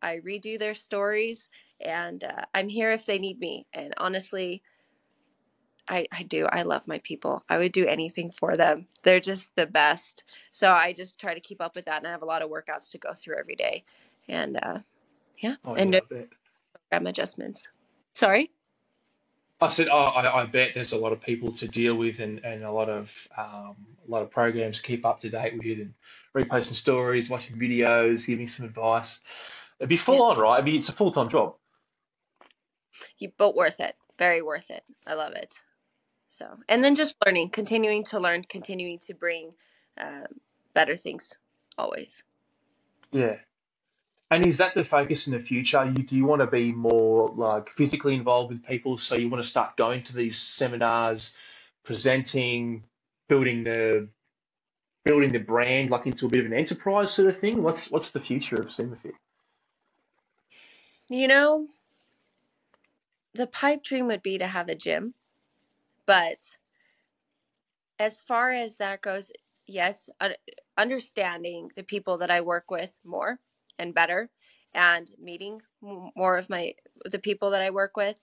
I 0.00 0.20
redo 0.26 0.58
their 0.58 0.74
stories, 0.74 1.50
and 1.80 2.24
uh, 2.24 2.44
I'm 2.54 2.68
here 2.68 2.90
if 2.90 3.04
they 3.04 3.18
need 3.18 3.38
me. 3.38 3.66
And 3.74 3.92
honestly, 3.98 4.62
I, 5.88 6.06
I 6.12 6.22
do. 6.22 6.46
I 6.46 6.62
love 6.62 6.86
my 6.86 7.00
people. 7.02 7.42
I 7.48 7.58
would 7.58 7.72
do 7.72 7.86
anything 7.86 8.30
for 8.30 8.56
them. 8.56 8.86
They're 9.02 9.20
just 9.20 9.54
the 9.56 9.66
best. 9.66 10.22
So 10.52 10.70
I 10.70 10.92
just 10.92 11.18
try 11.18 11.34
to 11.34 11.40
keep 11.40 11.60
up 11.60 11.74
with 11.74 11.86
that. 11.86 11.98
And 11.98 12.06
I 12.06 12.10
have 12.12 12.22
a 12.22 12.26
lot 12.26 12.42
of 12.42 12.50
workouts 12.50 12.90
to 12.92 12.98
go 12.98 13.12
through 13.12 13.38
every 13.38 13.56
day. 13.56 13.84
And 14.28 14.56
uh, 14.62 14.78
yeah, 15.38 15.56
Oh, 15.64 15.74
and 15.74 15.92
yeah, 15.92 15.98
no 16.00 16.04
I 16.10 16.14
bet. 16.20 16.28
program 16.90 17.06
adjustments. 17.08 17.68
Sorry? 18.14 18.50
I 19.60 19.68
said, 19.68 19.88
oh, 19.88 19.96
I, 19.96 20.42
I 20.42 20.46
bet 20.46 20.70
there's 20.74 20.92
a 20.92 20.98
lot 20.98 21.12
of 21.12 21.20
people 21.20 21.52
to 21.52 21.68
deal 21.68 21.94
with 21.94 22.18
and, 22.20 22.40
and 22.44 22.64
a 22.64 22.72
lot 22.72 22.88
of 22.88 23.10
um, 23.36 23.76
a 24.06 24.10
lot 24.10 24.22
of 24.22 24.30
programs 24.30 24.78
to 24.78 24.82
keep 24.82 25.04
up 25.06 25.20
to 25.20 25.30
date 25.30 25.54
with 25.56 25.78
and 25.78 25.94
reposting 26.34 26.74
stories, 26.74 27.28
watching 27.30 27.56
videos, 27.58 28.26
giving 28.26 28.48
some 28.48 28.66
advice. 28.66 29.18
It'd 29.78 29.88
be 29.88 29.96
full 29.96 30.16
Yeah. 30.16 30.20
on, 30.22 30.38
right? 30.38 30.60
I 30.60 30.64
mean, 30.64 30.76
it's 30.76 30.88
a 30.88 30.92
full 30.92 31.12
time 31.12 31.28
job. 31.28 31.54
You, 33.18 33.30
but 33.36 33.54
worth 33.54 33.78
it. 33.80 33.94
Very 34.18 34.42
worth 34.42 34.70
it. 34.70 34.82
I 35.06 35.14
love 35.14 35.32
it. 35.34 35.54
So, 36.32 36.46
and 36.66 36.82
then 36.82 36.96
just 36.96 37.14
learning, 37.26 37.50
continuing 37.50 38.04
to 38.04 38.18
learn, 38.18 38.44
continuing 38.44 38.98
to 39.00 39.12
bring 39.12 39.52
um, 39.98 40.24
better 40.72 40.96
things 40.96 41.34
always. 41.76 42.24
Yeah. 43.10 43.36
And 44.30 44.46
is 44.46 44.56
that 44.56 44.74
the 44.74 44.82
focus 44.82 45.26
in 45.26 45.34
the 45.34 45.40
future? 45.40 45.84
You, 45.84 45.92
do 46.02 46.16
you 46.16 46.24
want 46.24 46.40
to 46.40 46.46
be 46.46 46.72
more 46.72 47.28
like 47.36 47.68
physically 47.68 48.14
involved 48.14 48.50
with 48.50 48.64
people? 48.64 48.96
So 48.96 49.14
you 49.14 49.28
want 49.28 49.44
to 49.44 49.46
start 49.46 49.76
going 49.76 50.04
to 50.04 50.14
these 50.14 50.38
seminars, 50.38 51.36
presenting, 51.84 52.84
building 53.28 53.64
the 53.64 54.08
building 55.04 55.32
the 55.32 55.38
brand 55.38 55.90
like 55.90 56.06
into 56.06 56.24
a 56.24 56.28
bit 56.30 56.40
of 56.40 56.46
an 56.46 56.54
enterprise 56.54 57.12
sort 57.12 57.28
of 57.28 57.40
thing? 57.40 57.62
What's 57.62 57.90
what's 57.90 58.12
the 58.12 58.20
future 58.20 58.56
of 58.56 58.68
SummaFit? 58.68 59.12
You 61.10 61.28
know, 61.28 61.66
the 63.34 63.46
pipe 63.46 63.82
dream 63.82 64.06
would 64.06 64.22
be 64.22 64.38
to 64.38 64.46
have 64.46 64.70
a 64.70 64.74
gym, 64.74 65.12
but 66.12 66.44
as 67.98 68.20
far 68.20 68.50
as 68.50 68.76
that 68.76 69.00
goes, 69.00 69.32
yes, 69.66 70.10
understanding 70.76 71.70
the 71.74 71.82
people 71.82 72.18
that 72.18 72.30
I 72.30 72.42
work 72.42 72.70
with 72.70 72.98
more 73.02 73.38
and 73.78 73.94
better, 73.94 74.28
and 74.74 75.10
meeting 75.18 75.62
more 75.80 76.36
of 76.36 76.50
my 76.50 76.74
the 77.06 77.18
people 77.18 77.48
that 77.52 77.62
I 77.62 77.70
work 77.70 77.96
with, 77.96 78.20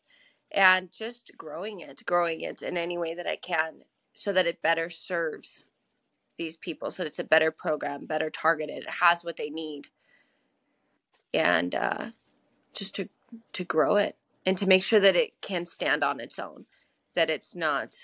and 0.52 0.92
just 0.92 1.32
growing 1.36 1.80
it, 1.80 2.06
growing 2.06 2.42
it 2.42 2.62
in 2.62 2.78
any 2.78 3.00
way 3.00 3.16
that 3.16 3.26
I 3.26 3.38
can, 3.38 3.82
so 4.14 4.34
that 4.34 4.46
it 4.46 4.62
better 4.62 4.92
serves 4.92 5.64
these 6.38 6.58
people, 6.58 6.92
so 6.92 7.02
that 7.02 7.08
it's 7.08 7.18
a 7.18 7.24
better 7.24 7.50
program, 7.50 8.06
better 8.06 8.30
targeted, 8.30 8.84
it 8.84 8.90
has 9.02 9.24
what 9.24 9.38
they 9.38 9.50
need, 9.50 9.88
and 11.34 11.74
uh, 11.74 12.12
just 12.72 12.94
to 12.98 13.10
to 13.54 13.64
grow 13.64 13.96
it 13.96 14.16
and 14.46 14.60
to 14.60 14.68
make 14.68 14.84
sure 14.84 15.00
that 15.00 15.16
it 15.16 15.42
can 15.42 15.66
stand 15.66 16.04
on 16.04 16.20
its 16.20 16.38
own, 16.38 16.68
that 17.16 17.30
it's 17.30 17.56
not. 17.56 17.96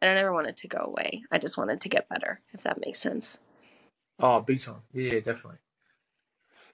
And 0.00 0.10
I 0.10 0.14
never 0.14 0.32
want 0.32 0.46
it 0.46 0.56
to 0.58 0.68
go 0.68 0.78
away. 0.78 1.24
I 1.30 1.38
just 1.38 1.56
wanted 1.56 1.80
to 1.80 1.88
get 1.88 2.08
better, 2.08 2.40
if 2.52 2.62
that 2.62 2.80
makes 2.84 2.98
sense. 2.98 3.40
Oh, 4.20 4.40
big 4.40 4.60
time. 4.60 4.82
Yeah, 4.92 5.20
definitely. 5.20 5.58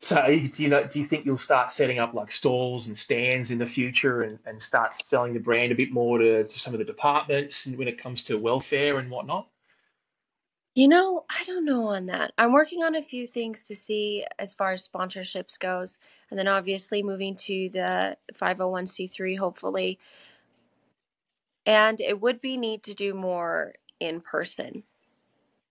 So 0.01 0.27
do 0.27 0.62
you 0.64 0.68
know, 0.68 0.85
do 0.85 0.99
you 0.99 1.05
think 1.05 1.27
you'll 1.27 1.39
start 1.39 1.70
setting 1.70 2.01
up 2.01 2.12
like 2.12 2.33
stalls 2.33 2.89
and 2.89 2.99
stands 2.99 3.53
in 3.53 3.59
the 3.59 3.66
future 3.66 4.23
and, 4.23 4.41
and 4.45 4.61
start 4.61 4.97
selling 4.97 5.33
the 5.33 5.39
brand 5.39 5.70
a 5.70 5.77
bit 5.77 5.93
more 5.93 6.18
to, 6.18 6.43
to 6.43 6.59
some 6.59 6.75
of 6.75 6.79
the 6.79 6.85
departments 6.85 7.64
when 7.64 7.87
it 7.87 8.03
comes 8.03 8.23
to 8.23 8.37
welfare 8.37 8.99
and 8.99 9.09
whatnot? 9.11 9.47
You 10.75 10.89
know, 10.89 11.25
I 11.29 11.45
don't 11.45 11.66
know 11.66 11.85
on 11.89 12.07
that. 12.07 12.33
I'm 12.39 12.53
working 12.53 12.83
on 12.83 12.95
a 12.95 13.03
few 13.03 13.27
things 13.27 13.62
to 13.64 13.77
see 13.77 14.25
as 14.39 14.55
far 14.55 14.73
as 14.73 14.89
sponsorships 14.89 15.59
goes, 15.59 15.99
and 16.31 16.39
then 16.39 16.49
obviously 16.49 17.03
moving 17.03 17.37
to 17.37 17.68
the 17.70 18.16
501c3 18.35 19.37
hopefully. 19.37 19.99
And 21.66 22.01
it 22.01 22.20
would 22.20 22.41
be 22.41 22.57
neat 22.57 22.83
to 22.85 22.95
do 22.95 23.14
more 23.14 23.75
in 24.01 24.20
person 24.20 24.85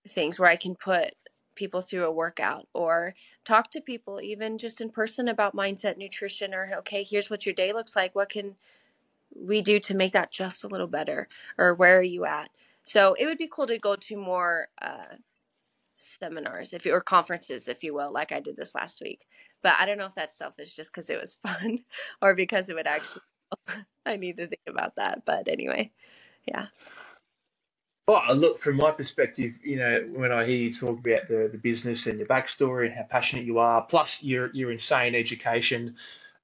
things 0.08 0.40
where 0.40 0.50
I 0.50 0.56
can 0.56 0.76
put 0.76 1.14
people 1.56 1.82
through 1.82 2.06
a 2.06 2.12
workout 2.12 2.68
or 2.74 3.14
talk 3.44 3.70
to 3.72 3.82
people 3.82 4.22
even 4.22 4.58
just 4.58 4.82
in 4.82 4.90
person 4.90 5.28
about 5.28 5.56
mindset, 5.56 5.98
nutrition, 5.98 6.54
or 6.54 6.72
okay, 6.80 7.04
here's 7.04 7.30
what 7.30 7.46
your 7.46 7.56
day 7.56 7.74
looks 7.74 7.96
like. 7.96 8.16
What 8.16 8.30
can 8.30 8.56
we 9.36 9.62
do 9.62 9.80
to 9.82 9.96
make 9.98 10.14
that 10.14 10.32
just 10.32 10.64
a 10.64 10.68
little 10.68 10.88
better? 10.88 11.28
Or 11.58 11.74
where 11.76 11.98
are 12.00 12.04
you 12.04 12.26
at? 12.26 12.50
So 12.84 13.16
it 13.20 13.26
would 13.26 13.38
be 13.38 13.50
cool 13.52 13.68
to 13.68 13.80
go 13.80 13.96
to 13.96 14.18
more 14.18 14.68
uh, 14.82 15.16
seminars, 15.98 16.74
if 16.74 16.86
you, 16.86 16.94
or 16.94 17.02
conferences, 17.02 17.68
if 17.68 17.84
you 17.84 17.94
will, 17.94 18.12
like 18.12 18.32
I 18.32 18.40
did 18.40 18.58
this 18.58 18.76
last 18.76 19.02
week. 19.02 19.26
But 19.64 19.76
I 19.80 19.86
don't 19.86 19.98
know 19.98 20.06
if 20.08 20.16
that's 20.16 20.38
selfish 20.38 20.76
just 20.76 20.92
because 20.92 21.10
it 21.10 21.20
was 21.20 21.36
fun 21.48 21.80
or 22.22 22.36
because 22.36 22.70
it 22.70 22.76
would 22.76 22.88
actually. 22.88 23.24
I 24.06 24.18
need 24.18 24.38
to 24.38 24.48
think 24.48 24.62
about 24.68 24.96
that. 24.98 25.26
But 25.26 25.48
anyway, 25.48 25.92
yeah. 26.46 26.68
Well, 28.08 28.36
look, 28.36 28.58
from 28.58 28.78
my 28.78 28.92
perspective, 28.92 29.60
you 29.64 29.78
know, 29.78 30.10
when 30.14 30.32
I 30.34 30.46
hear 30.46 30.58
you 30.58 30.72
talk 30.74 31.00
about 31.00 31.30
the, 31.30 31.50
the 31.52 31.58
business 31.58 32.08
and 32.08 32.20
your 32.20 32.28
backstory 32.28 32.88
and 32.88 32.96
how 32.96 33.04
passionate 33.04 33.46
you 33.46 33.60
are, 33.60 33.82
plus 33.84 34.24
your 34.24 34.52
your 34.54 34.72
insane 34.72 35.16
education 35.16 35.96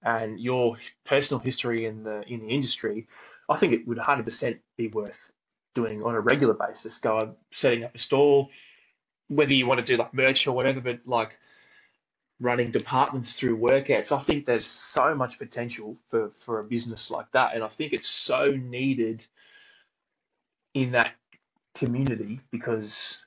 and 0.03 0.39
your 0.39 0.77
personal 1.05 1.41
history 1.41 1.85
in 1.85 2.03
the 2.03 2.23
in 2.27 2.41
the 2.41 2.49
industry, 2.49 3.07
I 3.49 3.57
think 3.57 3.73
it 3.73 3.87
would 3.87 3.97
100% 3.97 4.59
be 4.77 4.87
worth 4.87 5.31
doing 5.77 6.03
on 6.03 6.15
a 6.15 6.19
regular 6.19 6.53
basis. 6.53 6.97
Go 6.97 7.35
setting 7.51 7.83
up 7.83 7.95
a 7.95 7.99
stall, 7.99 8.49
whether 9.27 9.53
you 9.53 9.67
want 9.67 9.85
to 9.85 9.91
do 9.91 9.97
like 9.97 10.13
merch 10.13 10.47
or 10.47 10.55
whatever, 10.55 10.81
but 10.81 11.01
like 11.05 11.37
running 12.39 12.71
departments 12.71 13.39
through 13.39 13.57
workouts. 13.57 14.11
I 14.11 14.21
think 14.21 14.45
there's 14.45 14.65
so 14.65 15.15
much 15.15 15.39
potential 15.39 15.97
for 16.09 16.29
for 16.29 16.59
a 16.59 16.63
business 16.63 17.11
like 17.11 17.31
that, 17.31 17.55
and 17.55 17.63
I 17.63 17.67
think 17.67 17.93
it's 17.93 18.07
so 18.07 18.51
needed 18.51 19.23
in 20.73 20.91
that 20.91 21.13
community 21.75 22.41
because 22.51 23.17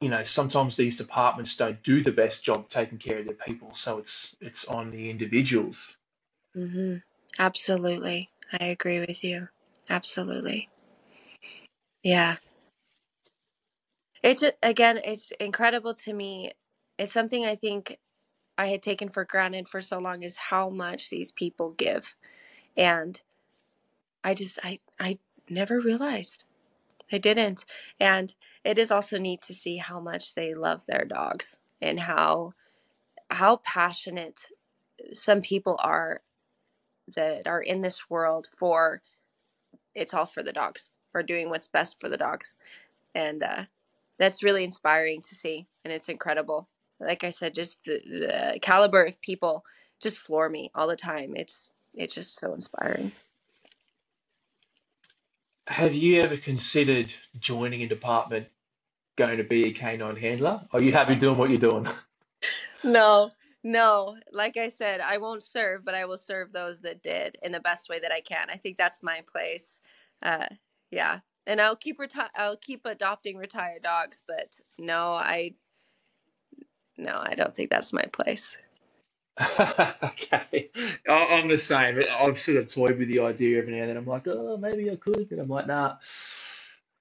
you 0.00 0.10
know 0.10 0.24
sometimes 0.24 0.76
these 0.76 0.96
departments 0.96 1.56
don't 1.56 1.82
do 1.82 2.02
the 2.02 2.12
best 2.12 2.44
job 2.44 2.68
taking 2.68 2.98
care 2.98 3.20
of 3.20 3.24
their 3.24 3.34
people 3.34 3.72
so 3.72 3.96
it's 3.96 4.36
it's 4.42 4.66
on 4.66 4.90
the 4.90 5.08
individuals 5.08 5.96
hmm 6.52 6.96
Absolutely. 7.38 8.30
I 8.60 8.66
agree 8.66 9.00
with 9.00 9.24
you. 9.24 9.48
Absolutely. 9.90 10.68
Yeah. 12.04 12.36
It's 14.22 14.42
again, 14.62 15.00
it's 15.04 15.30
incredible 15.32 15.94
to 15.94 16.12
me. 16.12 16.52
It's 16.98 17.12
something 17.12 17.44
I 17.44 17.56
think 17.56 17.98
I 18.58 18.68
had 18.68 18.82
taken 18.82 19.08
for 19.08 19.24
granted 19.24 19.68
for 19.68 19.80
so 19.80 19.98
long 19.98 20.22
is 20.22 20.36
how 20.36 20.70
much 20.70 21.10
these 21.10 21.32
people 21.32 21.72
give. 21.72 22.16
And 22.76 23.20
I 24.24 24.34
just 24.34 24.58
I 24.64 24.78
I 24.98 25.18
never 25.48 25.80
realized. 25.80 26.44
I 27.12 27.18
didn't. 27.18 27.66
And 28.00 28.34
it 28.64 28.78
is 28.78 28.90
also 28.92 29.18
neat 29.18 29.42
to 29.42 29.54
see 29.54 29.78
how 29.78 30.00
much 30.00 30.34
they 30.34 30.54
love 30.54 30.86
their 30.86 31.04
dogs 31.06 31.60
and 31.82 32.00
how 32.00 32.54
how 33.30 33.58
passionate 33.58 34.48
some 35.12 35.42
people 35.42 35.78
are 35.82 36.22
that 37.16 37.48
are 37.48 37.62
in 37.62 37.82
this 37.82 38.10
world 38.10 38.48
for 38.56 39.02
it's 39.94 40.14
all 40.14 40.26
for 40.26 40.42
the 40.42 40.52
dogs 40.54 40.90
for 41.14 41.22
doing 41.22 41.48
what's 41.48 41.68
best 41.68 42.00
for 42.00 42.08
the 42.08 42.16
dogs. 42.16 42.56
And 43.14 43.44
uh, 43.44 43.64
that's 44.18 44.42
really 44.42 44.64
inspiring 44.64 45.22
to 45.22 45.34
see 45.34 45.68
and 45.84 45.92
it's 45.92 46.08
incredible. 46.08 46.68
Like 47.00 47.24
i 47.24 47.30
said 47.30 47.54
just 47.54 47.84
the, 47.84 48.00
the 48.04 48.58
caliber 48.60 49.04
of 49.04 49.20
people 49.20 49.64
just 50.00 50.18
floor 50.18 50.48
me 50.48 50.70
all 50.74 50.88
the 50.88 50.96
time. 50.96 51.34
It's 51.36 51.72
it's 51.94 52.14
just 52.14 52.38
so 52.38 52.52
inspiring. 52.54 53.12
Have 55.68 55.94
you 55.94 56.20
ever 56.20 56.36
considered 56.36 57.14
joining 57.38 57.82
a 57.82 57.88
department 57.88 58.48
going 59.16 59.38
to 59.38 59.44
be 59.44 59.68
a 59.68 59.72
canine 59.72 60.16
handler? 60.16 60.62
Are 60.72 60.82
you 60.82 60.92
happy 60.92 61.14
doing 61.14 61.38
what 61.38 61.50
you're 61.50 61.58
doing? 61.70 61.86
No 62.86 63.30
no. 63.66 64.18
Like 64.30 64.58
i 64.58 64.68
said 64.68 65.00
i 65.00 65.16
won't 65.16 65.42
serve 65.42 65.86
but 65.86 65.94
i 65.94 66.04
will 66.04 66.18
serve 66.18 66.52
those 66.52 66.80
that 66.80 67.02
did 67.02 67.38
in 67.42 67.50
the 67.50 67.60
best 67.60 67.88
way 67.88 67.98
that 67.98 68.12
i 68.12 68.20
can. 68.20 68.50
I 68.50 68.56
think 68.56 68.76
that's 68.76 69.02
my 69.02 69.22
place. 69.26 69.80
Uh 70.22 70.48
yeah. 70.94 71.20
And 71.46 71.60
i'll 71.60 71.76
keep 71.76 71.98
reti- 71.98 72.30
i'll 72.36 72.56
keep 72.56 72.86
adopting 72.86 73.36
retired 73.36 73.82
dogs 73.82 74.22
but 74.26 74.56
no 74.78 75.12
i 75.12 75.54
no 76.96 77.22
i 77.22 77.34
don't 77.34 77.54
think 77.54 77.70
that's 77.70 77.92
my 77.92 78.04
place. 78.04 78.56
Okay. 79.60 80.70
I'm 81.08 81.48
the 81.48 81.56
same. 81.56 82.00
I've 82.20 82.38
sort 82.38 82.58
of 82.58 82.72
toyed 82.72 82.98
with 82.98 83.08
the 83.08 83.20
idea 83.20 83.58
every 83.58 83.74
now 83.74 83.80
and 83.80 83.90
then. 83.90 83.96
I'm 83.96 84.06
like 84.06 84.28
oh 84.28 84.56
maybe 84.56 84.90
i 84.90 84.96
could 84.96 85.30
and 85.30 85.40
i'm 85.40 85.48
like 85.48 85.66
nah. 85.66 85.96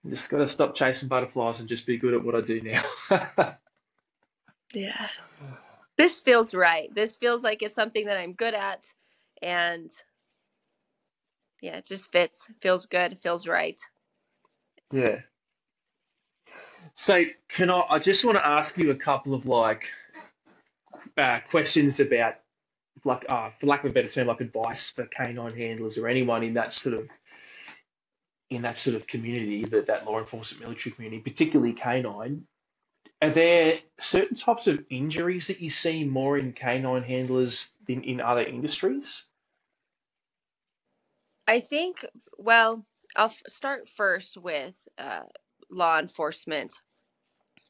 I'm 0.03 0.09
just 0.09 0.29
got 0.29 0.39
to 0.39 0.49
stop 0.49 0.75
chasing 0.75 1.07
butterflies 1.07 1.61
and 1.61 1.69
just 1.69 1.85
be 1.85 1.97
good 1.97 2.13
at 2.13 2.23
what 2.23 2.35
i 2.35 2.41
do 2.41 2.61
now. 2.61 3.55
Yeah. 4.73 5.07
This 5.97 6.19
feels 6.19 6.55
right. 6.55 6.91
This 6.93 7.15
feels 7.15 7.43
like 7.43 7.61
it's 7.61 7.75
something 7.75 8.07
that 8.07 8.17
i'm 8.17 8.33
good 8.33 8.55
at 8.55 8.87
and 9.41 9.91
yeah, 11.63 11.77
it 11.77 11.85
just 11.85 12.11
fits. 12.11 12.51
Feels 12.61 12.87
good. 12.87 13.17
Feels 13.17 13.47
right. 13.47 13.79
Yeah. 14.91 15.21
So 16.93 17.23
can 17.47 17.69
I? 17.69 17.83
I 17.89 17.99
just 17.99 18.25
want 18.25 18.37
to 18.37 18.45
ask 18.45 18.77
you 18.77 18.91
a 18.91 18.95
couple 18.95 19.33
of 19.33 19.45
like 19.45 19.85
uh, 21.17 21.39
questions 21.49 22.01
about 22.01 22.35
like, 23.05 23.25
uh, 23.29 23.51
for 23.59 23.67
lack 23.67 23.85
of 23.85 23.91
a 23.91 23.93
better 23.93 24.09
term, 24.09 24.27
like 24.27 24.41
advice 24.41 24.89
for 24.89 25.05
canine 25.05 25.55
handlers 25.55 25.97
or 25.97 26.09
anyone 26.09 26.43
in 26.43 26.55
that 26.55 26.73
sort 26.73 26.97
of 26.97 27.07
in 28.49 28.63
that 28.63 28.77
sort 28.77 28.97
of 28.97 29.07
community, 29.07 29.63
that 29.63 29.87
that 29.87 30.05
law 30.05 30.19
enforcement 30.19 30.63
military 30.63 30.93
community, 30.93 31.21
particularly 31.21 31.71
canine. 31.71 32.43
Are 33.21 33.29
there 33.29 33.79
certain 33.97 34.35
types 34.35 34.67
of 34.67 34.83
injuries 34.89 35.47
that 35.47 35.61
you 35.61 35.69
see 35.69 36.03
more 36.03 36.37
in 36.37 36.51
canine 36.51 37.03
handlers 37.03 37.77
than 37.87 38.03
in 38.03 38.19
other 38.19 38.43
industries? 38.43 39.31
I 41.47 41.59
think, 41.59 42.05
well, 42.37 42.85
I'll 43.15 43.25
f- 43.27 43.41
start 43.47 43.89
first 43.89 44.37
with 44.37 44.87
uh, 44.97 45.21
law 45.69 45.99
enforcement. 45.99 46.73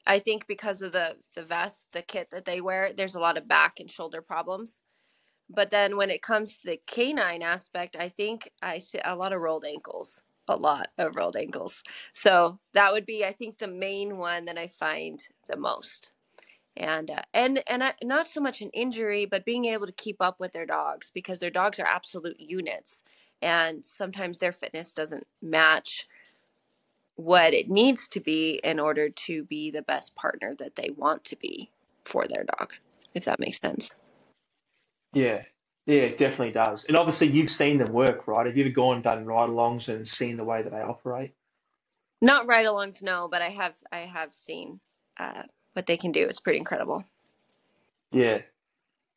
I 0.05 0.19
think 0.19 0.47
because 0.47 0.81
of 0.81 0.91
the 0.91 1.17
the 1.35 1.43
vest, 1.43 1.93
the 1.93 2.01
kit 2.01 2.29
that 2.31 2.45
they 2.45 2.61
wear, 2.61 2.91
there's 2.93 3.15
a 3.15 3.19
lot 3.19 3.37
of 3.37 3.47
back 3.47 3.79
and 3.79 3.89
shoulder 3.89 4.21
problems. 4.21 4.79
But 5.49 5.71
then 5.71 5.97
when 5.97 6.09
it 6.11 6.21
comes 6.23 6.57
to 6.57 6.67
the 6.67 6.81
canine 6.87 7.43
aspect, 7.43 7.95
I 7.99 8.09
think 8.09 8.51
I 8.61 8.79
see 8.79 8.99
a 9.03 9.15
lot 9.15 9.33
of 9.33 9.41
rolled 9.41 9.65
ankles, 9.65 10.23
a 10.47 10.55
lot 10.57 10.89
of 10.97 11.15
rolled 11.15 11.37
ankles. 11.37 11.83
So 12.13 12.59
that 12.73 12.91
would 12.93 13.05
be, 13.05 13.25
I 13.25 13.33
think, 13.33 13.57
the 13.59 13.67
main 13.67 14.17
one 14.17 14.45
that 14.45 14.57
I 14.57 14.67
find 14.67 15.23
the 15.47 15.57
most. 15.57 16.11
And 16.75 17.11
uh, 17.11 17.21
and 17.33 17.63
and 17.67 17.83
I, 17.83 17.93
not 18.03 18.27
so 18.27 18.41
much 18.41 18.61
an 18.61 18.69
injury, 18.73 19.25
but 19.25 19.45
being 19.45 19.65
able 19.65 19.85
to 19.87 19.91
keep 19.93 20.17
up 20.21 20.39
with 20.39 20.53
their 20.53 20.65
dogs 20.65 21.11
because 21.13 21.39
their 21.39 21.51
dogs 21.51 21.79
are 21.79 21.85
absolute 21.85 22.39
units, 22.39 23.03
and 23.43 23.83
sometimes 23.83 24.37
their 24.37 24.53
fitness 24.53 24.93
doesn't 24.93 25.27
match 25.41 26.07
what 27.15 27.53
it 27.53 27.69
needs 27.69 28.07
to 28.07 28.19
be 28.19 28.59
in 28.63 28.79
order 28.79 29.09
to 29.09 29.43
be 29.43 29.69
the 29.69 29.81
best 29.83 30.15
partner 30.15 30.55
that 30.57 30.75
they 30.75 30.89
want 30.95 31.25
to 31.25 31.35
be 31.35 31.69
for 32.05 32.25
their 32.27 32.45
dog, 32.57 32.73
if 33.13 33.25
that 33.25 33.39
makes 33.39 33.59
sense. 33.59 33.91
Yeah, 35.13 35.43
yeah, 35.85 36.01
it 36.01 36.17
definitely 36.17 36.53
does. 36.53 36.85
And 36.87 36.97
obviously, 36.97 37.27
you've 37.27 37.49
seen 37.49 37.77
them 37.77 37.93
work, 37.93 38.27
right? 38.27 38.47
Have 38.47 38.57
you 38.57 38.63
ever 38.63 38.73
gone 38.73 38.95
and 38.95 39.03
done 39.03 39.25
ride-alongs 39.25 39.93
and 39.93 40.07
seen 40.07 40.37
the 40.37 40.45
way 40.45 40.63
that 40.63 40.71
they 40.71 40.81
operate? 40.81 41.33
Not 42.21 42.47
ride-alongs, 42.47 43.03
no, 43.03 43.27
but 43.27 43.41
I 43.41 43.49
have 43.49 43.75
I 43.91 43.99
have 43.99 44.33
seen 44.33 44.79
uh, 45.19 45.43
what 45.73 45.85
they 45.85 45.97
can 45.97 46.13
do. 46.13 46.25
It's 46.25 46.39
pretty 46.39 46.57
incredible. 46.57 47.03
Yeah, 48.11 48.41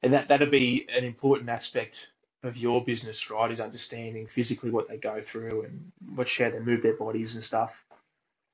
and 0.03 0.13
that 0.13 0.29
that'd 0.29 0.51
be 0.51 0.87
an 0.95 1.05
important 1.05 1.49
aspect 1.49 2.13
of 2.47 2.57
your 2.57 2.85
business, 2.85 3.31
right? 3.31 3.51
Is 3.51 3.61
understanding 3.61 4.27
physically 4.27 4.71
what 4.71 4.89
they 4.89 4.97
go 4.97 5.21
through 5.21 5.63
and 5.63 5.93
what 6.15 6.31
how 6.31 6.51
they 6.51 6.59
move 6.59 6.83
their 6.83 6.97
bodies 6.97 7.35
and 7.35 7.45
stuff. 7.45 7.85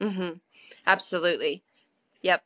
Mm-hmm. 0.01 0.39
Absolutely. 0.87 1.63
Yep. 2.23 2.43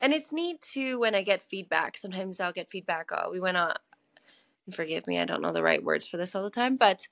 And 0.00 0.12
it's 0.12 0.32
neat 0.32 0.60
too 0.60 0.98
when 1.00 1.14
I 1.14 1.22
get 1.22 1.42
feedback. 1.42 1.96
Sometimes 1.96 2.40
I'll 2.40 2.52
get 2.52 2.70
feedback. 2.70 3.10
Oh, 3.12 3.30
we 3.30 3.40
went 3.40 3.56
on. 3.56 3.74
Forgive 4.70 5.06
me, 5.06 5.18
I 5.18 5.24
don't 5.24 5.40
know 5.40 5.52
the 5.52 5.62
right 5.62 5.82
words 5.82 6.06
for 6.06 6.18
this 6.18 6.34
all 6.34 6.42
the 6.42 6.50
time, 6.50 6.76
but 6.76 7.02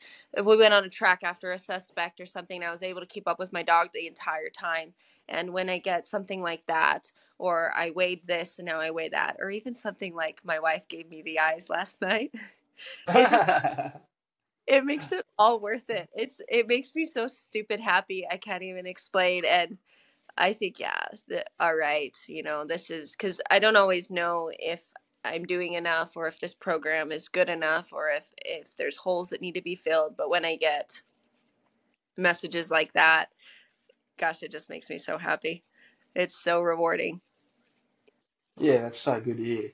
we 0.45 0.59
went 0.59 0.75
on 0.75 0.85
a 0.85 0.91
track 0.91 1.21
after 1.25 1.53
a 1.53 1.59
suspect 1.59 2.21
or 2.21 2.27
something. 2.27 2.63
I 2.63 2.71
was 2.71 2.83
able 2.83 3.01
to 3.01 3.07
keep 3.07 3.27
up 3.27 3.39
with 3.39 3.53
my 3.53 3.63
dog 3.63 3.89
the 3.95 4.07
entire 4.07 4.51
time. 4.51 4.93
And 5.29 5.55
when 5.55 5.71
I 5.71 5.79
get 5.79 6.05
something 6.05 6.43
like 6.43 6.67
that, 6.67 7.11
or 7.39 7.73
I 7.75 7.91
weighed 7.91 8.27
this 8.27 8.59
and 8.59 8.67
now 8.67 8.81
I 8.81 8.91
weigh 8.91 9.09
that, 9.09 9.37
or 9.41 9.51
even 9.51 9.75
something 9.75 10.15
like 10.15 10.41
my 10.45 10.59
wife 10.59 10.87
gave 10.89 11.09
me 11.09 11.23
the 11.23 11.41
eyes 11.41 11.71
last 11.71 12.01
night, 12.03 12.35
it, 13.09 13.29
just, 13.31 13.97
it 14.67 14.85
makes 14.85 15.13
it 15.13 15.25
all 15.39 15.61
worth 15.61 15.89
it. 15.91 16.09
It's 16.15 16.41
it 16.49 16.67
makes 16.69 16.95
me 16.95 17.05
so 17.05 17.27
stupid 17.29 17.81
happy. 17.81 18.27
I 18.31 18.37
can't 18.37 18.63
even 18.63 18.87
explain. 18.87 19.45
And 19.45 19.79
I 20.37 20.53
think, 20.53 20.79
yeah, 20.79 21.05
the, 21.29 21.45
all 21.61 21.77
right, 21.77 22.17
you 22.27 22.43
know, 22.43 22.65
this 22.65 22.91
is 22.91 23.13
because 23.13 23.41
I 23.51 23.59
don't 23.59 23.77
always 23.77 24.11
know 24.11 24.51
if 24.59 24.83
I'm 25.25 25.45
doing 25.45 25.75
enough 25.75 26.17
or 26.17 26.27
if 26.27 26.39
this 26.39 26.55
program 26.55 27.11
is 27.11 27.29
good 27.29 27.49
enough 27.49 27.93
or 27.93 28.11
if 28.11 28.31
if 28.39 28.77
there's 28.77 28.97
holes 28.97 29.31
that 29.31 29.41
need 29.41 29.55
to 29.55 29.63
be 29.63 29.77
filled. 29.77 30.17
But 30.17 30.31
when 30.31 30.45
I 30.45 30.57
get 30.57 31.03
messages 32.17 32.71
like 32.71 32.93
that, 32.95 33.27
gosh, 34.19 34.43
it 34.43 34.51
just 34.51 34.71
makes 34.71 34.91
me 34.91 34.99
so 34.99 35.19
happy. 35.19 35.65
It's 36.15 36.37
so 36.37 36.61
rewarding. 36.63 37.21
Yeah, 38.59 38.83
that's 38.83 38.99
so 38.99 39.21
good 39.21 39.37
to 39.37 39.45
hear. 39.45 39.71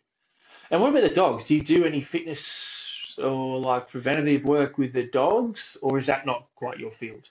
And 0.73 0.81
what 0.81 0.89
about 0.89 1.03
the 1.03 1.11
dogs? 1.11 1.49
Do 1.49 1.55
you 1.55 1.63
do 1.63 1.85
any 1.85 2.01
fitness 2.01 3.15
or 3.19 3.61
like 3.61 3.91
preventative 3.91 4.47
work 4.47 4.79
with 4.79 4.95
the 4.95 5.05
dogs, 5.05 5.77
or 5.83 5.99
is 5.99 6.07
that 6.07 6.25
not 6.25 6.47
quite 6.57 6.79
your 6.79 6.91
field? 6.91 7.29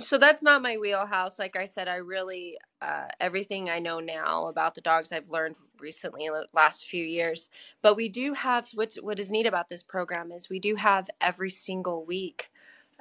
So 0.00 0.18
that's 0.18 0.42
not 0.42 0.60
my 0.60 0.76
wheelhouse. 0.76 1.38
Like 1.38 1.54
I 1.54 1.66
said, 1.66 1.86
I 1.86 1.96
really 1.96 2.58
uh, 2.82 3.06
everything 3.20 3.70
I 3.70 3.78
know 3.78 4.00
now 4.00 4.48
about 4.48 4.74
the 4.74 4.80
dogs 4.80 5.12
I've 5.12 5.30
learned 5.30 5.54
recently 5.78 6.24
in 6.24 6.32
the 6.32 6.46
last 6.52 6.88
few 6.88 7.04
years. 7.04 7.48
But 7.80 7.94
we 7.94 8.08
do 8.08 8.34
have 8.34 8.68
what 8.74 8.94
what 9.02 9.20
is 9.20 9.30
neat 9.30 9.46
about 9.46 9.68
this 9.68 9.84
program 9.84 10.32
is 10.32 10.50
we 10.50 10.58
do 10.58 10.74
have 10.74 11.08
every 11.20 11.50
single 11.50 12.04
week 12.04 12.50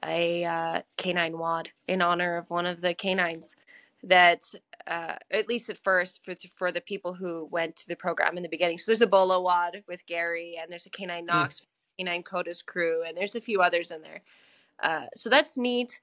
a 0.05 0.45
uh, 0.45 0.81
canine 0.97 1.39
WOD 1.39 1.71
in 1.87 2.03
honor 2.03 2.37
of 2.37 2.51
one 2.51 2.67
of 2.67 2.81
the 2.81 2.93
canines 2.93 3.55
that 4.03 4.43
uh, 4.87 5.15
at 5.31 5.47
least 5.47 5.69
at 5.69 5.77
first 5.77 6.23
for 6.23 6.35
for 6.55 6.71
the 6.71 6.81
people 6.81 7.13
who 7.13 7.47
went 7.51 7.75
to 7.77 7.87
the 7.87 7.95
program 7.95 8.37
in 8.37 8.43
the 8.43 8.49
beginning. 8.49 8.77
So 8.77 8.85
there's 8.87 9.01
a 9.01 9.07
Bolo 9.07 9.41
WOD 9.41 9.83
with 9.87 10.05
Gary, 10.05 10.57
and 10.61 10.71
there's 10.71 10.85
a 10.85 10.89
Canine 10.89 11.25
Knox, 11.25 11.61
mm. 11.61 11.65
Canine 11.99 12.23
Coda's 12.23 12.61
crew, 12.61 13.03
and 13.03 13.17
there's 13.17 13.35
a 13.35 13.41
few 13.41 13.61
others 13.61 13.91
in 13.91 14.01
there. 14.01 14.21
Uh, 14.81 15.05
so 15.15 15.29
that's 15.29 15.57
neat 15.57 15.99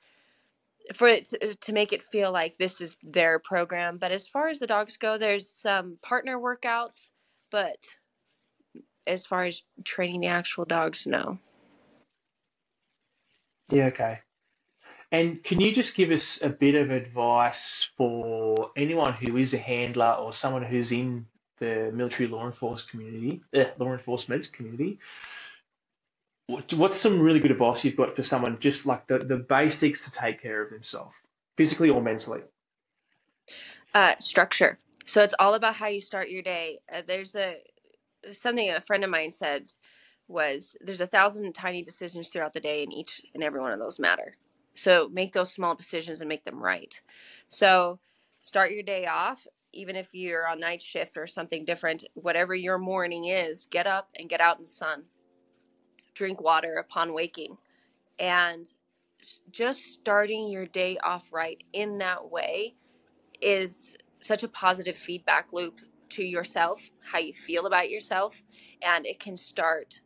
for 0.95 1.09
it 1.09 1.27
to, 1.27 1.55
to, 1.55 1.73
make 1.73 1.93
it 1.93 2.03
feel 2.03 2.33
like 2.33 2.57
this 2.57 2.81
is 2.81 2.97
their 3.03 3.39
program. 3.39 3.99
But 3.99 4.13
as 4.13 4.27
far 4.27 4.49
as 4.49 4.59
the 4.59 4.67
dogs 4.67 4.97
go, 4.97 5.19
there's 5.19 5.51
some 5.51 5.99
partner 6.03 6.39
workouts, 6.39 7.11
but 7.51 7.77
as 9.07 9.27
far 9.27 9.45
as 9.45 9.63
training 9.85 10.21
the 10.21 10.29
actual 10.29 10.65
dogs, 10.65 11.07
no. 11.07 11.39
Yeah, 13.71 13.87
okay. 13.87 14.21
And 15.13 15.43
can 15.43 15.61
you 15.61 15.73
just 15.73 15.97
give 15.97 16.11
us 16.13 16.43
a 16.43 16.49
bit 16.49 16.77
of 16.77 16.91
advice 16.91 17.91
for 17.97 18.71
anyone 18.77 19.13
who 19.13 19.37
is 19.37 19.55
a 19.55 19.59
handler 19.59 20.13
or 20.13 20.33
someone 20.33 20.63
who's 20.63 20.93
in 20.93 21.27
the 21.59 21.91
military 21.93 22.29
law 22.29 22.47
enforcement 22.47 22.91
community, 22.91 23.43
uh, 23.55 23.65
law 23.79 23.93
enforcement 23.93 24.53
community, 24.53 24.99
what's 26.47 26.97
some 26.97 27.21
really 27.21 27.41
good 27.41 27.51
advice 27.51 27.85
you've 27.85 27.97
got 27.97 28.17
for 28.17 28.23
someone 28.23 28.59
just 28.59 28.87
like 28.87 29.07
the, 29.07 29.19
the 29.19 29.37
basics 29.37 30.05
to 30.05 30.13
take 30.13 30.43
care 30.43 30.63
of 30.63 30.71
themselves, 30.71 31.15
physically 31.57 31.91
or 31.91 32.03
mentally? 32.03 32.41
Uh, 33.95 34.15
structure. 34.19 34.79
So 35.07 35.23
it's 35.23 35.35
all 35.39 35.55
about 35.55 35.75
how 35.75 35.89
you 35.89 36.01
start 36.01 36.31
your 36.31 36.43
day. 36.43 36.79
Uh, 36.93 37.03
there's 37.07 37.35
a 37.35 37.57
something 38.33 38.71
a 38.71 38.81
friend 38.81 39.03
of 39.03 39.11
mine 39.11 39.33
said 39.33 39.73
was 40.29 40.77
there's 40.81 41.01
a 41.01 41.07
thousand 41.07 41.53
tiny 41.53 41.83
decisions 41.83 42.29
throughout 42.29 42.53
the 42.53 42.61
day, 42.61 42.85
and 42.85 42.93
each 42.93 43.21
and 43.35 43.43
every 43.43 43.61
one 43.61 43.73
of 43.73 43.79
those 43.79 43.99
matter. 43.99 44.37
So 44.81 45.11
make 45.13 45.33
those 45.35 45.53
small 45.53 45.75
decisions 45.75 46.21
and 46.21 46.29
make 46.29 46.45
them 46.45 46.63
right. 46.63 46.99
So 47.51 47.99
start 48.39 48.73
your 48.73 48.83
day 48.83 49.05
off, 49.07 49.47
even 49.75 49.95
if 49.95 50.15
you're 50.15 50.49
on 50.49 50.61
night 50.61 50.81
shift 50.81 51.19
or 51.19 51.27
something 51.27 51.67
different, 51.67 52.05
whatever 52.15 52.55
your 52.55 52.79
morning 52.79 53.27
is, 53.27 53.67
get 53.67 53.87
up 53.87 54.09
and 54.19 54.31
get 54.31 54.41
out 54.41 54.57
in 54.57 54.63
the 54.63 54.69
sun 54.69 55.05
drink 56.15 56.41
water 56.41 56.75
upon 56.75 57.15
waking. 57.15 57.57
And 58.19 58.71
just 59.51 59.85
starting 59.85 60.51
your 60.51 60.67
day 60.67 60.99
off 61.05 61.33
right 61.33 61.63
in 61.73 61.99
that 61.99 62.31
way 62.31 62.75
is 63.43 63.97
such 64.21 64.43
a 64.43 64.49
positive 64.49 64.97
feedback 64.97 65.53
loop 65.53 65.81
to 66.11 66.25
yourself, 66.25 66.91
how 67.03 67.19
you 67.19 67.33
feel 67.33 67.67
about 67.67 67.91
yourself, 67.91 68.43
and 68.83 69.07
it 69.07 69.21
can 69.21 69.37
start 69.37 70.01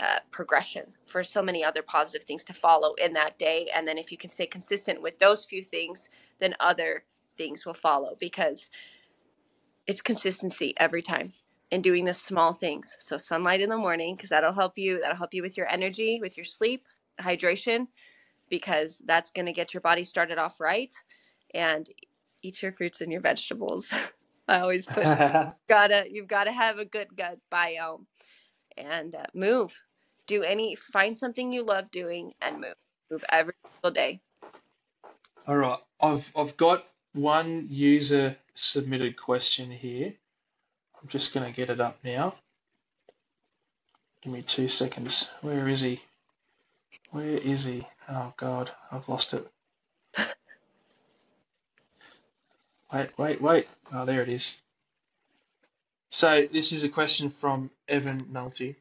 uh, 0.00 0.18
progression 0.30 0.86
for 1.06 1.22
so 1.22 1.42
many 1.42 1.62
other 1.62 1.82
positive 1.82 2.24
things 2.24 2.42
to 2.44 2.52
follow 2.52 2.94
in 2.94 3.12
that 3.12 3.38
day. 3.38 3.68
And 3.74 3.86
then 3.86 3.98
if 3.98 4.10
you 4.10 4.18
can 4.18 4.30
stay 4.30 4.46
consistent 4.46 5.02
with 5.02 5.18
those 5.18 5.44
few 5.44 5.62
things, 5.62 6.08
then 6.38 6.54
other 6.60 7.04
things 7.36 7.66
will 7.66 7.74
follow 7.74 8.16
because 8.18 8.70
it's 9.86 10.00
consistency 10.00 10.74
every 10.78 11.02
time 11.02 11.32
and 11.72 11.84
doing 11.84 12.04
the 12.04 12.14
small 12.14 12.52
things. 12.52 12.96
So 13.00 13.16
sunlight 13.16 13.60
in 13.60 13.68
the 13.68 13.76
morning 13.76 14.16
because 14.16 14.30
that'll 14.30 14.52
help 14.52 14.78
you. 14.78 15.00
That'll 15.00 15.16
help 15.16 15.34
you 15.34 15.42
with 15.42 15.56
your 15.56 15.68
energy, 15.68 16.18
with 16.20 16.36
your 16.36 16.44
sleep, 16.44 16.86
hydration, 17.20 17.86
because 18.48 19.02
that's 19.06 19.30
going 19.30 19.46
to 19.46 19.52
get 19.52 19.74
your 19.74 19.80
body 19.80 20.04
started 20.04 20.38
off 20.38 20.60
right. 20.60 20.94
And 21.54 21.88
eat 22.42 22.62
your 22.62 22.72
fruits 22.72 23.00
and 23.00 23.12
your 23.12 23.20
vegetables. 23.20 23.92
I 24.48 24.60
always 24.60 24.84
push. 24.84 25.04
gotta 25.68 26.06
you've 26.10 26.26
got 26.26 26.44
to 26.44 26.52
have 26.52 26.78
a 26.78 26.84
good 26.84 27.14
gut 27.14 27.38
biome, 27.52 28.06
and 28.76 29.14
uh, 29.14 29.24
move. 29.34 29.80
Do 30.30 30.44
any 30.44 30.76
find 30.76 31.16
something 31.16 31.52
you 31.52 31.64
love 31.64 31.90
doing 31.90 32.34
and 32.40 32.60
move. 32.60 32.76
Move 33.10 33.24
every 33.32 33.54
single 33.72 33.90
day. 33.90 34.20
All 35.44 35.56
right, 35.56 35.80
I've 36.00 36.32
I've 36.36 36.56
got 36.56 36.86
one 37.14 37.66
user 37.68 38.36
submitted 38.54 39.16
question 39.16 39.72
here. 39.72 40.14
I'm 41.02 41.08
just 41.08 41.34
going 41.34 41.50
to 41.50 41.56
get 41.56 41.68
it 41.68 41.80
up 41.80 41.98
now. 42.04 42.36
Give 44.22 44.32
me 44.32 44.42
two 44.42 44.68
seconds. 44.68 45.28
Where 45.42 45.68
is 45.68 45.80
he? 45.80 46.00
Where 47.10 47.26
is 47.26 47.64
he? 47.64 47.84
Oh 48.08 48.32
God, 48.36 48.70
I've 48.92 49.08
lost 49.08 49.34
it. 49.34 49.44
wait, 52.92 53.10
wait, 53.18 53.40
wait. 53.40 53.68
Oh, 53.92 54.04
there 54.04 54.22
it 54.22 54.28
is. 54.28 54.62
So 56.12 56.46
this 56.52 56.70
is 56.70 56.84
a 56.84 56.88
question 56.88 57.30
from 57.30 57.72
Evan 57.88 58.20
Nulty. 58.26 58.76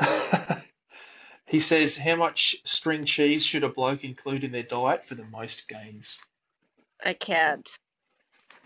he 1.46 1.60
says, 1.60 1.96
"How 1.96 2.16
much 2.16 2.56
string 2.64 3.04
cheese 3.04 3.44
should 3.44 3.64
a 3.64 3.68
bloke 3.68 4.04
include 4.04 4.44
in 4.44 4.52
their 4.52 4.62
diet 4.62 5.04
for 5.04 5.14
the 5.14 5.24
most 5.24 5.68
gains?" 5.68 6.20
I 7.04 7.14
can't. 7.14 7.68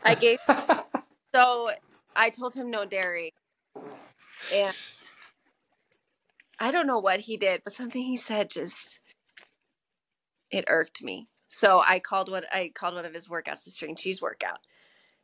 I 0.02 0.14
gave 0.14 0.38
so 1.34 1.70
I 2.14 2.30
told 2.30 2.54
him 2.54 2.70
no 2.70 2.84
dairy, 2.84 3.32
and 4.52 4.74
I 6.58 6.70
don't 6.70 6.86
know 6.86 6.98
what 6.98 7.20
he 7.20 7.36
did, 7.36 7.62
but 7.64 7.72
something 7.72 8.02
he 8.02 8.16
said 8.16 8.50
just 8.50 9.00
it 10.50 10.64
irked 10.68 11.02
me. 11.02 11.28
So 11.48 11.82
I 11.84 12.00
called 12.00 12.30
what 12.30 12.44
I 12.52 12.70
called 12.74 12.94
one 12.94 13.04
of 13.04 13.14
his 13.14 13.26
workouts 13.28 13.64
the 13.64 13.70
string 13.70 13.96
cheese 13.96 14.22
workout. 14.22 14.58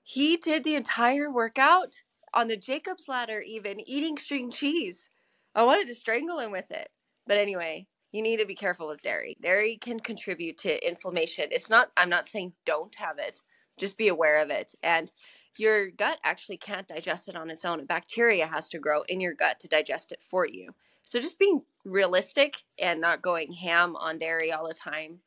He 0.03 0.37
did 0.37 0.65
the 0.65 0.77
entire 0.77 1.31
workout 1.31 1.95
on 2.35 2.47
the 2.47 2.57
Jacob's 2.57 3.09
ladder, 3.09 3.41
even 3.41 3.81
eating 3.89 4.17
string 4.17 4.51
cheese. 4.51 5.09
I 5.55 5.65
wanted 5.65 5.89
to 5.89 5.95
strangle 5.95 6.39
him 6.39 6.51
with 6.51 6.71
it. 6.71 6.91
But 7.27 7.39
anyway, 7.39 7.87
you 8.13 8.23
need 8.23 8.39
to 8.39 8.47
be 8.47 8.55
careful 8.55 8.89
with 8.89 9.03
dairy. 9.03 9.37
Dairy 9.41 9.77
can 9.81 10.01
contribute 10.01 10.59
to 10.59 10.87
inflammation. 10.87 11.47
It's 11.51 11.71
not, 11.71 11.91
I'm 11.97 12.11
not 12.11 12.27
saying 12.27 12.53
don't 12.65 12.95
have 12.97 13.19
it, 13.19 13.41
just 13.79 13.97
be 13.97 14.09
aware 14.09 14.41
of 14.41 14.51
it. 14.51 14.75
And 14.83 15.11
your 15.57 15.91
gut 15.91 16.19
actually 16.25 16.57
can't 16.57 16.89
digest 16.89 17.29
it 17.29 17.37
on 17.37 17.51
its 17.51 17.65
own. 17.65 17.81
A 17.81 17.85
bacteria 17.85 18.47
has 18.47 18.69
to 18.69 18.79
grow 18.79 19.03
in 19.03 19.21
your 19.21 19.35
gut 19.35 19.59
to 19.61 19.69
digest 19.69 20.13
it 20.13 20.23
for 20.29 20.47
you. 20.47 20.75
So 21.03 21.21
just 21.21 21.39
being 21.39 21.63
realistic 21.85 22.63
and 22.79 23.01
not 23.01 23.23
going 23.23 23.53
ham 23.53 23.97
on 23.97 24.19
dairy 24.19 24.53
all 24.53 24.69
the 24.69 24.75
time. 24.75 25.19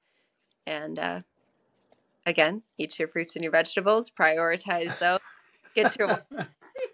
And 0.66 1.00
uh, 1.00 1.22
again, 2.26 2.62
eat 2.78 2.98
your 3.00 3.08
fruits 3.08 3.36
and 3.36 3.44
your 3.44 3.52
vegetables, 3.52 4.10
prioritize 4.10 4.98
those, 5.00 5.20
get 5.76 5.98
your 5.98 6.22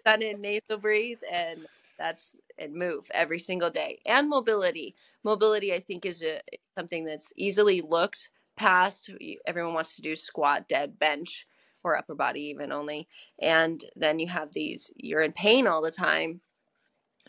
sun 0.06 0.22
in, 0.22 0.40
nasal 0.40 0.78
breathe, 0.78 1.20
and 1.30 1.66
that's 2.00 2.36
and 2.58 2.74
move 2.74 3.10
every 3.14 3.38
single 3.38 3.70
day. 3.70 4.00
And 4.06 4.28
mobility. 4.28 4.94
Mobility, 5.22 5.72
I 5.72 5.80
think, 5.80 6.06
is 6.06 6.22
a, 6.22 6.40
something 6.76 7.04
that's 7.04 7.32
easily 7.36 7.82
looked 7.82 8.30
past. 8.56 9.10
Everyone 9.46 9.74
wants 9.74 9.96
to 9.96 10.02
do 10.02 10.16
squat, 10.16 10.68
dead, 10.68 10.98
bench, 10.98 11.46
or 11.84 11.96
upper 11.96 12.14
body 12.14 12.42
even 12.42 12.72
only. 12.72 13.06
And 13.40 13.82
then 13.96 14.18
you 14.18 14.28
have 14.28 14.52
these, 14.52 14.90
you're 14.96 15.22
in 15.22 15.32
pain 15.32 15.66
all 15.66 15.82
the 15.82 15.90
time. 15.90 16.40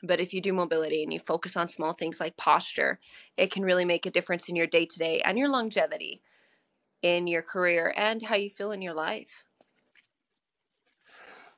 But 0.03 0.19
if 0.19 0.33
you 0.33 0.41
do 0.41 0.53
mobility 0.53 1.03
and 1.03 1.11
you 1.11 1.19
focus 1.19 1.57
on 1.57 1.67
small 1.67 1.93
things 1.93 2.19
like 2.19 2.37
posture, 2.37 2.99
it 3.37 3.51
can 3.51 3.63
really 3.63 3.85
make 3.85 4.05
a 4.05 4.11
difference 4.11 4.47
in 4.49 4.55
your 4.55 4.67
day 4.67 4.85
to 4.85 4.97
day 4.97 5.21
and 5.21 5.37
your 5.37 5.49
longevity 5.49 6.21
in 7.01 7.27
your 7.27 7.41
career 7.41 7.93
and 7.95 8.21
how 8.21 8.35
you 8.35 8.49
feel 8.49 8.71
in 8.71 8.81
your 8.81 8.93
life. 8.93 9.43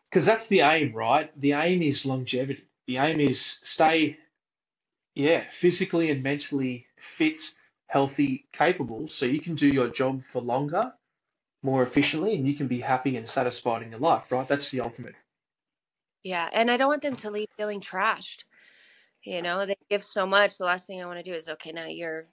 Because 0.06 0.26
that's 0.26 0.48
the 0.48 0.62
aim, 0.62 0.94
right? 0.94 1.32
The 1.40 1.54
aim 1.54 1.82
is 1.82 2.06
longevity. 2.06 2.64
The 2.88 2.98
aim 2.98 3.20
is 3.20 3.40
stay, 3.42 4.18
yeah, 5.16 5.44
physically 5.52 6.12
and 6.12 6.24
mentally 6.24 6.88
fit, 6.98 7.42
healthy, 7.88 8.48
capable, 8.52 9.08
so 9.08 9.26
you 9.26 9.40
can 9.40 9.56
do 9.56 9.68
your 9.68 9.88
job 9.88 10.24
for 10.24 10.42
longer, 10.42 10.94
more 11.62 11.84
efficiently, 11.84 12.36
and 12.36 12.48
you 12.48 12.56
can 12.56 12.68
be 12.68 12.82
happy 12.82 13.16
and 13.16 13.28
satisfied 13.28 13.84
in 13.84 13.92
your 13.92 14.00
life, 14.00 14.32
right? 14.32 14.48
That's 14.48 14.72
the 14.72 14.82
ultimate. 14.82 15.16
Yeah, 16.24 16.50
and 16.52 16.72
I 16.72 16.78
don't 16.78 16.90
want 16.90 17.02
them 17.02 17.16
to 17.18 17.32
leave 17.32 17.50
feeling 17.58 17.82
trashed. 17.82 18.44
You 19.24 19.42
know, 19.42 19.66
they 19.66 19.76
give 19.90 20.04
so 20.04 20.26
much. 20.26 20.58
The 20.58 20.66
last 20.66 20.88
thing 20.88 21.02
I 21.02 21.06
want 21.06 21.24
to 21.24 21.30
do 21.30 21.36
is 21.36 21.48
okay, 21.50 21.72
now 21.72 21.86
your 21.86 22.28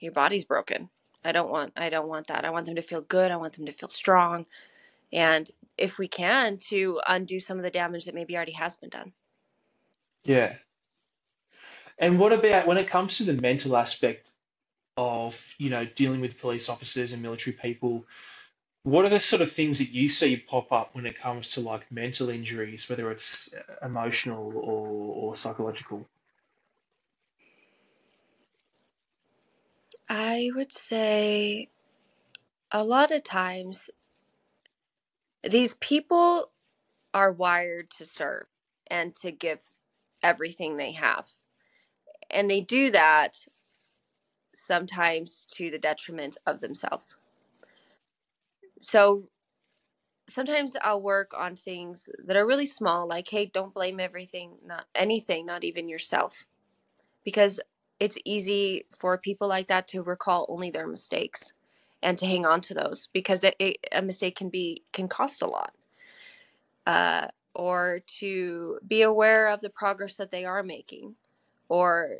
your 0.00 0.12
body's 0.12 0.44
broken. 0.44 0.88
I 1.24 1.32
don't 1.32 1.50
want 1.50 1.72
I 1.76 1.88
don't 1.88 2.08
want 2.08 2.28
that. 2.28 2.44
I 2.44 2.50
want 2.50 2.66
them 2.66 2.76
to 2.76 2.82
feel 2.82 3.00
good. 3.00 3.30
I 3.30 3.36
want 3.36 3.54
them 3.54 3.66
to 3.66 3.72
feel 3.72 3.88
strong. 3.88 4.46
And 5.12 5.50
if 5.76 5.98
we 5.98 6.08
can 6.08 6.58
to 6.68 7.00
undo 7.06 7.40
some 7.40 7.58
of 7.58 7.64
the 7.64 7.70
damage 7.70 8.04
that 8.04 8.14
maybe 8.14 8.36
already 8.36 8.52
has 8.52 8.76
been 8.76 8.90
done. 8.90 9.12
Yeah. 10.24 10.54
And 11.98 12.18
what 12.18 12.32
about 12.32 12.66
when 12.66 12.78
it 12.78 12.88
comes 12.88 13.18
to 13.18 13.24
the 13.24 13.34
mental 13.34 13.76
aspect 13.76 14.32
of, 14.96 15.54
you 15.58 15.70
know, 15.70 15.84
dealing 15.84 16.20
with 16.20 16.40
police 16.40 16.68
officers 16.68 17.12
and 17.12 17.22
military 17.22 17.56
people? 17.56 18.04
What 18.84 19.04
are 19.04 19.10
the 19.10 19.20
sort 19.20 19.42
of 19.42 19.52
things 19.52 19.78
that 19.78 19.90
you 19.90 20.08
see 20.08 20.36
pop 20.36 20.72
up 20.72 20.94
when 20.94 21.06
it 21.06 21.20
comes 21.20 21.50
to 21.50 21.60
like 21.60 21.90
mental 21.92 22.30
injuries, 22.30 22.88
whether 22.90 23.10
it's 23.12 23.54
uh, 23.54 23.86
emotional 23.86 24.52
or, 24.56 24.88
or 24.88 25.36
psychological? 25.36 26.06
I 30.08 30.50
would 30.54 30.72
say 30.72 31.68
a 32.72 32.82
lot 32.84 33.12
of 33.12 33.22
times 33.22 33.90
these 35.48 35.74
people 35.74 36.50
are 37.14 37.32
wired 37.32 37.90
to 37.90 38.06
serve 38.06 38.46
and 38.90 39.14
to 39.16 39.30
give 39.30 39.60
everything 40.22 40.76
they 40.76 40.92
have. 40.92 41.28
And 42.30 42.50
they 42.50 42.60
do 42.60 42.90
that 42.90 43.46
sometimes 44.54 45.46
to 45.52 45.70
the 45.70 45.78
detriment 45.78 46.36
of 46.46 46.60
themselves. 46.60 47.18
So 48.80 49.24
sometimes 50.28 50.76
I'll 50.82 51.02
work 51.02 51.32
on 51.36 51.56
things 51.56 52.08
that 52.24 52.36
are 52.36 52.46
really 52.46 52.66
small, 52.66 53.06
like, 53.06 53.28
hey, 53.28 53.46
don't 53.46 53.74
blame 53.74 54.00
everything, 54.00 54.52
not 54.64 54.86
anything, 54.94 55.46
not 55.46 55.64
even 55.64 55.88
yourself. 55.88 56.46
Because 57.24 57.60
it's 58.00 58.18
easy 58.24 58.86
for 58.90 59.16
people 59.18 59.48
like 59.48 59.68
that 59.68 59.86
to 59.88 60.02
recall 60.02 60.46
only 60.48 60.70
their 60.70 60.86
mistakes 60.86 61.52
and 62.02 62.18
to 62.18 62.26
hang 62.26 62.44
on 62.44 62.60
to 62.62 62.74
those 62.74 63.08
because 63.12 63.44
a 63.44 64.02
mistake 64.02 64.36
can 64.36 64.48
be 64.48 64.82
can 64.92 65.08
cost 65.08 65.42
a 65.42 65.46
lot. 65.46 65.72
Uh, 66.84 67.28
or 67.54 68.00
to 68.18 68.78
be 68.86 69.02
aware 69.02 69.48
of 69.48 69.60
the 69.60 69.70
progress 69.70 70.16
that 70.16 70.30
they 70.30 70.44
are 70.44 70.62
making 70.62 71.14
or 71.68 72.16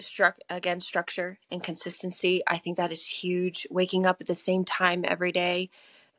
struck 0.00 0.38
again 0.48 0.80
structure 0.80 1.38
and 1.50 1.62
consistency. 1.62 2.42
I 2.46 2.58
think 2.58 2.76
that 2.76 2.92
is 2.92 3.04
huge. 3.04 3.66
Waking 3.70 4.06
up 4.06 4.20
at 4.20 4.26
the 4.26 4.34
same 4.34 4.64
time 4.64 5.04
every 5.06 5.32
day 5.32 5.70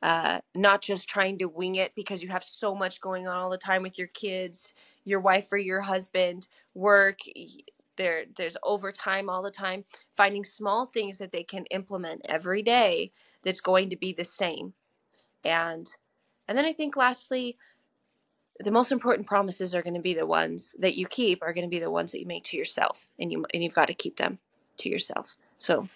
uh, 0.02 0.40
not 0.56 0.82
just 0.82 1.10
trying 1.10 1.38
to 1.38 1.50
wing 1.50 1.76
it 1.76 1.94
because 1.94 2.24
you 2.24 2.30
have 2.30 2.44
so 2.44 2.74
much 2.74 3.02
going 3.02 3.28
on 3.28 3.36
all 3.36 3.50
the 3.50 3.58
time 3.58 3.82
with 3.84 3.98
your 3.98 4.08
kids 4.08 4.74
your 5.04 5.20
wife 5.20 5.52
or 5.52 5.58
your 5.58 5.82
husband 5.82 6.48
work 6.74 7.20
there 7.98 8.24
there's 8.38 8.58
overtime 8.64 9.30
all 9.30 9.44
the 9.44 9.52
time. 9.52 9.84
Finding 10.16 10.44
small 10.44 10.86
things 10.86 11.18
that 11.20 11.32
they 11.32 11.44
can 11.44 11.66
implement 11.66 12.22
every 12.26 12.64
day 12.64 13.12
that's 13.44 13.62
going 13.62 13.90
to 13.90 13.98
be 13.98 14.14
the 14.14 14.24
same. 14.24 14.74
And 15.44 15.88
and 16.48 16.58
then 16.58 16.66
i 16.66 16.74
think 16.74 16.98
lastly 16.98 17.58
the 18.60 18.72
most 18.72 18.92
important 18.92 19.28
promises 19.28 19.74
are 19.74 19.82
going 19.82 19.94
to 19.94 20.02
be 20.02 20.14
the 20.14 20.26
ones 20.26 20.76
that 20.80 20.96
you 20.96 21.08
keep 21.08 21.42
are 21.42 21.54
going 21.54 21.66
to 21.66 21.70
be 21.70 21.80
the 21.80 21.92
ones 21.92 22.12
that 22.12 22.20
you 22.20 22.26
make 22.26 22.44
to 22.46 22.58
yourself 22.58 23.08
and 23.18 23.32
you 23.32 23.46
and 23.54 23.64
you've 23.64 23.74
got 23.74 23.88
to 23.88 23.94
keep 23.94 24.18
them 24.18 24.38
to 24.78 24.90
yourself. 24.90 25.36
So. 25.58 25.88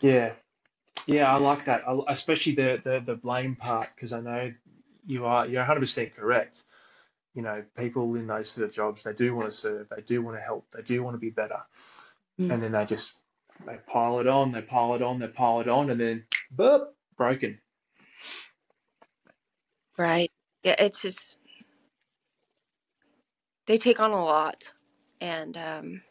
Yeah. 0.00 0.32
Yeah 1.06 1.32
i 1.32 1.38
like 1.38 1.64
that 1.64 1.84
especially 2.08 2.54
the 2.54 2.80
the, 2.84 3.02
the 3.04 3.14
blame 3.16 3.56
part 3.56 3.90
because 3.94 4.12
i 4.12 4.20
know 4.20 4.52
you 5.06 5.24
are 5.24 5.46
you're 5.46 5.64
100% 5.64 6.14
correct. 6.14 6.64
You 7.34 7.42
know 7.42 7.62
people 7.76 8.14
in 8.16 8.26
those 8.26 8.50
sort 8.50 8.68
of 8.68 8.74
jobs 8.74 9.04
they 9.04 9.12
do 9.12 9.34
want 9.34 9.46
to 9.46 9.50
serve 9.50 9.88
they 9.88 10.02
do 10.02 10.22
want 10.22 10.36
to 10.36 10.42
help 10.42 10.66
they 10.72 10.82
do 10.82 11.02
want 11.02 11.14
to 11.14 11.18
be 11.18 11.30
better. 11.30 11.60
Mm. 12.38 12.52
and 12.52 12.62
then 12.62 12.72
they 12.72 12.84
just 12.84 13.24
they 13.66 13.78
pile 13.86 14.20
it 14.20 14.26
on 14.26 14.52
they 14.52 14.62
pile 14.62 14.94
it 14.94 15.02
on 15.02 15.18
they 15.18 15.28
pile 15.28 15.60
it 15.60 15.68
on 15.68 15.90
and 15.90 16.00
then 16.00 16.24
burp 16.50 16.94
broken 17.16 17.58
Right. 19.98 20.30
Yeah, 20.64 20.76
it's 20.78 21.02
just 21.02 21.38
they 23.66 23.78
take 23.78 24.00
on 24.00 24.12
a 24.12 24.24
lot 24.24 24.72
and 25.20 25.56
um 25.56 26.02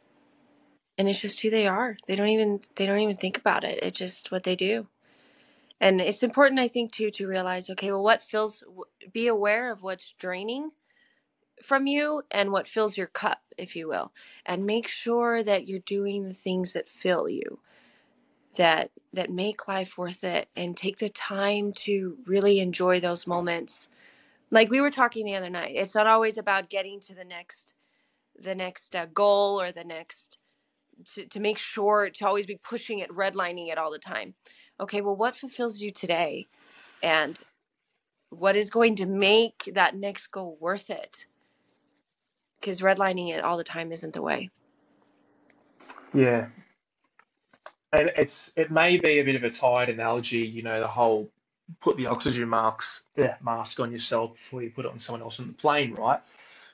and 0.97 1.09
it's 1.09 1.21
just 1.21 1.41
who 1.41 1.49
they 1.51 1.67
are. 1.67 1.97
They 2.07 2.15
don't 2.15 2.29
even 2.29 2.61
they 2.75 2.85
don't 2.87 2.99
even 2.99 3.17
think 3.17 3.37
about 3.37 3.63
it. 3.65 3.79
It's 3.83 3.99
just 3.99 4.31
what 4.31 4.43
they 4.43 4.55
do. 4.55 4.87
And 5.81 6.01
it's 6.01 6.23
important 6.23 6.59
I 6.61 6.67
think 6.69 6.91
too 6.93 7.11
to 7.11 7.27
realize 7.27 7.69
okay, 7.71 7.91
well 7.91 8.03
what 8.03 8.23
fills 8.23 8.63
be 9.13 9.27
aware 9.27 9.71
of 9.71 9.83
what's 9.83 10.13
draining 10.13 10.71
from 11.63 11.87
you 11.87 12.23
and 12.31 12.51
what 12.51 12.67
fills 12.67 12.97
your 12.97 13.07
cup, 13.07 13.39
if 13.57 13.75
you 13.75 13.87
will. 13.87 14.13
And 14.45 14.65
make 14.65 14.87
sure 14.87 15.43
that 15.43 15.67
you're 15.67 15.79
doing 15.79 16.25
the 16.25 16.33
things 16.33 16.73
that 16.73 16.89
fill 16.89 17.29
you. 17.29 17.59
That 18.57 18.91
that 19.13 19.31
make 19.31 19.67
life 19.67 19.97
worth 19.97 20.23
it 20.23 20.49
and 20.55 20.75
take 20.75 20.97
the 20.99 21.09
time 21.09 21.73
to 21.73 22.17
really 22.25 22.59
enjoy 22.59 22.99
those 22.99 23.25
moments. 23.25 23.89
Like 24.51 24.69
we 24.69 24.81
were 24.81 24.91
talking 24.91 25.25
the 25.25 25.35
other 25.35 25.49
night 25.49 25.73
it's 25.75 25.95
not 25.95 26.07
always 26.07 26.37
about 26.37 26.69
getting 26.69 26.99
to 27.01 27.15
the 27.15 27.23
next 27.23 27.75
the 28.39 28.55
next 28.55 28.95
uh, 28.95 29.07
goal 29.07 29.61
or 29.61 29.71
the 29.71 29.83
next 29.83 30.37
to, 31.13 31.25
to 31.27 31.39
make 31.39 31.57
sure 31.57 32.09
to 32.09 32.27
always 32.27 32.45
be 32.45 32.59
pushing 32.63 32.99
it 32.99 33.09
redlining 33.11 33.69
it 33.71 33.77
all 33.77 33.91
the 33.91 33.99
time. 33.99 34.33
Okay 34.79 35.01
well 35.01 35.15
what 35.15 35.35
fulfills 35.35 35.79
you 35.79 35.91
today? 35.91 36.47
And 37.01 37.37
what 38.29 38.55
is 38.55 38.69
going 38.69 38.95
to 38.97 39.05
make 39.05 39.71
that 39.73 39.95
next 39.95 40.27
goal 40.27 40.57
worth 40.59 40.89
it? 40.89 41.27
Because 42.59 42.81
redlining 42.81 43.29
it 43.29 43.43
all 43.43 43.57
the 43.57 43.63
time 43.63 43.91
isn't 43.91 44.13
the 44.13 44.21
way. 44.21 44.49
Yeah, 46.13 46.47
and 47.91 48.11
it's 48.17 48.51
it 48.55 48.71
may 48.71 48.97
be 48.97 49.19
a 49.19 49.23
bit 49.23 49.35
of 49.35 49.43
a 49.43 49.49
tired 49.49 49.89
analogy, 49.89 50.39
you 50.39 50.61
know, 50.61 50.79
the 50.79 50.87
whole 50.87 51.29
put 51.81 51.97
the 51.97 52.07
oxygen 52.07 52.49
masks 52.49 53.05
yeah, 53.15 53.35
mask 53.41 53.79
on 53.79 53.91
yourself 53.91 54.33
before 54.33 54.63
you 54.63 54.69
put 54.69 54.85
it 54.85 54.91
on 54.91 54.99
someone 54.99 55.21
else 55.21 55.39
on 55.39 55.47
the 55.47 55.53
plane, 55.53 55.93
right? 55.93 56.21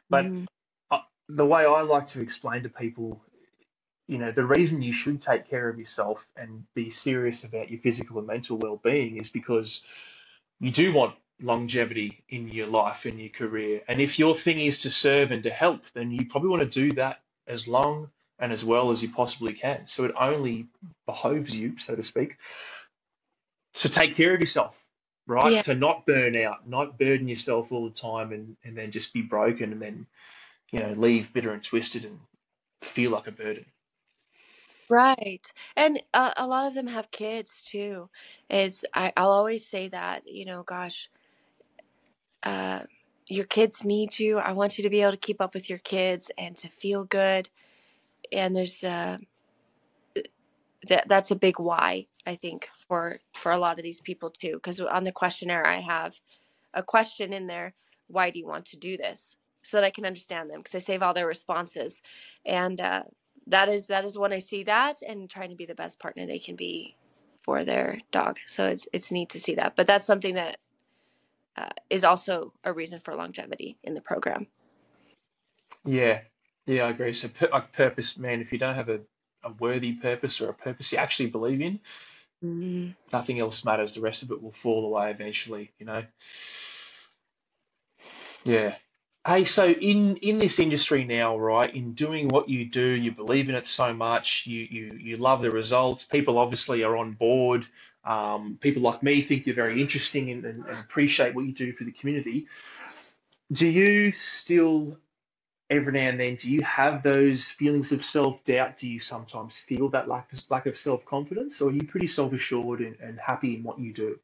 But 0.09 0.25
mm, 0.25 0.45
uh, 0.91 0.99
the 1.29 1.45
way 1.45 1.65
I 1.65 1.81
like 1.81 2.07
to 2.07 2.21
explain 2.21 2.63
to 2.63 2.69
people, 2.69 3.21
you 4.07 4.17
know, 4.17 4.31
the 4.31 4.45
reason 4.45 4.81
you 4.81 4.93
should 4.93 5.21
take 5.21 5.49
care 5.49 5.67
of 5.69 5.79
yourself 5.79 6.25
and 6.35 6.65
be 6.75 6.91
serious 6.91 7.43
about 7.43 7.71
your 7.71 7.79
physical 7.79 8.19
and 8.19 8.27
mental 8.27 8.57
well-being 8.57 9.17
is 9.17 9.29
because 9.29 9.81
you 10.59 10.71
do 10.71 10.93
want 10.93 11.15
longevity 11.41 12.23
in 12.29 12.47
your 12.47 12.67
life 12.67 13.05
and 13.05 13.19
your 13.19 13.29
career. 13.29 13.81
And 13.87 13.99
if 13.99 14.19
your 14.19 14.35
thing 14.35 14.59
is 14.59 14.79
to 14.79 14.91
serve 14.91 15.31
and 15.31 15.43
to 15.43 15.49
help, 15.49 15.81
then 15.93 16.11
you 16.11 16.27
probably 16.27 16.49
want 16.49 16.71
to 16.71 16.81
do 16.81 16.91
that 16.95 17.21
as 17.47 17.67
long 17.67 18.09
and 18.43 18.51
as 18.51 18.65
well 18.65 18.91
as 18.91 19.01
you 19.01 19.09
possibly 19.09 19.53
can. 19.53 19.87
So 19.87 20.03
it 20.03 20.11
only 20.19 20.67
behoves 21.05 21.57
you, 21.57 21.79
so 21.79 21.95
to 21.95 22.03
speak, 22.03 22.35
to 23.75 23.87
take 23.87 24.17
care 24.17 24.33
of 24.35 24.41
yourself, 24.41 24.77
right? 25.25 25.51
yeah 25.51 25.61
To 25.61 25.73
not 25.73 26.05
burn 26.05 26.35
out, 26.35 26.67
not 26.67 26.99
burden 26.99 27.29
yourself 27.29 27.71
all 27.71 27.87
the 27.87 27.95
time 27.95 28.33
and, 28.33 28.57
and 28.65 28.77
then 28.77 28.91
just 28.91 29.13
be 29.13 29.21
broken 29.21 29.71
and 29.71 29.81
then, 29.81 30.07
you 30.73 30.81
know, 30.81 30.93
leave 30.97 31.31
bitter 31.31 31.53
and 31.53 31.63
twisted 31.63 32.03
and 32.03 32.19
feel 32.81 33.11
like 33.11 33.27
a 33.27 33.31
burden. 33.31 33.65
right 34.89 35.51
and 35.77 36.03
uh, 36.13 36.31
a 36.37 36.45
lot 36.47 36.67
of 36.67 36.75
them 36.75 36.87
have 36.87 37.11
kids 37.11 37.61
too 37.63 38.09
is 38.49 38.85
I, 38.93 39.13
i'll 39.17 39.31
always 39.31 39.65
say 39.65 39.87
that 39.89 40.23
you 40.27 40.45
know 40.45 40.63
gosh 40.63 41.09
uh, 42.43 42.81
your 43.27 43.45
kids 43.45 43.85
need 43.85 44.19
you 44.19 44.37
i 44.37 44.51
want 44.51 44.77
you 44.77 44.83
to 44.83 44.89
be 44.89 45.01
able 45.01 45.11
to 45.11 45.17
keep 45.17 45.41
up 45.41 45.53
with 45.53 45.69
your 45.69 45.79
kids 45.79 46.29
and 46.37 46.55
to 46.57 46.67
feel 46.67 47.05
good 47.05 47.49
and 48.33 48.55
there's 48.55 48.83
uh, 48.83 49.17
that 50.87 51.07
that's 51.07 51.31
a 51.31 51.35
big 51.35 51.59
why 51.59 52.05
i 52.25 52.35
think 52.35 52.67
for 52.87 53.19
for 53.33 53.51
a 53.51 53.57
lot 53.57 53.77
of 53.77 53.83
these 53.83 54.01
people 54.01 54.29
too 54.29 54.53
because 54.55 54.79
on 54.79 55.03
the 55.03 55.11
questionnaire 55.11 55.65
i 55.65 55.77
have 55.77 56.19
a 56.73 56.83
question 56.83 57.33
in 57.33 57.47
there 57.47 57.73
why 58.07 58.29
do 58.29 58.37
you 58.37 58.45
want 58.45 58.65
to 58.65 58.77
do 58.77 58.97
this? 58.97 59.37
so 59.63 59.77
that 59.77 59.85
i 59.85 59.89
can 59.89 60.05
understand 60.05 60.49
them 60.49 60.59
because 60.59 60.75
i 60.75 60.79
save 60.79 61.01
all 61.01 61.13
their 61.13 61.27
responses 61.27 62.01
and 62.45 62.81
uh, 62.81 63.03
that 63.47 63.69
is 63.69 63.87
that 63.87 64.03
is 64.03 64.17
when 64.17 64.33
i 64.33 64.39
see 64.39 64.63
that 64.63 64.97
and 65.07 65.29
trying 65.29 65.49
to 65.49 65.55
be 65.55 65.65
the 65.65 65.75
best 65.75 65.99
partner 65.99 66.25
they 66.25 66.39
can 66.39 66.55
be 66.55 66.95
for 67.41 67.63
their 67.63 67.97
dog 68.11 68.37
so 68.45 68.67
it's 68.67 68.87
it's 68.91 69.11
neat 69.11 69.29
to 69.29 69.39
see 69.39 69.55
that 69.55 69.75
but 69.75 69.87
that's 69.87 70.07
something 70.07 70.35
that 70.35 70.57
uh, 71.55 71.69
is 71.89 72.03
also 72.03 72.53
a 72.63 72.73
reason 72.73 72.99
for 72.99 73.15
longevity 73.15 73.77
in 73.83 73.93
the 73.93 74.01
program. 74.01 74.47
Yeah, 75.85 76.21
yeah, 76.65 76.85
I 76.85 76.89
agree. 76.91 77.13
So, 77.13 77.29
pur- 77.29 77.49
like 77.51 77.73
purpose, 77.73 78.17
man, 78.17 78.41
if 78.41 78.51
you 78.53 78.59
don't 78.59 78.75
have 78.75 78.89
a, 78.89 79.01
a 79.43 79.51
worthy 79.59 79.93
purpose 79.93 80.41
or 80.41 80.49
a 80.49 80.53
purpose 80.53 80.91
you 80.91 80.99
actually 80.99 81.27
believe 81.27 81.61
in, 81.61 81.79
mm 82.43 82.95
nothing 83.13 83.39
else 83.39 83.65
matters. 83.65 83.95
The 83.95 84.01
rest 84.01 84.23
of 84.23 84.31
it 84.31 84.41
will 84.41 84.51
fall 84.51 84.85
away 84.85 85.11
eventually, 85.11 85.71
you 85.79 85.85
know? 85.85 86.03
Yeah. 88.45 88.75
Hey, 89.25 89.43
so 89.45 89.67
in 89.69 90.17
in 90.17 90.39
this 90.39 90.59
industry 90.59 91.05
now, 91.05 91.37
right, 91.37 91.73
in 91.73 91.93
doing 91.93 92.27
what 92.27 92.49
you 92.49 92.65
do, 92.65 92.85
you 92.85 93.11
believe 93.11 93.49
in 93.49 93.55
it 93.55 93.67
so 93.67 93.93
much, 93.93 94.45
you 94.47 94.67
you 94.69 94.93
you 94.99 95.17
love 95.17 95.41
the 95.43 95.51
results. 95.51 96.05
People 96.05 96.37
obviously 96.39 96.83
are 96.83 96.97
on 96.97 97.13
board. 97.13 97.65
Um, 98.03 98.57
people 98.59 98.81
like 98.81 99.03
me 99.03 99.21
think 99.21 99.45
you're 99.45 99.55
very 99.55 99.79
interesting 99.81 100.31
and, 100.31 100.43
and, 100.45 100.65
and 100.65 100.77
appreciate 100.79 101.35
what 101.35 101.45
you 101.45 101.53
do 101.53 101.71
for 101.73 101.85
the 101.85 101.91
community. 101.91 102.47
Do 103.51 103.69
you 103.69 104.11
still, 104.11 104.97
every 105.69 105.93
now 105.93 106.09
and 106.09 106.19
then, 106.19 106.35
do 106.35 106.51
you 106.51 106.61
have 106.61 107.03
those 107.03 107.49
feelings 107.49 107.91
of 107.91 108.03
self-doubt? 108.03 108.77
Do 108.77 108.89
you 108.89 108.99
sometimes 108.99 109.59
feel 109.59 109.89
that 109.89 110.07
lack 110.07 110.29
lack 110.49 110.65
of 110.65 110.77
self-confidence, 110.77 111.61
or 111.61 111.69
are 111.69 111.73
you 111.73 111.83
pretty 111.83 112.07
self-assured 112.07 112.81
and, 112.81 112.95
and 112.99 113.19
happy 113.19 113.55
in 113.55 113.63
what 113.63 113.79
you 113.79 113.93
do? 113.93 114.19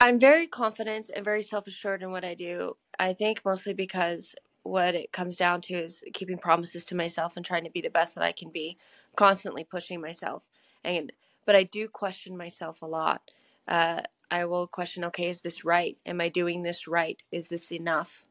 I'm 0.00 0.18
very 0.18 0.46
confident 0.46 1.10
and 1.14 1.24
very 1.24 1.42
self 1.42 1.66
assured 1.66 2.02
in 2.02 2.10
what 2.10 2.24
I 2.24 2.34
do. 2.34 2.76
I 2.98 3.12
think 3.12 3.44
mostly 3.44 3.74
because 3.74 4.34
what 4.62 4.94
it 4.94 5.12
comes 5.12 5.36
down 5.36 5.60
to 5.62 5.74
is 5.74 6.04
keeping 6.12 6.38
promises 6.38 6.84
to 6.86 6.96
myself 6.96 7.36
and 7.36 7.44
trying 7.44 7.64
to 7.64 7.70
be 7.70 7.80
the 7.80 7.90
best 7.90 8.14
that 8.14 8.24
I 8.24 8.32
can 8.32 8.50
be, 8.50 8.76
constantly 9.16 9.64
pushing 9.64 10.00
myself. 10.00 10.50
And 10.84 11.12
but 11.46 11.56
I 11.56 11.64
do 11.64 11.88
question 11.88 12.36
myself 12.36 12.82
a 12.82 12.86
lot. 12.86 13.22
Uh, 13.66 14.02
I 14.30 14.44
will 14.44 14.66
question, 14.66 15.04
okay, 15.04 15.28
is 15.30 15.40
this 15.40 15.64
right? 15.64 15.96
Am 16.04 16.20
I 16.20 16.28
doing 16.28 16.62
this 16.62 16.86
right? 16.86 17.20
Is 17.32 17.48
this 17.48 17.72
enough? 17.72 18.24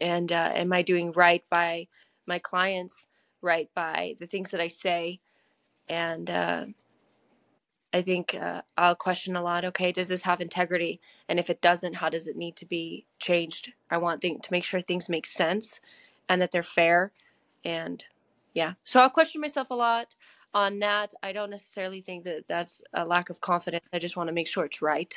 And 0.00 0.32
uh, 0.32 0.50
am 0.54 0.72
I 0.72 0.82
doing 0.82 1.12
right 1.12 1.44
by 1.50 1.88
my 2.26 2.38
clients? 2.38 3.08
Right 3.42 3.70
by 3.74 4.14
the 4.18 4.26
things 4.26 4.50
that 4.52 4.60
I 4.60 4.68
say? 4.68 5.20
And 5.88 6.30
uh, 6.30 6.66
I 7.92 8.02
think 8.02 8.36
uh, 8.36 8.62
I'll 8.78 8.96
question 8.96 9.36
a 9.36 9.42
lot. 9.42 9.66
Okay, 9.66 9.92
does 9.92 10.08
this 10.08 10.22
have 10.24 10.40
integrity? 10.42 11.00
And 11.28 11.40
if 11.40 11.50
it 11.50 11.62
doesn't, 11.62 11.96
how 11.96 12.10
does 12.10 12.28
it 12.28 12.36
need 12.36 12.56
to 12.58 12.66
be 12.66 13.06
changed? 13.20 13.72
I 13.90 13.98
want 13.98 14.22
thing- 14.22 14.40
to 14.40 14.52
make 14.52 14.64
sure 14.64 14.82
things 14.82 15.10
make 15.10 15.26
sense 15.26 15.80
and 16.28 16.42
that 16.42 16.52
they're 16.52 16.62
fair. 16.64 17.12
And 17.64 18.04
yeah, 18.54 18.74
so 18.84 19.02
I'll 19.02 19.10
question 19.10 19.42
myself 19.42 19.70
a 19.70 19.76
lot 19.76 20.14
on 20.54 20.80
that. 20.80 21.14
I 21.24 21.32
don't 21.32 21.50
necessarily 21.50 22.02
think 22.02 22.24
that 22.24 22.46
that's 22.48 22.82
a 22.94 23.06
lack 23.06 23.30
of 23.30 23.42
confidence. 23.42 23.84
I 23.92 23.98
just 24.00 24.16
want 24.16 24.28
to 24.28 24.34
make 24.34 24.48
sure 24.48 24.64
it's 24.66 24.82
right. 24.82 25.14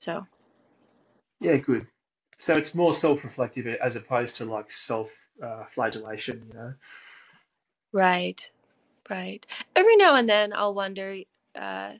So 0.00 0.26
Yeah, 1.40 1.56
good. 1.58 1.86
So 2.36 2.56
it's 2.56 2.74
more 2.74 2.92
self-reflective 2.92 3.66
as 3.66 3.96
opposed 3.96 4.36
to 4.36 4.44
like 4.44 4.70
self 4.72 5.10
uh, 5.42 5.64
flagellation, 5.70 6.44
you 6.48 6.54
know? 6.54 6.74
right, 7.92 8.50
right. 9.08 9.46
Every 9.74 9.96
now 9.96 10.16
and 10.16 10.28
then 10.28 10.52
I'll 10.54 10.74
wonder. 10.74 11.16
Uh, 11.54 11.94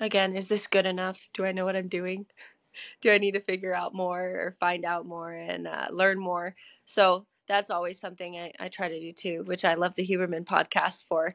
again, 0.00 0.34
is 0.34 0.48
this 0.48 0.66
good 0.66 0.86
enough? 0.86 1.28
Do 1.32 1.44
I 1.44 1.52
know 1.52 1.64
what 1.64 1.76
I'm 1.76 1.88
doing? 1.88 2.26
do 3.00 3.10
I 3.10 3.18
need 3.18 3.34
to 3.34 3.40
figure 3.40 3.74
out 3.74 3.94
more 3.94 4.20
or 4.20 4.54
find 4.60 4.84
out 4.84 5.06
more 5.06 5.32
and 5.32 5.66
uh, 5.66 5.88
learn 5.90 6.18
more? 6.18 6.54
So 6.84 7.26
that's 7.46 7.70
always 7.70 7.98
something 7.98 8.36
I, 8.38 8.52
I 8.60 8.68
try 8.68 8.88
to 8.88 9.00
do 9.00 9.12
too, 9.12 9.42
which 9.46 9.64
I 9.64 9.74
love 9.74 9.94
the 9.94 10.06
Huberman 10.06 10.44
podcast 10.44 11.06
for. 11.08 11.30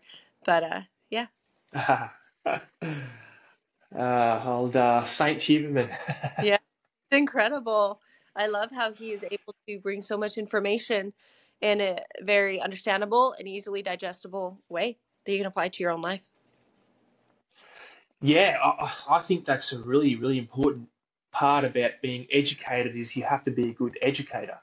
But 0.46 0.64
uh, 0.64 0.82
yeah, 1.10 1.28
Uh, 3.96 4.42
old 4.46 4.76
uh, 4.76 5.04
Saint 5.04 5.40
Huberman. 5.40 5.88
yeah, 6.44 6.58
incredible. 7.14 8.02
I 8.36 8.48
love 8.48 8.72
how 8.72 8.92
he 8.94 9.12
is 9.12 9.24
able 9.24 9.56
to 9.68 9.80
bring 9.80 10.02
so 10.02 10.18
much 10.18 10.38
information 10.38 11.14
in 11.62 11.80
a 11.82 11.98
very 12.22 12.60
understandable 12.60 13.34
and 13.38 13.48
easily 13.48 13.82
digestible 13.82 14.60
way 14.70 14.98
that 15.26 15.32
you 15.32 15.38
can 15.38 15.48
apply 15.48 15.70
to 15.70 15.84
your 15.84 15.92
own 15.92 16.02
life. 16.02 16.28
Yeah, 18.22 18.58
I, 18.62 18.92
I 19.10 19.20
think 19.20 19.46
that's 19.46 19.72
a 19.74 19.80
really, 19.80 20.16
really 20.16 20.38
important 20.38 20.88
part 21.32 21.66
about 21.66 21.92
being 22.02 22.28
educated 22.32 22.96
is 22.96 23.16
you 23.16 23.24
have 23.24 23.44
to 23.44 23.52
be 23.52 23.70
a 23.70 23.74
good 23.74 23.98
educator, 24.02 24.60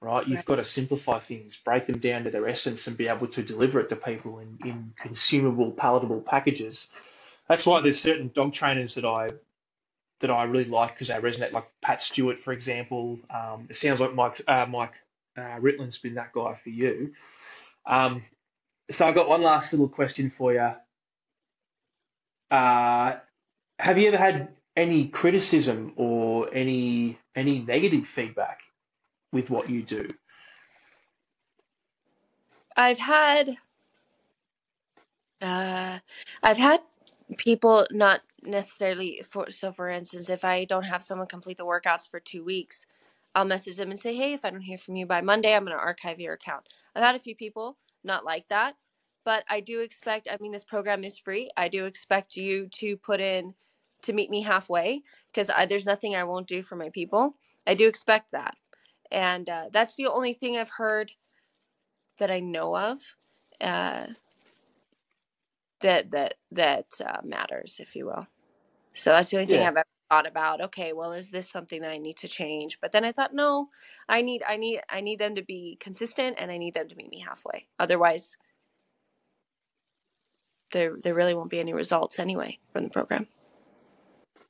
right? 0.00 0.18
Right. 0.18 0.28
You've 0.28 0.44
got 0.44 0.56
to 0.56 0.64
simplify 0.64 1.18
things, 1.18 1.56
break 1.56 1.86
them 1.86 1.98
down 1.98 2.24
to 2.24 2.30
their 2.30 2.48
essence, 2.48 2.86
and 2.86 2.96
be 2.96 3.08
able 3.08 3.28
to 3.28 3.42
deliver 3.42 3.80
it 3.80 3.88
to 3.90 3.96
people 3.96 4.38
in, 4.40 4.58
in 4.64 4.92
consumable, 4.98 5.72
palatable 5.72 6.22
packages. 6.22 6.92
That's 7.48 7.66
why 7.66 7.80
there's 7.80 8.00
certain 8.00 8.30
dog 8.34 8.52
trainers 8.52 8.96
that 8.96 9.04
I 9.04 9.30
that 10.20 10.30
I 10.30 10.44
really 10.44 10.64
like 10.64 10.94
because 10.94 11.08
they 11.08 11.14
resonate, 11.14 11.52
like 11.52 11.68
Pat 11.82 12.02
Stewart, 12.02 12.40
for 12.40 12.52
example. 12.52 13.18
Um, 13.30 13.66
it 13.68 13.76
sounds 13.76 14.00
like 14.00 14.14
Mike 14.14 14.40
uh, 14.46 14.66
Mike 14.68 14.94
uh, 15.36 15.58
Ritland's 15.60 15.98
been 15.98 16.14
that 16.14 16.32
guy 16.32 16.58
for 16.62 16.70
you. 16.70 17.12
Um, 17.86 18.22
so 18.90 19.06
I've 19.06 19.14
got 19.14 19.28
one 19.28 19.42
last 19.42 19.72
little 19.72 19.88
question 19.88 20.30
for 20.30 20.52
you. 20.52 20.72
Uh, 22.50 23.16
have 23.78 23.98
you 23.98 24.08
ever 24.08 24.16
had 24.16 24.48
any 24.76 25.08
criticism 25.08 25.92
or 25.96 26.48
any 26.52 27.18
any 27.34 27.60
negative 27.60 28.06
feedback 28.06 28.60
with 29.32 29.50
what 29.50 29.68
you 29.68 29.82
do? 29.82 30.08
I've 32.76 32.98
had 32.98 33.56
uh, 35.42 35.98
I've 36.42 36.56
had 36.56 36.80
people 37.36 37.86
not 37.90 38.20
necessarily 38.42 39.22
for 39.28 39.50
so 39.50 39.72
for 39.72 39.88
instance, 39.88 40.28
if 40.28 40.44
I 40.44 40.64
don't 40.64 40.84
have 40.84 41.02
someone 41.02 41.28
complete 41.28 41.56
the 41.56 41.66
workouts 41.66 42.08
for 42.08 42.20
two 42.20 42.44
weeks, 42.44 42.86
I'll 43.34 43.44
message 43.44 43.76
them 43.76 43.90
and 43.90 43.98
say, 43.98 44.14
Hey, 44.14 44.32
if 44.32 44.44
I 44.44 44.50
don't 44.50 44.60
hear 44.60 44.78
from 44.78 44.96
you 44.96 45.06
by 45.06 45.20
Monday, 45.20 45.54
I'm 45.54 45.64
gonna 45.64 45.76
archive 45.76 46.20
your 46.20 46.34
account. 46.34 46.68
I've 46.94 47.02
had 47.02 47.16
a 47.16 47.20
few 47.20 47.36
people 47.36 47.76
not 48.04 48.24
like 48.24 48.48
that, 48.48 48.76
but 49.24 49.44
I 49.48 49.60
do 49.60 49.80
expect 49.80 50.28
I 50.30 50.36
mean 50.40 50.52
this 50.52 50.64
program 50.64 51.04
is 51.04 51.18
free. 51.18 51.50
I 51.56 51.68
do 51.68 51.84
expect 51.84 52.36
you 52.36 52.68
to 52.78 52.96
put 52.96 53.20
in 53.20 53.54
to 54.02 54.12
meet 54.12 54.30
me 54.30 54.42
halfway 54.42 55.02
because 55.32 55.50
there's 55.68 55.86
nothing 55.86 56.14
I 56.14 56.24
won't 56.24 56.46
do 56.46 56.62
for 56.62 56.76
my 56.76 56.90
people. 56.90 57.34
I 57.66 57.74
do 57.74 57.88
expect 57.88 58.30
that. 58.32 58.54
And 59.10 59.48
uh, 59.48 59.66
that's 59.72 59.96
the 59.96 60.06
only 60.06 60.32
thing 60.32 60.56
I've 60.56 60.70
heard 60.70 61.12
that 62.18 62.30
I 62.30 62.40
know 62.40 62.76
of. 62.76 62.98
Uh, 63.60 64.06
that 65.80 66.10
that 66.12 66.34
that 66.52 66.86
uh, 67.04 67.20
matters, 67.24 67.78
if 67.80 67.96
you 67.96 68.06
will. 68.06 68.26
So 68.94 69.10
that's 69.10 69.30
the 69.30 69.38
only 69.38 69.48
thing 69.48 69.62
Yeah, 69.62 69.68
I've 69.68 69.76
ever 69.76 69.84
thought 70.10 70.26
about 70.26 70.60
okay 70.60 70.92
well 70.92 71.12
is 71.12 71.30
this 71.30 71.50
something 71.50 71.82
that 71.82 71.92
i 71.92 71.98
need 71.98 72.16
to 72.18 72.28
change? 72.28 72.78
But 72.80 72.92
then 72.92 73.04
i 73.04 73.12
thought 73.12 73.34
no 73.34 73.68
i 74.08 74.22
need 74.22 74.42
i 74.48 74.56
need 74.56 74.80
i 74.90 75.00
need 75.02 75.18
them 75.20 75.34
to 75.36 75.42
be 75.42 75.76
consistent 75.80 76.36
and 76.40 76.50
i 76.50 76.58
need 76.58 76.74
them 76.74 76.88
to 76.88 76.96
meet 76.96 77.10
me 77.10 77.20
halfway. 77.20 77.68
Otherwise 77.78 78.36
there 80.72 80.96
there 81.02 81.14
really 81.14 81.34
won't 81.34 81.50
be 81.50 81.60
any 81.60 81.74
results 81.74 82.18
anyway 82.18 82.58
from 82.72 82.84
the 82.84 82.90
program. 82.90 83.28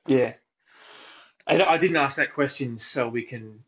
Yeah. 0.07 0.35
I, 1.47 1.63
I 1.63 1.79
didn't 1.79 1.97
ask 1.99 2.19
that 2.19 2.35
question 2.35 2.79
so 2.79 3.09
we 3.09 3.23
can 3.23 3.61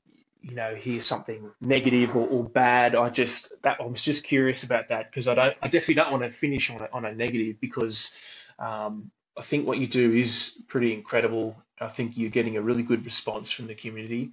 you 0.42 0.54
know 0.54 0.74
hear 0.74 1.02
something 1.02 1.50
negative 1.60 2.16
or, 2.16 2.26
or 2.28 2.44
bad 2.44 2.94
i 2.94 3.08
just 3.10 3.52
that 3.62 3.78
i 3.80 3.84
was 3.84 4.02
just 4.02 4.24
curious 4.24 4.62
about 4.62 4.88
that 4.88 5.10
because 5.10 5.28
i 5.28 5.34
don't 5.34 5.56
i 5.62 5.68
definitely 5.68 5.94
don't 5.94 6.10
want 6.10 6.22
to 6.22 6.30
finish 6.30 6.70
on 6.70 6.80
a, 6.80 6.88
on 6.92 7.04
a 7.04 7.14
negative 7.14 7.60
because 7.60 8.14
um, 8.60 9.10
I 9.36 9.42
think 9.42 9.66
what 9.66 9.78
you 9.78 9.86
do 9.86 10.14
is 10.14 10.54
pretty 10.68 10.92
incredible. 10.92 11.56
I 11.80 11.88
think 11.88 12.16
you're 12.16 12.30
getting 12.30 12.56
a 12.56 12.62
really 12.62 12.82
good 12.82 13.04
response 13.04 13.50
from 13.50 13.66
the 13.66 13.74
community. 13.74 14.32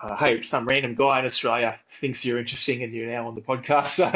Uh, 0.00 0.16
hey, 0.16 0.42
some 0.42 0.66
random 0.66 0.94
guy 0.94 1.18
in 1.18 1.24
Australia 1.24 1.78
thinks 1.92 2.24
you're 2.24 2.38
interesting 2.38 2.82
and 2.82 2.92
you're 2.92 3.10
now 3.10 3.28
on 3.28 3.34
the 3.34 3.40
podcast, 3.40 3.86
so 3.86 4.10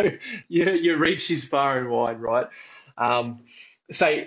your, 0.49 0.75
your 0.75 0.97
reach 0.97 1.31
is 1.31 1.47
far 1.47 1.79
and 1.79 1.91
wide, 1.91 2.21
right? 2.21 2.47
Um, 2.97 3.41
so, 3.91 4.25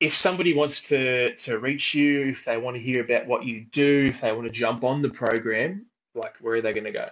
if 0.00 0.16
somebody 0.16 0.54
wants 0.54 0.88
to, 0.88 1.34
to 1.36 1.58
reach 1.58 1.94
you, 1.94 2.28
if 2.28 2.46
they 2.46 2.56
want 2.56 2.76
to 2.76 2.82
hear 2.82 3.04
about 3.04 3.26
what 3.26 3.44
you 3.44 3.66
do, 3.70 4.06
if 4.08 4.22
they 4.22 4.32
want 4.32 4.46
to 4.46 4.50
jump 4.50 4.82
on 4.82 5.02
the 5.02 5.10
program, 5.10 5.86
like 6.14 6.34
where 6.40 6.56
are 6.56 6.62
they 6.62 6.72
going 6.72 6.84
to 6.84 6.92
go? 6.92 7.08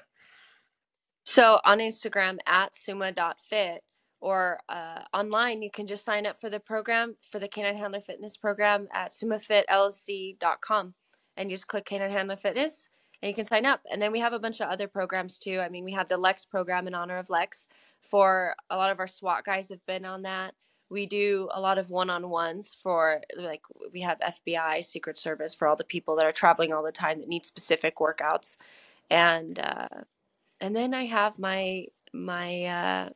So 1.25 1.61
on 1.65 1.79
Instagram 1.79 2.39
at 2.47 2.75
summa.fit, 2.75 3.83
or 4.21 4.59
uh, 4.69 5.03
online, 5.15 5.63
you 5.63 5.71
can 5.71 5.87
just 5.87 6.05
sign 6.05 6.27
up 6.27 6.41
for 6.41 6.51
the 6.51 6.61
program 6.61 7.15
for 7.31 7.39
the 7.39 7.49
Canine 7.49 7.77
Handler 7.77 8.01
Fitness 8.01 8.37
program 8.37 8.89
at 8.93 9.13
sumafitlc.com 9.13 10.95
and 11.37 11.51
you 11.51 11.57
just 11.57 11.69
click 11.69 11.85
Canine 11.85 12.11
Handler 12.11 12.37
Fitness 12.37 12.89
and 13.23 13.29
you 13.29 13.35
can 13.35 13.45
sign 13.45 13.65
up. 13.65 13.81
And 13.91 14.03
then 14.03 14.13
we 14.13 14.21
have 14.21 14.33
a 14.33 14.39
bunch 14.39 14.61
of 14.61 14.69
other 14.69 14.89
programs 14.89 15.39
too. 15.39 15.61
I 15.61 15.69
mean, 15.69 15.85
we 15.85 15.93
have 15.93 16.09
the 16.09 16.17
Lex 16.17 16.45
program 16.45 16.87
in 16.87 16.95
honor 16.95 17.17
of 17.17 17.31
Lex. 17.31 17.67
For 18.01 18.55
a 18.71 18.77
lot 18.77 18.91
of 18.91 19.01
our 19.01 19.07
SWAT 19.07 19.45
guys 19.45 19.69
have 19.71 19.85
been 19.87 20.05
on 20.05 20.23
that. 20.23 20.55
We 20.91 21.05
do 21.05 21.49
a 21.53 21.61
lot 21.61 21.79
of 21.79 21.91
one-on-ones 21.91 22.77
for 22.83 23.21
like 23.37 23.61
we 23.93 24.01
have 24.01 24.19
FBI, 24.21 24.83
Secret 24.83 25.19
Service 25.19 25.55
for 25.55 25.69
all 25.69 25.77
the 25.77 25.85
people 25.85 26.17
that 26.17 26.25
are 26.25 26.33
traveling 26.33 26.73
all 26.73 26.83
the 26.83 26.91
time 26.91 27.21
that 27.21 27.29
need 27.29 27.45
specific 27.45 27.97
workouts, 27.97 28.57
and 29.11 29.59
uh, 29.59 29.89
and 30.61 30.75
then 30.75 30.95
I 30.95 31.05
have 31.05 31.39
my 31.39 31.87
my 32.13 32.65
uh, 32.65 33.09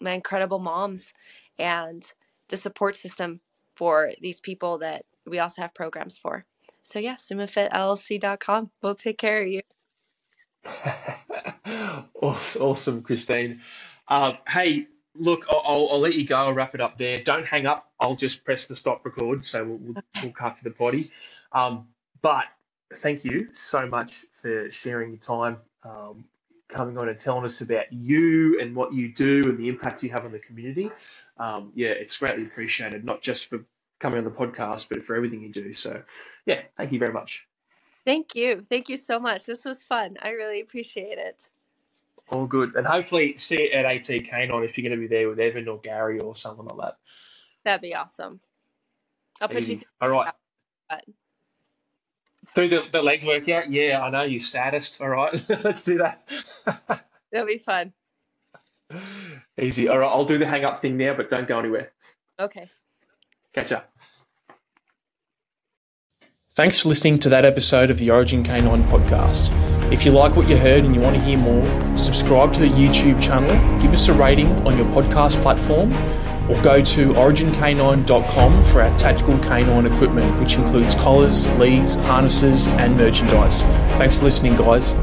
my 0.00 0.12
incredible 0.12 0.58
moms 0.58 1.12
and 1.58 2.04
the 2.48 2.56
support 2.56 2.96
system 2.96 3.40
for 3.76 4.12
these 4.20 4.40
people 4.40 4.78
that 4.78 5.04
we 5.26 5.38
also 5.38 5.62
have 5.62 5.74
programs 5.74 6.18
for. 6.18 6.44
So 6.82 6.98
yeah, 6.98 7.14
sumafitlc.com. 7.14 8.70
We'll 8.82 8.94
take 8.94 9.18
care 9.18 9.42
of 9.42 9.48
you. 9.48 9.62
awesome, 12.20 13.02
Christine. 13.02 13.60
Um, 14.08 14.36
hey, 14.46 14.86
look, 15.14 15.46
I'll, 15.50 15.88
I'll, 15.92 16.00
let 16.00 16.14
you 16.14 16.26
go. 16.26 16.36
I'll 16.36 16.52
wrap 16.52 16.74
it 16.74 16.80
up 16.80 16.98
there. 16.98 17.22
Don't 17.22 17.46
hang 17.46 17.66
up. 17.66 17.90
I'll 17.98 18.16
just 18.16 18.44
press 18.44 18.66
the 18.66 18.76
stop 18.76 19.04
record, 19.04 19.44
so 19.44 19.64
we'll, 19.64 20.02
we'll, 20.22 20.32
to 20.32 20.54
the 20.62 20.70
potty. 20.70 21.10
Um, 21.52 21.88
but 22.20 22.46
thank 22.94 23.24
you 23.24 23.48
so 23.52 23.86
much 23.86 24.24
for 24.34 24.70
sharing 24.70 25.10
your 25.10 25.18
time 25.18 25.58
um, 25.84 26.24
coming 26.68 26.98
on 26.98 27.08
and 27.08 27.18
telling 27.18 27.44
us 27.44 27.60
about 27.60 27.92
you 27.92 28.60
and 28.60 28.74
what 28.74 28.92
you 28.92 29.12
do 29.12 29.42
and 29.44 29.58
the 29.58 29.68
impact 29.68 30.02
you 30.02 30.10
have 30.10 30.24
on 30.24 30.32
the 30.32 30.38
community. 30.38 30.90
Um, 31.38 31.72
yeah, 31.74 31.90
it's 31.90 32.18
greatly 32.18 32.44
appreciated, 32.44 33.04
not 33.04 33.22
just 33.22 33.46
for 33.46 33.64
coming 34.00 34.18
on 34.18 34.24
the 34.24 34.30
podcast, 34.30 34.88
but 34.88 35.04
for 35.04 35.14
everything 35.14 35.42
you 35.42 35.50
do. 35.50 35.72
So, 35.72 36.02
yeah, 36.46 36.62
thank 36.76 36.92
you 36.92 36.98
very 36.98 37.12
much. 37.12 37.46
Thank 38.04 38.34
you. 38.34 38.60
Thank 38.62 38.88
you 38.88 38.96
so 38.96 39.20
much. 39.20 39.44
This 39.44 39.64
was 39.64 39.82
fun. 39.82 40.16
I 40.22 40.30
really 40.30 40.60
appreciate 40.60 41.18
it. 41.18 41.48
All 42.30 42.46
good. 42.46 42.74
And 42.74 42.86
hopefully 42.86 43.36
see 43.36 43.62
you 43.62 43.78
at 43.78 43.84
AT 43.84 44.06
Canine 44.06 44.64
if 44.64 44.76
you're 44.76 44.88
going 44.88 45.00
to 45.00 45.08
be 45.08 45.14
there 45.14 45.28
with 45.28 45.38
Evan 45.38 45.68
or 45.68 45.78
Gary 45.78 46.18
or 46.18 46.34
something 46.34 46.64
like 46.64 46.78
that. 46.78 46.96
That'd 47.64 47.82
be 47.82 47.94
awesome. 47.94 48.40
I'll 49.40 49.48
put 49.48 49.58
Easy. 49.58 49.74
you 49.74 49.78
through. 49.78 49.88
All 50.00 50.08
right. 50.08 50.32
Through 52.54 52.68
the, 52.68 52.86
the 52.90 53.02
leg 53.02 53.24
workout? 53.24 53.70
Yeah, 53.70 54.02
I 54.02 54.10
know, 54.10 54.22
you 54.24 54.38
saddest. 54.38 55.00
All 55.00 55.08
right, 55.08 55.42
let's 55.64 55.84
do 55.84 55.98
that. 55.98 56.22
It'll 57.32 57.46
be 57.46 57.58
fun. 57.58 57.92
Easy. 59.58 59.88
All 59.88 59.98
right, 59.98 60.08
I'll 60.08 60.24
do 60.24 60.38
the 60.38 60.46
hang 60.46 60.64
up 60.64 60.82
thing 60.82 60.96
now, 60.96 61.14
but 61.14 61.30
don't 61.30 61.48
go 61.48 61.58
anywhere. 61.58 61.92
Okay. 62.38 62.68
Catch 63.52 63.72
up. 63.72 63.92
Thanks 66.54 66.80
for 66.80 66.90
listening 66.90 67.18
to 67.20 67.30
that 67.30 67.46
episode 67.46 67.88
of 67.88 67.98
the 67.98 68.10
Origin 68.10 68.42
K9 68.44 68.86
podcast. 68.88 69.52
If 69.90 70.04
you 70.04 70.12
like 70.12 70.36
what 70.36 70.48
you 70.48 70.58
heard 70.58 70.84
and 70.84 70.94
you 70.94 71.00
want 71.00 71.16
to 71.16 71.22
hear 71.22 71.38
more, 71.38 71.96
subscribe 71.96 72.52
to 72.52 72.60
the 72.60 72.66
YouTube 72.66 73.22
channel, 73.22 73.80
give 73.80 73.92
us 73.92 74.08
a 74.08 74.12
rating 74.12 74.48
on 74.66 74.76
your 74.76 74.86
podcast 74.88 75.40
platform, 75.40 75.92
or 76.48 76.60
go 76.62 76.82
to 76.82 77.12
origink9.com 77.12 78.64
for 78.64 78.82
our 78.82 78.96
tactical 78.98 79.38
canine 79.38 79.86
equipment, 79.86 80.40
which 80.40 80.56
includes 80.56 80.94
collars, 80.94 81.48
leads, 81.58 81.96
harnesses, 81.96 82.68
and 82.68 82.96
merchandise. 82.96 83.64
Thanks 83.98 84.18
for 84.18 84.24
listening, 84.24 84.56
guys. 84.56 84.94